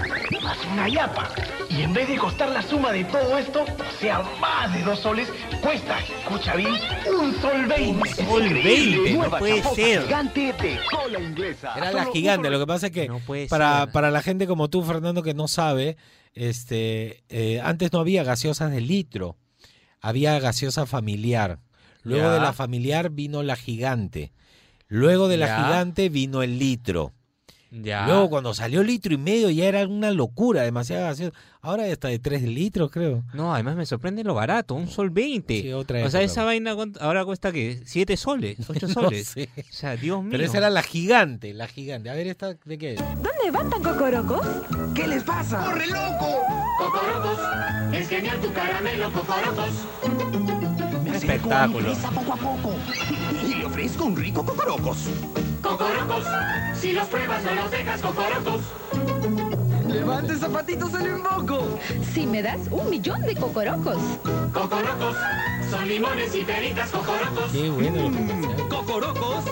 más 0.43 0.57
una 0.71 0.87
yapa. 0.87 1.29
Y 1.69 1.81
en 1.81 1.93
vez 1.93 2.07
de 2.07 2.17
costar 2.17 2.49
la 2.49 2.61
suma 2.61 2.91
de 2.91 3.03
todo 3.05 3.37
esto, 3.37 3.63
o 3.63 3.99
sea, 3.99 4.21
más 4.39 4.73
de 4.73 4.83
dos 4.83 4.99
soles, 4.99 5.31
cuesta, 5.61 5.99
escucha 5.99 6.55
bien, 6.55 6.73
un 7.19 7.33
sol 7.41 7.65
veinte. 7.65 8.21
Un 8.21 8.27
sol 8.27 8.53
veinte, 8.53 9.11
no 9.11 9.17
nueva 9.19 9.39
puede 9.39 9.63
ser. 9.75 10.03
gigante 10.03 10.53
de 10.53 10.79
cola 10.91 11.19
inglesa. 11.19 11.73
Era 11.75 11.91
la 11.91 12.05
gigante. 12.05 12.49
Lo 12.49 12.59
que 12.59 12.67
pasa 12.67 12.87
es 12.87 12.91
que 12.91 13.09
para, 13.49 13.85
ser. 13.85 13.91
para 13.91 14.11
la 14.11 14.21
gente 14.21 14.47
como 14.47 14.69
tú, 14.69 14.83
Fernando, 14.83 15.23
que 15.23 15.33
no 15.33 15.47
sabe, 15.47 15.97
este, 16.33 17.23
eh, 17.29 17.61
antes 17.63 17.91
no 17.93 17.99
había 17.99 18.23
gaseosas 18.23 18.71
de 18.71 18.81
litro. 18.81 19.37
había 20.01 20.39
gaseosa 20.39 20.85
familiar. 20.85 21.59
Luego 22.03 22.25
Ya. 22.27 22.33
de 22.33 22.39
la 22.39 22.53
familiar 22.53 23.09
vino 23.09 23.43
la 23.43 23.55
gigante. 23.55 24.31
Luego 24.87 25.27
de 25.27 25.37
la 25.37 25.47
Ya. 25.47 25.63
gigante 25.65 26.09
vino 26.09 26.41
el 26.43 26.57
litro. 26.59 27.13
Ya. 27.71 28.07
Luego 28.07 28.31
cuando 28.31 28.55
salió 28.55 28.81
litro 28.81 29.13
y 29.13 29.17
medio 29.19 29.51
ya 29.51 29.65
era 29.65 29.85
una 29.87 30.09
locura, 30.09 30.63
demasiada 30.63 31.09
gaseosa. 31.09 31.37
Ahora 31.61 31.85
ya 31.85 31.93
está 31.93 32.07
de 32.07 32.17
3 32.17 32.41
litros, 32.41 32.89
creo. 32.89 33.23
No, 33.31 33.53
además 33.53 33.75
me 33.75 33.85
sorprende 33.85 34.23
lo 34.23 34.33
barato, 34.33 34.73
un 34.73 34.87
sol 34.87 35.11
20. 35.11 35.61
Sí, 35.61 35.71
otra 35.73 36.03
o 36.03 36.09
sea, 36.09 36.23
esa 36.23 36.43
vaina 36.45 36.73
¿cuánto- 36.73 36.99
ahora 36.99 37.23
cuesta 37.25 37.51
que 37.51 37.79
7 37.85 38.17
soles, 38.17 38.57
8 38.69 38.87
No 38.87 38.93
soles. 38.95 39.27
sé. 39.27 39.49
O 39.55 39.61
sea, 39.69 39.95
Dios 39.97 40.21
mío. 40.23 40.31
Pero 40.31 40.45
esa 40.45 40.57
era 40.57 40.71
la 40.71 40.81
gigante, 40.81 41.53
la 41.53 41.67
gigante. 41.67 42.09
A 42.09 42.15
ver, 42.15 42.25
¿esta 42.25 42.55
de 42.55 42.77
qué 42.79 42.93
es? 42.95 42.99
¿Dónde 42.99 43.51
van 43.51 43.69
tan 43.69 43.83
cocorocos? 43.83 44.47
¿Qué 44.95 45.07
les 45.07 45.21
pasa? 45.23 45.63
¡Corre, 45.65 45.85
loco! 45.85 46.39
¡Cocorocos! 46.79 47.39
Es 47.93 48.09
genial 48.09 48.39
tu 48.41 48.51
caramelo, 48.51 49.11
Cocorocos. 49.11 50.58
Espectáculo. 51.29 51.93
poco 52.15 52.33
a 52.33 52.37
poco 52.37 52.75
y 53.47 53.53
le 53.53 53.65
ofrezco 53.65 54.05
un 54.05 54.15
rico 54.15 54.43
cocorocos. 54.43 54.97
¡Cocorocos! 55.61 56.25
Si 56.73 56.91
los 56.91 57.07
pruebas 57.07 57.43
no 57.43 57.53
los 57.53 57.69
dejas, 57.69 58.01
Cocorocos. 58.01 58.61
¡Levante 59.87 60.35
zapatitos, 60.37 60.91
se 60.91 61.07
lo 61.07 61.17
invoco! 61.17 61.79
Si 62.13 62.25
me 62.25 62.41
das 62.41 62.61
un 62.71 62.89
millón 62.89 63.21
de 63.21 63.35
cocorocos. 63.35 63.97
¡Cocorocos! 64.51 65.15
Son 65.69 65.87
limones 65.87 66.33
y 66.33 66.43
peritas, 66.43 66.89
Cocorocos. 66.89 67.51
Qué 67.51 67.69
bueno 67.69 68.03
comercial. 68.03 68.67
¡Cocorocos 68.67 69.45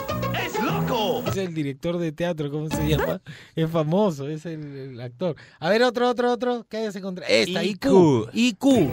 es 0.43 0.63
loco! 0.63 1.23
Es 1.27 1.37
el 1.37 1.53
director 1.53 1.99
de 1.99 2.11
teatro, 2.11 2.49
¿cómo 2.49 2.69
se 2.69 2.87
llama? 2.87 3.21
Es 3.55 3.69
famoso, 3.69 4.27
es 4.27 4.47
el, 4.47 4.65
el 4.75 5.01
actor. 5.01 5.35
A 5.59 5.69
ver, 5.69 5.83
otro, 5.83 6.09
otro, 6.09 6.31
otro. 6.31 6.65
¿Qué 6.67 6.77
hayas 6.77 6.95
encontrado? 6.95 7.31
Esta, 7.31 7.63
IQ. 7.63 7.85
IQ. 8.33 8.33
IQ. 8.33 8.89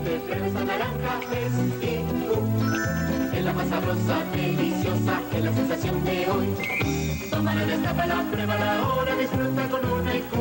Deliciosa, 3.95 5.23
es 5.33 5.45
la 5.45 5.53
sensación 5.53 6.05
de 6.05 6.29
hoy. 6.29 7.29
Tómala, 7.31 7.65
destápala, 7.65 8.27
pruébala 8.29 8.79
ahora, 8.81 9.15
disfruta 9.15 9.69
con 9.69 9.89
una 9.89 10.17
IQ. 10.17 10.33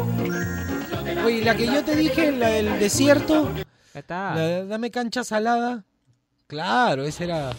Lo 0.95 1.03
de 1.03 1.23
Oye, 1.23 1.45
la 1.45 1.55
que 1.55 1.67
yo 1.67 1.83
te 1.83 1.95
dije, 1.95 2.31
la 2.31 2.47
del 2.47 2.79
desierto, 2.79 3.49
Ya 3.93 3.99
está. 3.99 4.33
la 4.33 4.41
de 4.41 4.65
dame 4.67 4.89
cancha 4.89 5.23
salada. 5.23 5.83
Claro, 6.47 7.03
ese 7.03 7.25
era. 7.25 7.51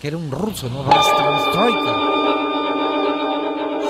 Que 0.00 0.08
era 0.08 0.16
un 0.18 0.30
ruso, 0.30 0.68
¿no? 0.68 0.84
Rastroika. 0.84 1.96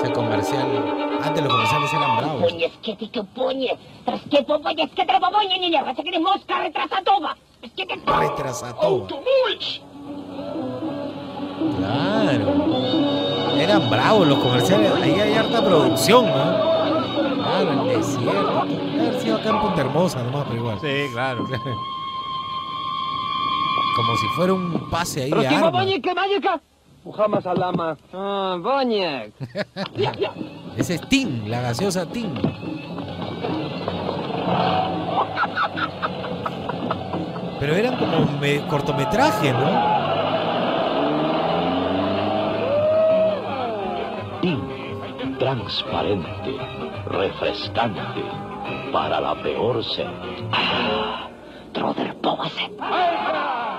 Ese 0.01 0.11
comercial. 0.13 1.19
Antes 1.21 1.43
los 1.43 1.53
comerciales 1.53 1.93
eran 1.93 2.17
bravos. 2.17 2.51
Poñes, 2.51 2.71
que 2.81 2.95
Claro. 11.85 12.45
Eran 13.57 13.89
bravos 13.89 14.27
los 14.27 14.39
comerciales. 14.39 14.91
Ahí 15.01 15.11
hay 15.19 15.33
harta 15.33 15.63
producción, 15.63 16.25
¿no? 16.25 16.33
Claro, 17.43 17.71
el 17.71 17.97
desierto. 17.97 18.59
Haber 18.59 19.19
sido 19.21 19.37
acá 19.37 19.49
en 19.49 19.59
Punta 19.61 19.81
Hermosa 19.81 20.23
nomás, 20.23 20.43
pero 20.47 20.55
igual. 20.59 20.79
Sí, 20.81 21.09
claro. 21.13 21.45
Como 23.95 24.15
si 24.17 24.27
fuera 24.35 24.53
un 24.53 24.89
pase 24.89 25.23
ahí 25.23 25.29
de 25.31 26.13
Mayeka. 26.13 26.59
Muhammad 27.05 27.41
Salama. 27.41 27.95
Ah, 28.13 28.57
Boñek. 28.59 29.31
Ese 30.77 30.95
es 30.95 31.01
Tim, 31.07 31.47
la 31.47 31.61
gaseosa 31.61 32.05
Tim. 32.07 32.33
Pero 37.59 37.73
eran 37.75 37.95
como 37.97 38.25
me- 38.39 38.65
cortometrajes, 38.67 39.53
¿no? 39.53 39.94
Transparente, 45.45 46.57
refrescante, 47.05 48.01
para 48.91 49.21
la 49.21 49.39
peor 49.43 49.83
sed. 49.83 50.07
Troder 51.71 52.15
Pogaset. 52.15 52.71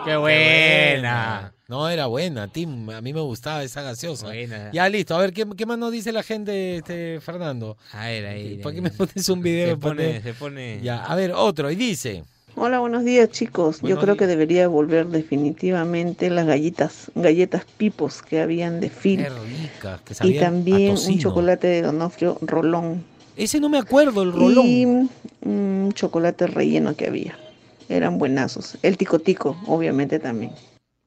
¡Qué 0.04 0.14
buena! 0.16 1.52
No, 1.66 1.88
era 1.88 2.06
buena, 2.06 2.46
Tim. 2.46 2.88
A 2.90 3.00
mí 3.00 3.12
me 3.12 3.20
gustaba 3.20 3.64
esa 3.64 3.82
gaseosa. 3.82 4.26
Buena. 4.26 4.70
Ya 4.72 4.88
listo, 4.88 5.16
a 5.16 5.18
ver, 5.18 5.32
¿qué, 5.32 5.44
qué 5.56 5.66
más 5.66 5.76
nos 5.76 5.90
dice 5.90 6.12
la 6.12 6.22
gente, 6.22 6.76
este, 6.76 7.18
Fernando? 7.20 7.76
A 7.92 8.06
ver, 8.06 8.26
ahí. 8.26 8.58
¿Para 8.62 8.72
qué 8.76 8.80
me 8.82 8.90
pones 8.90 9.28
un 9.28 9.42
video? 9.42 9.70
Se 9.70 9.76
pone, 9.76 10.04
Pone- 10.04 10.22
se 10.22 10.34
pone. 10.34 10.80
Ya, 10.82 11.02
a 11.02 11.16
ver, 11.16 11.32
otro, 11.32 11.68
y 11.68 11.74
dice. 11.74 12.22
Hola, 12.58 12.78
buenos 12.78 13.04
días 13.04 13.28
chicos. 13.28 13.82
Buenos 13.82 13.98
Yo 13.98 14.02
creo 14.02 14.14
días. 14.14 14.18
que 14.20 14.26
debería 14.26 14.66
volver 14.66 15.08
definitivamente 15.08 16.30
las 16.30 16.46
galletas, 16.46 17.10
galletas 17.14 17.66
pipos 17.76 18.22
que 18.22 18.40
habían 18.40 18.80
de 18.80 18.88
Phil. 18.88 19.22
Qué 19.24 19.28
rica, 19.28 20.00
que 20.02 20.26
Y 20.26 20.38
también 20.38 20.96
un 20.96 21.18
chocolate 21.18 21.66
de 21.66 21.82
Donofrio 21.82 22.38
Rolón. 22.40 23.04
Ese 23.36 23.60
no 23.60 23.68
me 23.68 23.76
acuerdo, 23.76 24.22
el 24.22 24.32
rolón. 24.32 24.66
Y 24.66 24.86
un 24.86 25.92
chocolate 25.92 26.46
relleno 26.46 26.96
que 26.96 27.06
había. 27.08 27.36
Eran 27.90 28.16
buenazos. 28.16 28.78
El 28.82 28.96
tico 28.96 29.18
tico, 29.18 29.58
obviamente 29.66 30.18
también. 30.18 30.52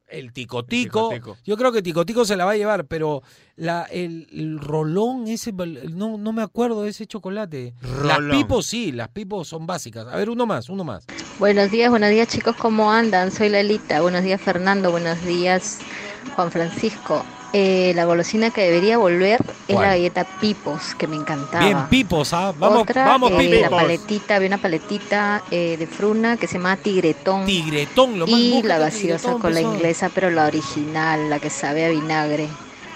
El 0.10 0.34
ticotico. 0.34 1.12
Yo 1.45 1.55
creo 1.55 1.72
que 1.72 1.82
ticotico 1.82 2.26
se 2.26 2.36
la 2.36 2.45
va 2.45 2.51
a 2.51 2.57
llevar, 2.57 2.86
pero 2.86 3.22
la, 3.55 3.84
el, 3.84 4.28
el 4.32 4.60
rolón, 4.60 5.28
ese, 5.28 5.51
no, 5.51 6.18
no 6.18 6.34
me 6.34 6.41
acuerdo 6.41 6.84
de 6.84 6.89
ese 6.89 7.05
chocolate. 7.05 7.74
Las 8.03 8.20
pipos 8.20 8.66
sí, 8.66 8.91
las 8.91 9.10
pipos 9.10 9.47
son 9.47 9.68
básicas. 9.68 10.07
A 10.07 10.16
ver, 10.16 10.30
uno 10.30 10.45
más, 10.45 10.70
uno 10.70 10.84
más. 10.84 11.05
Buenos 11.38 11.72
días, 11.72 11.89
buenos 11.89 12.10
días 12.10 12.28
chicos, 12.28 12.55
¿cómo 12.55 12.91
andan? 12.91 13.32
Soy 13.32 13.49
Lalita. 13.49 14.01
Buenos 14.01 14.24
días 14.24 14.41
Fernando, 14.41 14.91
buenos 14.91 15.24
días 15.26 15.80
Juan 16.36 16.51
Francisco. 16.51 17.24
Eh, 17.54 17.93
la 17.95 18.06
golosina 18.06 18.52
que 18.52 18.62
debería 18.62 18.97
volver 18.97 19.41
es 19.68 19.74
¿Cuál? 19.74 19.88
la 19.88 19.89
galleta 19.95 20.24
Pipos, 20.39 20.93
que 20.95 21.08
me 21.08 21.16
encantaba. 21.16 21.66
Bien, 21.66 21.88
pipos, 21.89 22.34
¿ah? 22.34 22.54
Vamos, 22.58 22.84
Otra, 22.84 23.06
vamos, 23.06 23.32
eh, 23.32 23.38
pipos. 23.38 23.62
la 23.62 23.70
paletita, 23.70 24.36
había 24.36 24.47
una 24.47 24.58
paletita 24.60 25.43
eh, 25.50 25.76
de 25.78 25.88
fruna 25.88 26.38
que 26.38 26.47
se 26.47 26.54
llama 26.54 26.78
Tigretón. 26.78 27.45
Tigretón, 27.45 28.20
lo 28.20 28.28
más 28.28 28.39
Y 28.39 28.62
la 28.62 28.78
gaseosa 28.78 29.34
con 29.34 29.54
la 29.54 29.62
inglesa, 29.62 30.12
pero 30.14 30.30
la 30.30 30.45
original, 30.45 31.30
la 31.30 31.39
que 31.39 31.50
sabe 31.50 31.86
a 31.86 31.89
vinagre. 31.89 32.47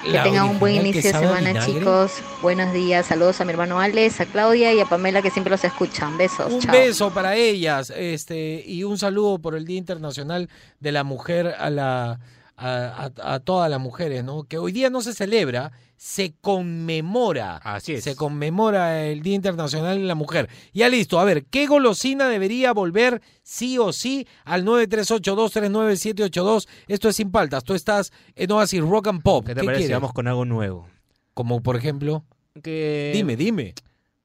Que 0.03 0.19
tengan 0.19 0.49
un 0.49 0.59
buen 0.59 0.75
inicio 0.75 1.01
de 1.01 1.17
semana, 1.17 1.65
chicos. 1.65 2.11
Buenos 2.41 2.73
días. 2.73 3.05
Saludos 3.05 3.39
a 3.39 3.45
mi 3.45 3.51
hermano 3.51 3.79
Alex, 3.79 4.19
a 4.19 4.25
Claudia 4.25 4.73
y 4.73 4.81
a 4.81 4.85
Pamela, 4.85 5.21
que 5.21 5.31
siempre 5.31 5.49
los 5.49 5.63
escuchan. 5.63 6.17
Besos. 6.17 6.51
Un 6.51 6.59
chao. 6.59 6.73
beso 6.73 7.09
para 7.11 7.37
ellas, 7.37 7.91
este, 7.95 8.63
y 8.67 8.83
un 8.83 8.97
saludo 8.97 9.39
por 9.39 9.55
el 9.55 9.65
Día 9.65 9.77
Internacional 9.77 10.49
de 10.81 10.91
la 10.91 11.05
Mujer 11.05 11.55
a 11.57 11.69
la 11.69 12.19
a, 12.55 13.09
a- 13.17 13.33
a 13.35 13.39
todas 13.39 13.69
las 13.69 13.79
mujeres, 13.79 14.23
¿no? 14.23 14.43
Que 14.43 14.57
hoy 14.57 14.71
día 14.71 14.89
no 14.89 15.01
se 15.01 15.13
celebra, 15.13 15.71
se 15.97 16.33
conmemora. 16.41 17.57
Así 17.57 17.93
es. 17.93 18.03
Se 18.03 18.15
conmemora 18.15 19.05
el 19.05 19.21
Día 19.21 19.35
Internacional 19.35 19.97
de 19.97 20.03
la 20.03 20.15
Mujer. 20.15 20.49
Ya 20.73 20.89
listo, 20.89 21.19
a 21.19 21.23
ver, 21.23 21.45
¿qué 21.45 21.65
golosina 21.67 22.27
debería 22.29 22.73
volver 22.73 23.21
sí 23.41 23.77
o 23.77 23.93
sí 23.93 24.27
al 24.45 24.65
938239782? 24.65 26.67
Esto 26.87 27.09
es 27.09 27.15
Sin 27.15 27.31
Paltas, 27.31 27.63
tú 27.63 27.73
estás 27.73 28.11
en 28.35 28.51
Oasis 28.51 28.81
Rock 28.81 29.07
and 29.07 29.23
Pop. 29.23 29.45
¿Qué 29.45 29.55
te 29.55 29.63
parece? 29.63 29.81
quieres? 29.83 29.97
Vamos 29.97 30.13
con 30.13 30.27
algo 30.27 30.45
nuevo. 30.45 30.87
Como 31.33 31.61
por 31.63 31.75
ejemplo, 31.75 32.23
Que... 32.61 33.11
dime, 33.13 33.35
dime. 33.35 33.73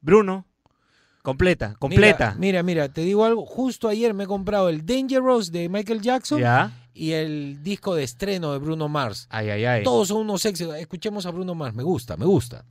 Bruno. 0.01 0.47
Completa, 1.29 1.75
completa. 1.79 2.35
Mira, 2.39 2.63
mira, 2.63 2.63
mira, 2.63 2.89
te 2.89 3.03
digo 3.03 3.23
algo. 3.23 3.45
Justo 3.45 3.87
ayer 3.87 4.15
me 4.15 4.25
he 4.25 4.27
comprado 4.27 4.71
el 4.71 4.87
Dangerous 4.87 5.53
de 5.53 5.69
Michael 5.69 6.01
Jackson 6.01 6.41
Ya. 6.41 6.73
y 6.95 7.13
el 7.13 7.63
disco 7.63 7.95
de 7.95 8.03
estreno 8.03 8.55
de 8.55 8.59
Bruno 8.59 8.89
Mars. 8.89 9.27
Ay, 9.29 9.51
ay, 9.51 9.67
ay. 9.67 9.83
Todos 9.85 10.09
son 10.09 10.23
unos 10.23 10.43
éxitos. 10.47 10.75
Escuchemos 10.77 11.27
a 11.27 11.31
Bruno 11.31 11.55
Mars. 11.55 11.75
Me 11.75 11.83
gusta, 11.83 12.17
me 12.17 12.25
gusta. 12.25 12.65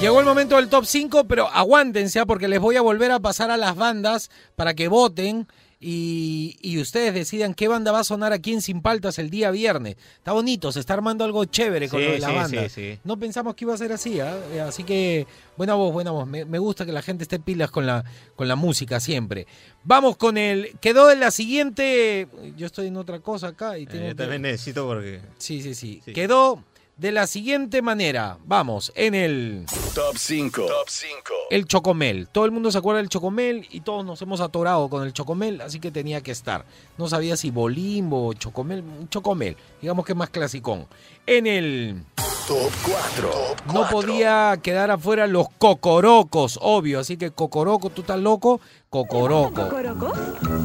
Llegó 0.00 0.20
el 0.20 0.26
momento 0.26 0.54
del 0.54 0.68
top 0.68 0.84
5, 0.84 1.24
pero 1.26 1.48
aguántense 1.48 2.20
ah, 2.20 2.26
porque 2.26 2.46
les 2.46 2.60
voy 2.60 2.76
a 2.76 2.82
volver 2.82 3.10
a 3.10 3.18
pasar 3.18 3.50
a 3.50 3.56
las 3.56 3.74
bandas 3.74 4.30
para 4.54 4.74
que 4.74 4.86
voten 4.86 5.48
y, 5.80 6.56
y 6.60 6.80
ustedes 6.80 7.14
decidan 7.14 7.54
qué 7.54 7.68
banda 7.68 7.92
va 7.92 8.00
a 8.00 8.04
sonar 8.04 8.32
aquí 8.32 8.52
en 8.52 8.62
Sin 8.62 8.82
Paltas 8.82 9.18
el 9.18 9.30
día 9.30 9.50
viernes. 9.50 9.96
Está 10.16 10.32
bonito, 10.32 10.72
se 10.72 10.80
está 10.80 10.94
armando 10.94 11.24
algo 11.24 11.44
chévere 11.44 11.88
con 11.88 12.00
Sí, 12.00 12.06
lo 12.06 12.12
de 12.12 12.18
la 12.18 12.28
sí, 12.28 12.34
banda. 12.34 12.62
sí, 12.62 12.68
sí. 12.68 12.98
No 13.04 13.18
pensamos 13.18 13.54
que 13.54 13.64
iba 13.64 13.74
a 13.74 13.78
ser 13.78 13.92
así, 13.92 14.18
¿ah? 14.20 14.36
Eh, 14.52 14.60
así 14.60 14.82
que 14.82 15.26
buena 15.56 15.74
voz, 15.74 15.92
buena 15.92 16.10
voz. 16.10 16.26
Me, 16.26 16.44
me 16.44 16.58
gusta 16.58 16.84
que 16.84 16.92
la 16.92 17.02
gente 17.02 17.22
esté 17.22 17.38
pilas 17.38 17.70
con 17.70 17.86
la, 17.86 18.04
con 18.34 18.48
la 18.48 18.56
música 18.56 18.98
siempre. 19.00 19.46
Vamos 19.84 20.16
con 20.16 20.36
el. 20.36 20.76
Quedó 20.80 21.10
en 21.12 21.20
la 21.20 21.30
siguiente. 21.30 22.26
Yo 22.56 22.66
estoy 22.66 22.88
en 22.88 22.96
otra 22.96 23.20
cosa 23.20 23.48
acá 23.48 23.78
y 23.78 23.86
tengo 23.86 24.04
Eh, 24.04 24.08
yo 24.08 24.16
que- 24.16 24.22
también 24.22 24.42
necesito 24.42 24.86
porque... 24.86 25.20
Sí, 25.38 25.62
sí, 25.62 25.74
sí. 25.74 26.02
Quedó 26.12 26.64
de 26.98 27.12
la 27.12 27.26
siguiente 27.26 27.80
manera. 27.80 28.38
Vamos, 28.44 28.92
en 28.94 29.14
el. 29.14 29.64
Top 29.94 30.16
5. 30.16 30.66
Top 30.66 30.88
5. 30.88 31.34
El 31.50 31.66
chocomel. 31.66 32.28
Todo 32.28 32.44
el 32.44 32.50
mundo 32.50 32.70
se 32.70 32.78
acuerda 32.78 32.98
del 32.98 33.08
chocomel 33.08 33.66
y 33.70 33.80
todos 33.80 34.04
nos 34.04 34.20
hemos 34.20 34.40
atorado 34.40 34.88
con 34.90 35.04
el 35.04 35.12
chocomel, 35.12 35.60
así 35.60 35.80
que 35.80 35.90
tenía 35.90 36.20
que 36.20 36.32
estar. 36.32 36.64
No 36.98 37.08
sabía 37.08 37.36
si 37.36 37.50
bolimbo 37.50 38.26
o 38.26 38.34
chocomel. 38.34 38.80
un 38.80 39.08
Chocomel, 39.08 39.56
digamos 39.80 40.04
que 40.04 40.12
es 40.12 40.18
más 40.18 40.30
clasicón. 40.30 40.86
En 41.26 41.46
el 41.46 42.04
Top 42.48 42.72
4. 42.82 43.30
No 43.74 43.86
podía 43.90 44.58
quedar 44.62 44.90
afuera 44.90 45.26
los 45.26 45.48
cocorocos, 45.58 46.58
obvio. 46.62 46.98
Así 46.98 47.18
que 47.18 47.30
cocoroco, 47.30 47.90
tú 47.90 48.00
estás 48.00 48.18
loco, 48.18 48.62
cocoroco. 48.88 49.68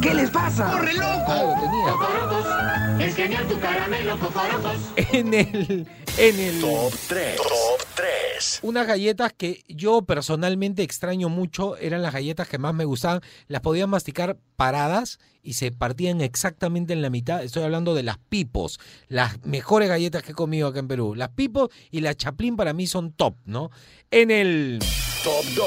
¿Qué 0.01 0.13
les 0.13 0.29
pasa? 0.29 0.71
¡Corre, 0.71 0.93
loco! 0.93 1.23
Ah, 1.27 1.43
lo 1.43 2.95
tenía. 2.95 3.05
Es 3.05 3.15
genial 3.17 3.45
tu 3.49 3.59
caramelo, 3.59 4.17
cocorocos. 4.17 4.77
En 4.95 5.33
el, 5.33 5.87
en 6.23 6.39
el 6.39 6.61
Top 6.61 6.93
3. 7.09 7.35
Top 7.35 7.85
3. 7.95 8.59
Unas 8.61 8.87
galletas 8.87 9.33
que 9.33 9.65
yo 9.67 10.03
personalmente 10.03 10.81
extraño 10.81 11.27
mucho 11.27 11.75
eran 11.75 12.01
las 12.01 12.13
galletas 12.13 12.47
que 12.47 12.57
más 12.57 12.73
me 12.73 12.85
gustaban. 12.85 13.19
Las 13.47 13.59
podían 13.59 13.89
masticar 13.89 14.37
paradas 14.55 15.19
y 15.41 15.53
se 15.53 15.73
partían 15.73 16.21
exactamente 16.21 16.93
en 16.93 17.01
la 17.01 17.09
mitad. 17.09 17.43
Estoy 17.43 17.63
hablando 17.63 17.93
de 17.93 18.03
las 18.03 18.19
pipos, 18.19 18.79
las 19.09 19.45
mejores 19.45 19.89
galletas 19.89 20.23
que 20.23 20.31
he 20.31 20.35
comido 20.35 20.69
acá 20.69 20.79
en 20.79 20.87
Perú. 20.87 21.13
Las 21.13 21.27
pipos 21.27 21.71
y 21.91 21.99
la 21.99 22.15
chaplín 22.15 22.55
para 22.55 22.71
mí 22.71 22.87
son 22.87 23.11
top, 23.11 23.35
¿no? 23.43 23.69
En 24.09 24.31
el 24.31 24.79
Top 25.25 25.43
2. 25.43 25.55
Top 25.55 25.65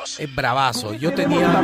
2. 0.00 0.20
es 0.20 0.34
bravazo. 0.34 0.94
Yo 0.94 1.12
tenía 1.12 1.62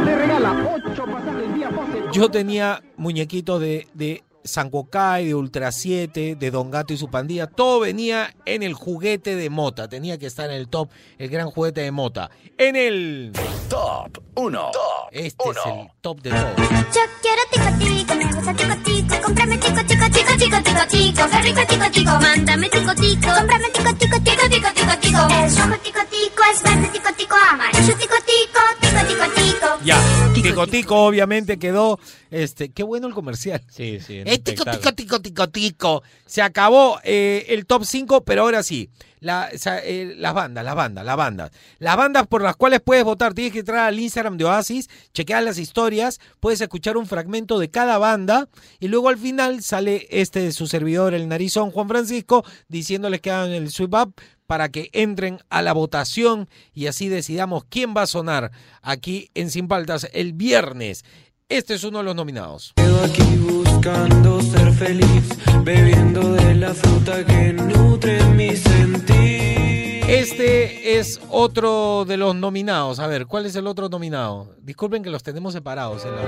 yo 2.13 2.31
tenía 2.31 2.83
muñequitos 2.99 3.63
de, 3.63 3.89
de 3.95 4.23
Sankokai, 4.45 5.27
de 5.27 5.35
Ultra 5.35 5.73
7, 5.73 6.37
de 6.37 6.51
Don 6.51 6.71
Gato 6.71 6.93
y 6.93 6.97
su 6.97 7.09
pandilla. 7.09 7.47
Todo 7.47 7.81
venía 7.81 8.35
en 8.45 8.63
el 8.63 8.75
juguete 8.75 9.35
de 9.37 9.51
Mota. 9.51 9.89
Tenía 9.89 10.19
que 10.19 10.27
estar 10.27 10.51
en 10.51 10.57
el 10.57 10.69
top, 10.69 10.91
el 11.19 11.29
gran 11.31 11.51
juguete 11.51 11.81
de 11.81 11.91
Mota. 11.91 12.31
En 12.59 12.77
el... 12.77 13.33
Top 13.69 14.19
1. 14.35 14.71
Top 14.73 14.83
Este 15.11 15.51
es 15.51 15.57
el 15.67 15.91
top 16.01 16.21
de 16.21 16.31
todos. 16.31 16.57
Yo 16.95 17.01
quiero 17.23 17.43
tico 17.51 17.79
tico, 17.79 18.15
me 18.15 18.33
gusta 18.33 18.55
tico 18.55 18.94
tico, 19.05 19.23
cómprame 19.23 19.59
tico 19.59 19.85
tico 19.85 20.11
tico 20.11 20.37
tico 20.39 20.63
tico 20.63 20.87
tico, 20.89 21.23
qué 21.31 21.43
rico 21.43 21.61
tico 21.69 21.91
tico, 21.91 22.11
mándame 22.21 22.69
tico 22.69 22.95
tico, 22.95 23.29
cómprame 23.35 23.69
tico 23.71 23.95
tico 23.95 24.21
tico 24.21 24.49
tico 24.49 24.69
tico 24.75 24.99
tico, 25.01 25.19
es 25.45 25.59
rojo 25.59 25.79
tico 25.79 26.01
tico, 26.11 26.43
es 26.53 26.63
verde 26.63 26.89
tico 26.93 27.09
tico, 27.17 27.37
amarillo 27.51 27.97
tico 27.97 28.15
tico, 28.27 28.61
tico 28.81 29.07
tico 29.07 29.25
tico. 29.35 29.85
Ya, 29.85 29.99
Tico 30.35 30.67
Tico 30.67 31.07
obviamente 31.07 31.59
quedó, 31.59 31.99
este, 32.31 32.71
qué 32.71 32.83
bueno 32.83 33.07
el 33.07 33.15
comercial. 33.15 33.63
Sí, 33.69 33.99
sí. 34.01 34.23
Eh, 34.25 34.39
tico, 34.39 34.65
tico, 34.65 34.93
tico, 34.93 35.21
tico, 35.21 35.49
tico. 35.49 36.03
Se 36.27 36.43
acabó 36.43 37.01
eh, 37.03 37.47
el 37.49 37.67
top 37.67 37.85
5, 37.85 38.25
pero 38.25 38.43
ahora 38.43 38.63
sí. 38.63 38.91
La- 39.25 39.49
eh, 39.83 40.15
las 40.19 40.35
bandas, 40.35 40.63
las 40.65 40.75
bandas, 40.75 41.05
las 41.05 41.17
bandas. 41.17 41.51
Las 41.79 41.97
bandas 41.97 42.27
por 42.27 42.43
las 42.43 42.57
cuales 42.57 42.81
puedes 42.83 43.05
votar. 43.05 43.33
Tienes 43.33 43.55
que 43.55 43.61
entrar 43.61 43.89
al 43.89 43.99
Instagram 43.99 44.37
de 44.37 44.45
Oasis, 44.45 44.89
chequear 45.15 45.43
las 45.43 45.59
historias, 45.59 46.21
puedes 46.41 46.61
escuchar 46.61 46.99
un 46.99 47.07
fragmento 47.07 47.59
de 47.59 47.71
cada 47.71 47.97
banda 47.97 48.49
y 48.81 48.89
luego 48.89 49.09
al 49.09 49.17
final 49.17 49.63
sale 49.63 50.07
este 50.11 50.41
de 50.41 50.53
su 50.53 50.67
servidor, 50.67 51.15
el 51.15 51.27
narizón 51.29 51.71
Juan 51.71 51.89
Francisco, 51.89 52.45
diciéndoles 52.69 53.23
que 53.23 53.31
hagan 53.31 53.51
el 53.53 53.71
sweep 53.71 53.95
up 53.95 54.15
para 54.47 54.69
que 54.69 54.91
entren 54.93 55.39
a 55.49 55.63
la 55.63 55.73
votación 55.73 56.51
y 56.75 56.87
así 56.87 57.09
decidamos 57.09 57.65
quién 57.65 57.95
va 57.97 58.03
a 58.03 58.07
sonar 58.07 58.51
aquí 58.83 59.31
en 59.33 59.51
Sin 59.51 59.69
Paltas 59.69 60.07
el 60.13 60.35
viernes. 60.35 61.03
Este 61.51 61.75
es 61.75 61.85
uno 61.85 61.99
de 61.99 62.05
los 62.05 62.15
nominados. 62.15 62.73
aquí 63.05 63.37
buscando 63.37 64.41
ser 64.41 64.73
feliz, 64.73 65.29
bebiendo 65.63 66.33
de 66.33 66.55
la 66.55 66.73
fruta 66.73 67.23
que 67.23 67.53
nutre 67.53 68.25
mi 68.29 68.57
sentir. 68.57 70.05
Este 70.09 70.99
es 70.99 71.21
otro 71.29 72.07
de 72.07 72.17
los 72.17 72.35
nominados. 72.35 72.99
A 72.99 73.07
ver, 73.09 73.27
¿cuál 73.27 73.45
es 73.45 73.55
el 73.57 73.67
otro 73.67 73.91
nominado? 73.91 74.55
Disculpen 74.63 75.03
que 75.03 75.11
los 75.11 75.23
tenemos 75.23 75.53
separados. 75.53 76.07
En 76.07 76.17
la... 76.17 76.23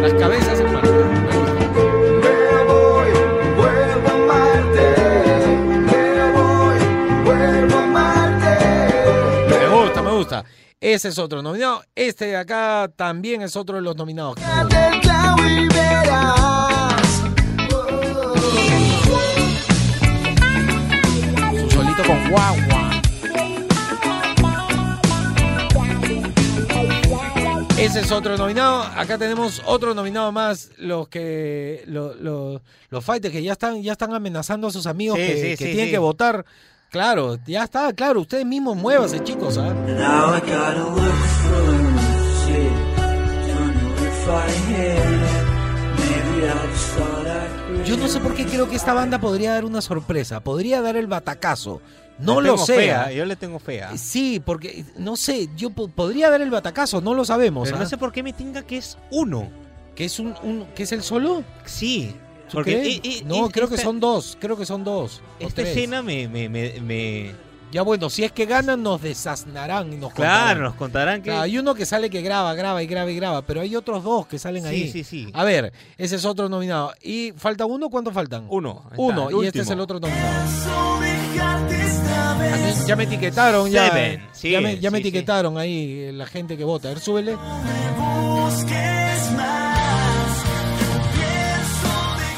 Las 0.00 0.14
cabezas 0.14 0.58
Ese 10.80 11.08
es 11.08 11.18
otro 11.18 11.42
nominado. 11.42 11.82
Este 11.94 12.26
de 12.26 12.36
acá 12.36 12.90
también 12.94 13.42
es 13.42 13.56
otro 13.56 13.76
de 13.76 13.82
los 13.82 13.96
nominados. 13.96 14.36
solito 21.70 22.02
con 22.06 22.30
guagua. 22.30 23.00
Ese 27.78 28.00
es 28.00 28.10
otro 28.10 28.36
nominado. 28.36 28.82
Acá 28.82 29.16
tenemos 29.18 29.62
otro 29.64 29.94
nominado 29.94 30.32
más. 30.32 30.70
Los 30.78 31.08
que 31.08 31.84
lo- 31.86 32.14
lo- 32.14 32.60
los 32.90 33.04
fighters 33.04 33.32
que 33.32 33.42
ya 33.42 33.52
están 33.52 33.82
ya 33.82 33.92
están 33.92 34.12
amenazando 34.12 34.66
a 34.66 34.70
sus 34.70 34.86
amigos 34.86 35.18
Sí, 35.18 35.26
que, 35.26 35.34
sí, 35.34 35.42
que 35.42 35.56
sí, 35.56 35.64
tienen 35.64 35.86
sí. 35.86 35.90
que 35.92 35.98
votar. 35.98 36.44
Claro, 36.90 37.38
ya 37.46 37.64
está, 37.64 37.92
claro. 37.92 38.20
Ustedes 38.22 38.46
mismos 38.46 38.76
muévanse, 38.76 39.22
chicos. 39.22 39.58
¿ah? 39.58 39.74
Yo 47.84 47.96
no 47.96 48.08
sé 48.08 48.20
por 48.20 48.34
qué 48.34 48.44
creo 48.46 48.68
que 48.68 48.76
esta 48.76 48.92
banda 48.92 49.18
podría 49.20 49.52
dar 49.54 49.64
una 49.64 49.80
sorpresa. 49.80 50.40
Podría 50.40 50.80
dar 50.82 50.96
el 50.96 51.06
batacazo. 51.06 51.80
No 52.18 52.40
Le 52.40 52.48
lo 52.48 52.58
sé. 52.58 52.92
¿ah? 52.92 53.12
Yo 53.12 53.24
le 53.24 53.36
tengo 53.36 53.58
fe. 53.58 53.82
¿ah? 53.82 53.92
Sí, 53.96 54.40
porque 54.44 54.84
no 54.96 55.16
sé, 55.16 55.48
yo 55.56 55.70
po- 55.70 55.88
podría 55.88 56.30
dar 56.30 56.40
el 56.42 56.50
batacazo, 56.50 57.00
no 57.00 57.14
lo 57.14 57.24
sabemos. 57.24 57.64
Pero 57.68 57.76
¿ah? 57.76 57.80
no 57.80 57.88
sé 57.88 57.96
por 57.96 58.12
qué 58.12 58.22
me 58.22 58.32
tinga 58.32 58.62
que 58.62 58.76
es 58.78 58.98
uno. 59.10 59.48
¿Que 59.94 60.04
es 60.04 60.18
un, 60.18 60.34
un- 60.42 60.66
que 60.74 60.82
es 60.82 60.92
el 60.92 61.02
solo? 61.02 61.44
Sí. 61.64 62.14
¿Tú 62.48 62.54
Porque 62.56 62.72
crees? 62.80 62.96
eh, 62.96 63.00
eh, 63.04 63.22
no, 63.26 63.48
creo 63.50 63.68
que 63.68 63.76
son 63.78 64.00
dos, 64.00 64.36
creo 64.40 64.56
que 64.56 64.64
son 64.66 64.82
dos. 64.84 65.20
Esta 65.38 65.62
escena 65.62 66.02
me, 66.02 66.28
me, 66.28 66.48
me, 66.48 66.80
me- 66.80 67.34
Ya 67.70 67.82
bueno, 67.82 68.08
si 68.08 68.24
es 68.24 68.32
que 68.32 68.46
ganan 68.46 68.82
nos 68.82 69.02
desaznarán 69.02 69.92
y 69.92 69.96
nos 69.96 70.14
Claro, 70.14 70.38
contarán. 70.38 70.62
nos 70.62 70.74
contarán 70.74 71.16
que... 71.22 71.28
Claro, 71.30 71.42
hay 71.42 71.58
uno 71.58 71.74
que 71.74 71.84
sale 71.84 72.08
que 72.08 72.22
graba, 72.22 72.54
graba 72.54 72.82
y 72.82 72.86
graba 72.86 73.10
y 73.10 73.16
graba, 73.16 73.42
pero 73.42 73.60
hay 73.60 73.76
otros 73.76 74.02
dos 74.02 74.26
que 74.26 74.38
salen 74.38 74.62
Sí, 74.62 74.68
ahí. 74.68 74.90
sí, 74.90 75.04
sí. 75.04 75.30
A 75.34 75.44
ver, 75.44 75.72
ese 75.98 76.16
es 76.16 76.24
otro 76.24 76.48
nominado. 76.48 76.94
¿Y 77.02 77.32
falta 77.36 77.66
uno? 77.66 77.90
¿Cuántos 77.90 78.14
faltan? 78.14 78.46
Uno. 78.48 78.82
está, 78.86 78.96
Uno, 79.02 79.42
y 79.42 79.46
este 79.46 79.60
es 79.60 79.68
el 79.70 79.80
otro 79.80 80.00
nominado. 80.00 80.48
Mí 81.00 81.06
ya 82.86 82.96
me 82.96 83.04
etiquetaron, 83.04 83.70
ya, 83.70 83.88
Seven, 83.90 84.26
sí, 84.32 84.50
ya 84.50 84.60
me, 84.62 84.78
ya 84.78 84.90
me 84.90 84.98
sí, 84.98 85.02
sí. 85.04 85.08
etiquetaron 85.08 85.58
ahí 85.58 86.10
la 86.12 86.26
gente 86.26 86.56
que 86.56 86.64
vota. 86.64 86.88
A 86.88 86.92
ver, 86.92 87.00
súbele. 87.00 87.36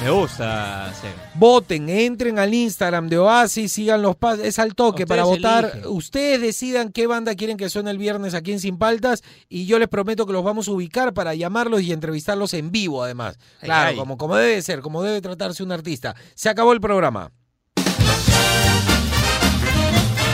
Me 0.03 0.11
gusta. 0.11 0.93
sí. 0.95 1.07
Voten, 1.35 1.89
entren 1.91 2.39
al 2.39 2.55
Instagram 2.55 3.09
de 3.09 3.19
Oasis, 3.19 3.71
sigan 3.73 4.01
los 4.01 4.17
pasos, 4.17 4.45
es 4.47 4.59
al 4.59 4.75
toque 4.75 5.03
Ustedes 5.03 5.09
para 5.09 5.25
votar. 5.25 5.65
eligen. 5.75 5.91
Ustedes 5.93 6.41
decidan 6.41 6.91
qué 6.91 7.07
banda 7.07 7.35
quieren 7.35 7.59
que 7.59 7.69
suene 7.69 7.91
el 7.91 7.99
viernes 7.99 8.33
aquí 8.35 8.53
en 8.53 8.61
Sin 8.61 8.79
Paltas 8.79 9.23
y 9.51 9.67
yo 9.67 9.79
les 9.79 9.89
prometo 9.89 10.27
que 10.27 10.33
los 10.33 10.43
vamos 10.43 10.69
a 10.69 10.73
ubicar 10.73 11.13
para 11.13 11.35
llamarlos 11.35 11.83
y 11.83 11.93
entrevistarlos 11.93 12.55
en 12.55 12.71
vivo 12.71 13.03
además. 13.05 13.39
Ay, 13.61 13.67
Claro, 13.67 13.89
ay. 13.91 13.97
como, 13.97 14.17
como 14.17 14.37
debe 14.37 14.63
ser, 14.63 14.81
como 14.81 15.03
debe 15.03 15.21
tratarse 15.21 15.63
un 15.63 15.73
artista. 15.73 16.17
Se 16.35 16.49
acabó 16.49 16.73
el 16.73 16.81
programa. 16.81 17.31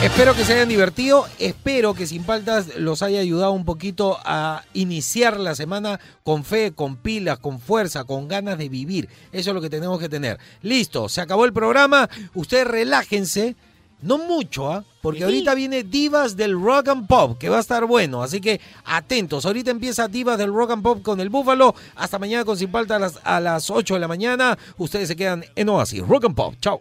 Espero 0.07 0.37
que 0.37 0.45
se 0.45 0.55
hayan 0.55 0.69
divertido, 0.69 1.27
espero 1.41 1.93
que 1.93 2.07
Sin 2.07 2.23
Paltas 2.23 2.77
los 2.77 3.03
haya 3.03 3.19
ayudado 3.19 3.51
un 3.51 3.65
poquito 3.65 4.17
a 4.25 4.63
iniciar 4.73 5.39
la 5.41 5.57
semana 5.57 5.99
con 6.23 6.45
fe, 6.45 6.71
con 6.73 6.95
pilas, 6.95 7.41
con 7.41 7.59
fuerza, 7.59 8.05
con 8.05 8.29
ganas 8.29 8.57
de 8.57 8.69
vivir. 8.69 9.09
Eso 9.33 9.51
es 9.51 9.55
lo 9.55 9.61
que 9.61 9.69
tenemos 9.69 9.99
que 9.99 10.09
tener. 10.09 10.39
Listo, 10.63 11.09
se 11.09 11.21
acabó 11.21 11.45
el 11.45 11.53
programa, 11.53 12.09
ustedes 12.35 12.69
relájense, 12.69 13.57
no 14.01 14.19
mucho, 14.19 14.73
¿ah? 14.73 14.85
Porque 15.03 15.25
ahorita 15.25 15.57
viene 15.57 15.83
Divas 15.83 16.37
del 16.37 16.53
Rock 16.53 16.89
and 16.89 17.09
Pop, 17.09 17.37
que 17.37 17.49
va 17.49 17.57
a 17.57 17.61
estar 17.61 17.85
bueno, 17.85 18.23
así 18.23 18.41
que 18.41 18.61
atentos. 18.85 19.45
Ahorita 19.45 19.73
empieza 19.73 20.07
Divas 20.07 20.39
del 20.39 20.55
Rock 20.55 20.71
and 20.71 20.83
Pop 20.85 21.03
con 21.03 21.21
el 21.21 21.31
Búfalo, 21.31 21.75
hasta 21.97 22.21
mañana 22.21 22.45
con 22.45 22.57
Sin 22.57 22.71
Paltas 22.71 22.97
a 22.97 23.01
las, 23.01 23.21
a 23.25 23.41
las 23.41 23.71
8 23.71 23.95
de 23.95 24.01
la 24.01 24.09
mañana. 24.09 24.57
Ustedes 24.79 25.09
se 25.09 25.17
quedan 25.17 25.45
en 25.57 25.69
Oasis, 25.69 26.07
Rock 26.07 26.27
and 26.27 26.37
Pop. 26.37 26.55
Chao. 26.61 26.81